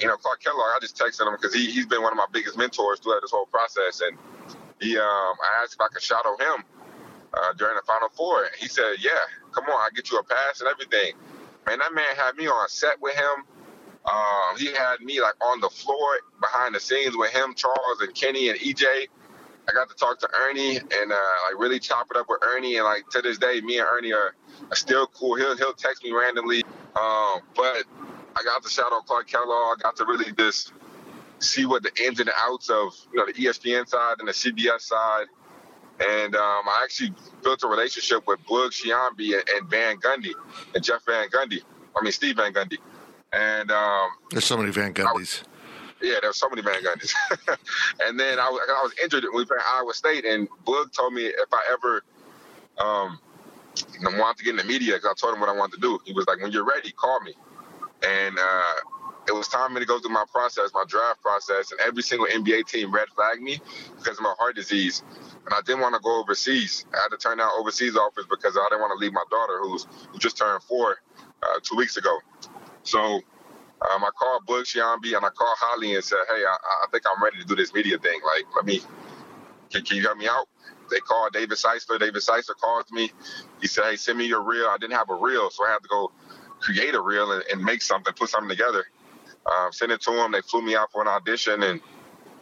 You 0.00 0.08
know, 0.08 0.16
Clark 0.16 0.42
Kellogg, 0.42 0.72
I 0.76 0.78
just 0.80 0.96
texted 0.98 1.26
him 1.26 1.34
because 1.40 1.54
he, 1.54 1.70
he's 1.70 1.86
been 1.86 2.02
one 2.02 2.12
of 2.12 2.16
my 2.16 2.26
biggest 2.32 2.58
mentors 2.58 3.00
throughout 3.00 3.22
this 3.22 3.30
whole 3.30 3.46
process. 3.46 4.00
And 4.00 4.18
he, 4.80 4.98
um, 4.98 5.04
I 5.06 5.62
asked 5.62 5.74
if 5.74 5.80
I 5.80 5.88
could 5.88 6.02
shadow 6.02 6.36
him 6.38 6.64
uh, 7.34 7.52
during 7.54 7.76
the 7.76 7.82
Final 7.86 8.08
Four. 8.10 8.44
And 8.44 8.54
He 8.58 8.68
said, 8.68 8.96
Yeah, 9.00 9.12
come 9.52 9.64
on, 9.64 9.80
I'll 9.80 9.90
get 9.90 10.10
you 10.10 10.18
a 10.18 10.24
pass 10.24 10.60
and 10.60 10.68
everything. 10.68 11.14
Man, 11.66 11.78
that 11.80 11.94
man 11.94 12.16
had 12.16 12.36
me 12.36 12.46
on 12.48 12.68
set 12.68 13.00
with 13.00 13.14
him. 13.14 13.44
Um, 14.04 14.58
he 14.58 14.66
had 14.66 15.00
me 15.00 15.20
like 15.20 15.34
on 15.44 15.60
the 15.60 15.70
floor 15.70 16.18
behind 16.40 16.74
the 16.74 16.80
scenes 16.80 17.16
with 17.16 17.30
him, 17.32 17.54
Charles, 17.54 18.00
and 18.00 18.14
Kenny 18.14 18.50
and 18.50 18.58
EJ. 18.58 19.08
I 19.68 19.72
got 19.72 19.88
to 19.88 19.94
talk 19.94 20.18
to 20.20 20.28
Ernie 20.34 20.76
and 20.76 21.12
uh, 21.12 21.16
like 21.46 21.58
really 21.58 21.78
chop 21.78 22.08
it 22.10 22.16
up 22.16 22.26
with 22.28 22.40
Ernie. 22.42 22.76
And 22.76 22.84
like 22.84 23.08
to 23.10 23.22
this 23.22 23.38
day, 23.38 23.60
me 23.60 23.78
and 23.78 23.86
Ernie 23.88 24.12
are, 24.12 24.34
are 24.70 24.76
still 24.76 25.06
cool. 25.08 25.36
He'll 25.36 25.56
he'll 25.56 25.72
text 25.72 26.04
me 26.04 26.12
randomly. 26.12 26.62
Um, 26.96 27.40
but 27.56 27.84
I 28.36 28.42
got 28.44 28.62
to 28.62 28.68
shout 28.68 28.92
out 28.92 29.06
Clark 29.06 29.26
Kellogg. 29.26 29.78
I 29.78 29.82
got 29.82 29.96
to 29.96 30.04
really 30.04 30.32
just 30.32 30.72
see 31.38 31.66
what 31.66 31.82
the 31.82 31.90
ins 32.02 32.20
and 32.20 32.30
outs 32.36 32.68
of 32.70 32.94
you 33.12 33.18
know 33.18 33.26
the 33.26 33.32
ESPN 33.32 33.88
side 33.88 34.16
and 34.18 34.28
the 34.28 34.32
CBS 34.32 34.82
side. 34.82 35.26
And 36.00 36.34
um, 36.34 36.68
I 36.68 36.80
actually 36.82 37.14
built 37.42 37.62
a 37.62 37.68
relationship 37.68 38.26
with 38.26 38.40
Boog 38.46 38.70
Sciambi 38.70 39.38
and, 39.38 39.48
and 39.48 39.70
Van 39.70 39.96
Gundy 39.98 40.32
and 40.74 40.82
Jeff 40.82 41.04
Van 41.06 41.28
Gundy. 41.30 41.62
I 41.96 42.02
mean 42.02 42.12
Steve 42.12 42.36
Van 42.36 42.52
Gundy. 42.52 42.78
And 43.32 43.70
um, 43.70 44.10
there's 44.30 44.44
so 44.44 44.56
many 44.56 44.70
Van 44.70 44.92
Gundys. 44.92 45.42
Yeah, 46.04 46.18
there's 46.20 46.36
so 46.36 46.48
many 46.48 46.62
Van 46.62 46.82
Gundys. 46.82 47.12
and 48.00 48.18
then 48.18 48.38
I, 48.38 48.44
I, 48.44 48.82
was 48.82 48.92
injured 49.02 49.24
when 49.24 49.36
we 49.36 49.44
played 49.44 49.60
Iowa 49.66 49.94
State, 49.94 50.24
and 50.24 50.48
Boog 50.66 50.92
told 50.92 51.14
me 51.14 51.24
if 51.24 51.52
I 51.52 51.62
ever 51.72 52.04
um, 52.78 53.18
wanted 54.02 54.38
to 54.38 54.44
get 54.44 54.50
in 54.50 54.56
the 54.56 54.64
media, 54.64 54.94
because 54.94 55.10
I 55.10 55.14
told 55.20 55.34
him 55.34 55.40
what 55.40 55.48
I 55.48 55.56
wanted 55.56 55.76
to 55.76 55.80
do. 55.80 55.98
He 56.04 56.12
was 56.12 56.26
like, 56.26 56.40
"When 56.40 56.52
you're 56.52 56.64
ready, 56.64 56.92
call 56.92 57.20
me." 57.20 57.34
And 58.02 58.38
uh, 58.38 58.74
it 59.26 59.32
was 59.32 59.48
time 59.48 59.68
for 59.68 59.74
me 59.74 59.80
to 59.80 59.86
go 59.86 59.98
through 59.98 60.12
my 60.12 60.24
process, 60.30 60.70
my 60.74 60.84
draft 60.86 61.22
process, 61.22 61.72
and 61.72 61.80
every 61.80 62.02
single 62.02 62.26
NBA 62.26 62.66
team 62.68 62.92
red 62.92 63.08
flagged 63.14 63.42
me 63.42 63.60
because 63.96 64.18
of 64.18 64.22
my 64.22 64.34
heart 64.38 64.56
disease. 64.56 65.02
And 65.46 65.54
I 65.54 65.60
didn't 65.62 65.80
want 65.80 65.94
to 65.94 66.00
go 66.00 66.20
overseas. 66.20 66.84
I 66.92 67.02
had 67.02 67.08
to 67.08 67.16
turn 67.16 67.38
down 67.38 67.50
overseas 67.58 67.96
offers 67.96 68.26
because 68.28 68.56
I 68.56 68.66
didn't 68.70 68.80
want 68.80 68.98
to 68.98 69.02
leave 69.02 69.12
my 69.12 69.24
daughter, 69.30 69.58
who's 69.62 69.86
who 70.10 70.18
just 70.18 70.36
turned 70.36 70.62
four 70.62 70.96
uh, 71.42 71.60
two 71.62 71.76
weeks 71.76 71.96
ago. 71.96 72.18
So 72.82 73.20
um, 73.82 74.04
I 74.04 74.10
called 74.18 74.46
Boog 74.46 74.64
Sciambi 74.64 75.16
and 75.16 75.24
I 75.24 75.30
called 75.30 75.56
Holly 75.58 75.94
and 75.94 76.04
said, 76.04 76.18
hey, 76.28 76.42
I, 76.44 76.56
I, 76.84 76.86
think 76.90 77.04
I'm 77.06 77.22
ready 77.22 77.38
to 77.38 77.44
do 77.44 77.54
this 77.54 77.74
media 77.74 77.98
thing. 77.98 78.20
Like, 78.24 78.44
let 78.56 78.64
me, 78.64 78.80
can, 79.70 79.84
can 79.84 79.96
you 79.96 80.02
help 80.02 80.16
me 80.16 80.26
out? 80.26 80.46
They 80.90 81.00
called 81.00 81.32
David 81.32 81.58
Seisler. 81.58 81.98
David 81.98 82.22
Seisler 82.22 82.56
called 82.60 82.84
me. 82.92 83.10
He 83.60 83.66
said, 83.66 83.84
hey, 83.84 83.96
send 83.96 84.18
me 84.18 84.26
your 84.26 84.42
reel. 84.42 84.66
I 84.66 84.78
didn't 84.78 84.94
have 84.94 85.10
a 85.10 85.14
reel, 85.14 85.50
so 85.50 85.66
I 85.66 85.70
had 85.70 85.82
to 85.82 85.88
go 85.88 86.12
create 86.60 86.94
a 86.94 87.00
reel 87.00 87.32
and, 87.32 87.42
and 87.52 87.62
make 87.62 87.82
something, 87.82 88.12
put 88.14 88.30
something 88.30 88.48
together. 88.48 88.84
Um, 89.46 89.72
send 89.72 89.92
it 89.92 90.00
to 90.02 90.12
them. 90.12 90.32
They 90.32 90.40
flew 90.40 90.62
me 90.62 90.76
out 90.76 90.90
for 90.92 91.02
an 91.02 91.08
audition, 91.08 91.62
and, 91.62 91.80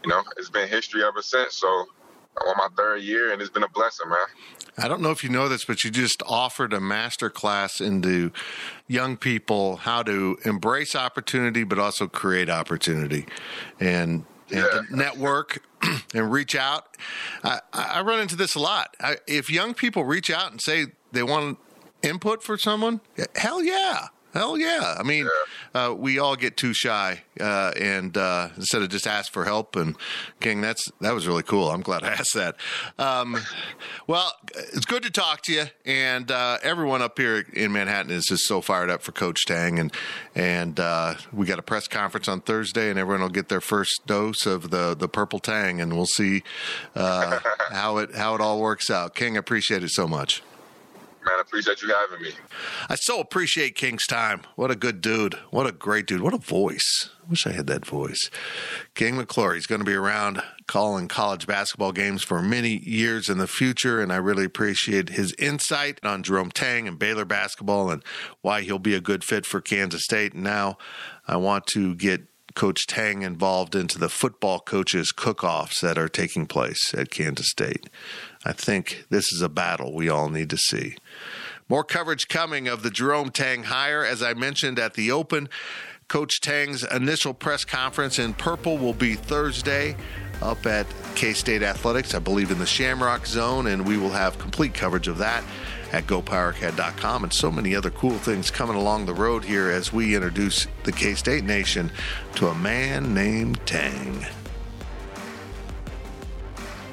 you 0.04 0.10
know, 0.10 0.22
it's 0.36 0.50
been 0.50 0.68
history 0.68 1.02
ever 1.02 1.22
since. 1.22 1.54
So 1.54 1.86
I'm 2.40 2.48
on 2.48 2.56
my 2.56 2.68
third 2.76 3.02
year, 3.02 3.32
and 3.32 3.40
it's 3.40 3.50
been 3.50 3.64
a 3.64 3.68
blessing, 3.68 4.08
man. 4.08 4.18
I 4.78 4.88
don't 4.88 5.02
know 5.02 5.10
if 5.10 5.22
you 5.22 5.30
know 5.30 5.48
this, 5.48 5.64
but 5.64 5.84
you 5.84 5.90
just 5.90 6.22
offered 6.26 6.72
a 6.72 6.80
master 6.80 7.28
class 7.28 7.80
into 7.80 8.32
young 8.88 9.16
people 9.16 9.76
how 9.76 10.02
to 10.04 10.38
embrace 10.44 10.94
opportunity, 10.94 11.62
but 11.62 11.78
also 11.78 12.06
create 12.06 12.48
opportunity, 12.48 13.26
and, 13.78 14.24
and 14.50 14.64
yeah. 14.64 14.80
network 14.90 15.62
and 16.14 16.32
reach 16.32 16.54
out. 16.54 16.96
I, 17.44 17.60
I, 17.72 18.00
run 18.00 18.20
into 18.20 18.36
this 18.36 18.54
a 18.54 18.60
lot. 18.60 18.96
I, 18.98 19.16
if 19.26 19.50
young 19.50 19.74
people 19.74 20.04
reach 20.04 20.30
out 20.30 20.50
and 20.52 20.60
say 20.60 20.86
they 21.12 21.22
want 21.22 21.58
input 22.02 22.42
for 22.42 22.56
someone, 22.56 23.00
hell 23.36 23.62
yeah, 23.62 24.08
Hell 24.32 24.56
yeah! 24.56 24.96
I 24.98 25.02
mean, 25.02 25.26
yeah. 25.74 25.88
Uh, 25.88 25.92
we 25.92 26.18
all 26.18 26.36
get 26.36 26.56
too 26.56 26.72
shy, 26.72 27.22
uh, 27.38 27.72
and 27.78 28.16
uh, 28.16 28.48
instead 28.56 28.80
of 28.80 28.88
just 28.88 29.06
ask 29.06 29.30
for 29.30 29.44
help. 29.44 29.76
And 29.76 29.94
King, 30.40 30.62
that's 30.62 30.90
that 31.00 31.12
was 31.12 31.26
really 31.26 31.42
cool. 31.42 31.70
I'm 31.70 31.82
glad 31.82 32.02
I 32.02 32.08
asked 32.12 32.34
that. 32.34 32.56
Um, 32.98 33.38
well, 34.06 34.32
it's 34.54 34.86
good 34.86 35.02
to 35.02 35.10
talk 35.10 35.42
to 35.42 35.52
you, 35.52 35.64
and 35.84 36.30
uh, 36.30 36.58
everyone 36.62 37.02
up 37.02 37.18
here 37.18 37.44
in 37.52 37.72
Manhattan 37.72 38.10
is 38.10 38.24
just 38.24 38.44
so 38.44 38.62
fired 38.62 38.88
up 38.88 39.02
for 39.02 39.12
Coach 39.12 39.44
Tang, 39.44 39.78
and 39.78 39.92
and 40.34 40.80
uh, 40.80 41.14
we 41.32 41.44
got 41.44 41.58
a 41.58 41.62
press 41.62 41.86
conference 41.86 42.26
on 42.26 42.40
Thursday, 42.40 42.88
and 42.88 42.98
everyone 42.98 43.20
will 43.20 43.28
get 43.28 43.50
their 43.50 43.60
first 43.60 44.06
dose 44.06 44.46
of 44.46 44.70
the 44.70 44.94
the 44.98 45.08
purple 45.08 45.40
Tang, 45.40 45.78
and 45.80 45.92
we'll 45.94 46.06
see 46.06 46.42
uh, 46.94 47.38
how 47.70 47.98
it 47.98 48.14
how 48.14 48.34
it 48.34 48.40
all 48.40 48.60
works 48.60 48.90
out. 48.90 49.14
King, 49.14 49.36
appreciate 49.36 49.82
it 49.82 49.90
so 49.90 50.08
much. 50.08 50.42
Man, 51.24 51.38
I 51.38 51.40
appreciate 51.42 51.80
you 51.82 51.94
having 51.94 52.20
me. 52.20 52.32
I 52.88 52.96
so 52.96 53.20
appreciate 53.20 53.76
King's 53.76 54.06
time. 54.06 54.42
What 54.56 54.72
a 54.72 54.76
good 54.76 55.00
dude. 55.00 55.34
What 55.50 55.68
a 55.68 55.72
great 55.72 56.06
dude. 56.06 56.20
What 56.20 56.34
a 56.34 56.38
voice. 56.38 57.10
I 57.24 57.30
wish 57.30 57.46
I 57.46 57.52
had 57.52 57.68
that 57.68 57.86
voice. 57.86 58.28
King 58.94 59.16
McClure, 59.16 59.54
he's 59.54 59.66
going 59.66 59.80
to 59.80 59.84
be 59.84 59.94
around 59.94 60.42
calling 60.66 61.06
college 61.06 61.46
basketball 61.46 61.92
games 61.92 62.24
for 62.24 62.42
many 62.42 62.78
years 62.84 63.28
in 63.28 63.38
the 63.38 63.46
future, 63.46 64.00
and 64.00 64.12
I 64.12 64.16
really 64.16 64.44
appreciate 64.44 65.10
his 65.10 65.32
insight 65.38 66.00
on 66.04 66.24
Jerome 66.24 66.50
Tang 66.50 66.88
and 66.88 66.98
Baylor 66.98 67.24
basketball 67.24 67.90
and 67.90 68.02
why 68.40 68.62
he'll 68.62 68.80
be 68.80 68.94
a 68.94 69.00
good 69.00 69.22
fit 69.22 69.46
for 69.46 69.60
Kansas 69.60 70.02
State. 70.02 70.32
And 70.32 70.42
now 70.42 70.76
I 71.28 71.36
want 71.36 71.66
to 71.68 71.94
get 71.94 72.22
Coach 72.54 72.86
Tang 72.86 73.22
involved 73.22 73.74
into 73.74 73.98
the 73.98 74.08
football 74.08 74.60
coaches 74.60 75.12
cook-offs 75.12 75.80
that 75.80 75.96
are 75.96 76.08
taking 76.08 76.46
place 76.46 76.92
at 76.94 77.10
Kansas 77.10 77.48
State. 77.48 77.88
I 78.44 78.52
think 78.52 79.04
this 79.08 79.32
is 79.32 79.40
a 79.40 79.48
battle 79.48 79.94
we 79.94 80.08
all 80.08 80.28
need 80.28 80.50
to 80.50 80.56
see. 80.56 80.96
More 81.68 81.84
coverage 81.84 82.28
coming 82.28 82.68
of 82.68 82.82
the 82.82 82.90
Jerome 82.90 83.30
Tang 83.30 83.64
hire. 83.64 84.04
As 84.04 84.22
I 84.22 84.34
mentioned 84.34 84.78
at 84.78 84.94
the 84.94 85.10
Open, 85.12 85.48
Coach 86.08 86.40
Tang's 86.40 86.84
initial 86.84 87.32
press 87.32 87.64
conference 87.64 88.18
in 88.18 88.34
purple 88.34 88.76
will 88.76 88.92
be 88.92 89.14
Thursday 89.14 89.96
up 90.42 90.66
at 90.66 90.86
K 91.14 91.32
State 91.32 91.62
Athletics, 91.62 92.14
I 92.14 92.18
believe 92.18 92.50
in 92.50 92.58
the 92.58 92.66
Shamrock 92.66 93.26
Zone, 93.26 93.68
and 93.68 93.86
we 93.86 93.96
will 93.96 94.10
have 94.10 94.38
complete 94.38 94.74
coverage 94.74 95.08
of 95.08 95.18
that 95.18 95.44
at 95.92 96.06
gopowercat.com 96.06 97.24
and 97.24 97.32
so 97.32 97.50
many 97.50 97.74
other 97.74 97.90
cool 97.90 98.18
things 98.18 98.50
coming 98.50 98.76
along 98.76 99.06
the 99.06 99.14
road 99.14 99.44
here 99.44 99.70
as 99.70 99.92
we 99.92 100.14
introduce 100.14 100.66
the 100.84 100.92
K 100.92 101.14
State 101.14 101.44
Nation 101.44 101.90
to 102.34 102.48
a 102.48 102.54
man 102.54 103.14
named 103.14 103.64
Tang. 103.66 104.26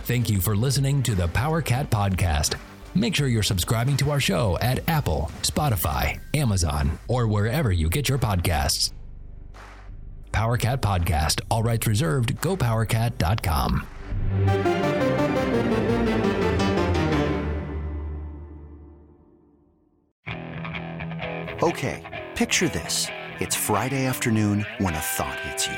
Thank 0.09 0.27
you 0.27 0.41
for 0.41 0.55
listening 0.55 1.03
to 1.03 1.13
the 1.13 1.27
Power 1.27 1.61
Cat 1.61 1.91
Podcast. 1.91 2.57
Make 2.95 3.13
sure 3.13 3.27
you're 3.27 3.43
subscribing 3.43 3.95
to 3.97 4.09
our 4.09 4.19
show 4.19 4.57
at 4.59 4.79
Apple, 4.87 5.29
Spotify, 5.43 6.19
Amazon, 6.33 6.97
or 7.07 7.27
wherever 7.27 7.71
you 7.71 7.89
get 7.89 8.09
your 8.09 8.17
podcasts. 8.17 8.91
Power 10.31 10.57
Cat 10.57 10.81
Podcast, 10.81 11.41
all 11.51 11.61
rights 11.61 11.85
reserved, 11.85 12.37
gopowercat.com. 12.37 13.85
Okay, 21.61 22.25
picture 22.33 22.67
this. 22.67 23.05
It's 23.39 23.55
Friday 23.55 24.07
afternoon 24.07 24.65
when 24.79 24.95
a 24.95 24.99
thought 24.99 25.39
hits 25.41 25.67
you. 25.67 25.77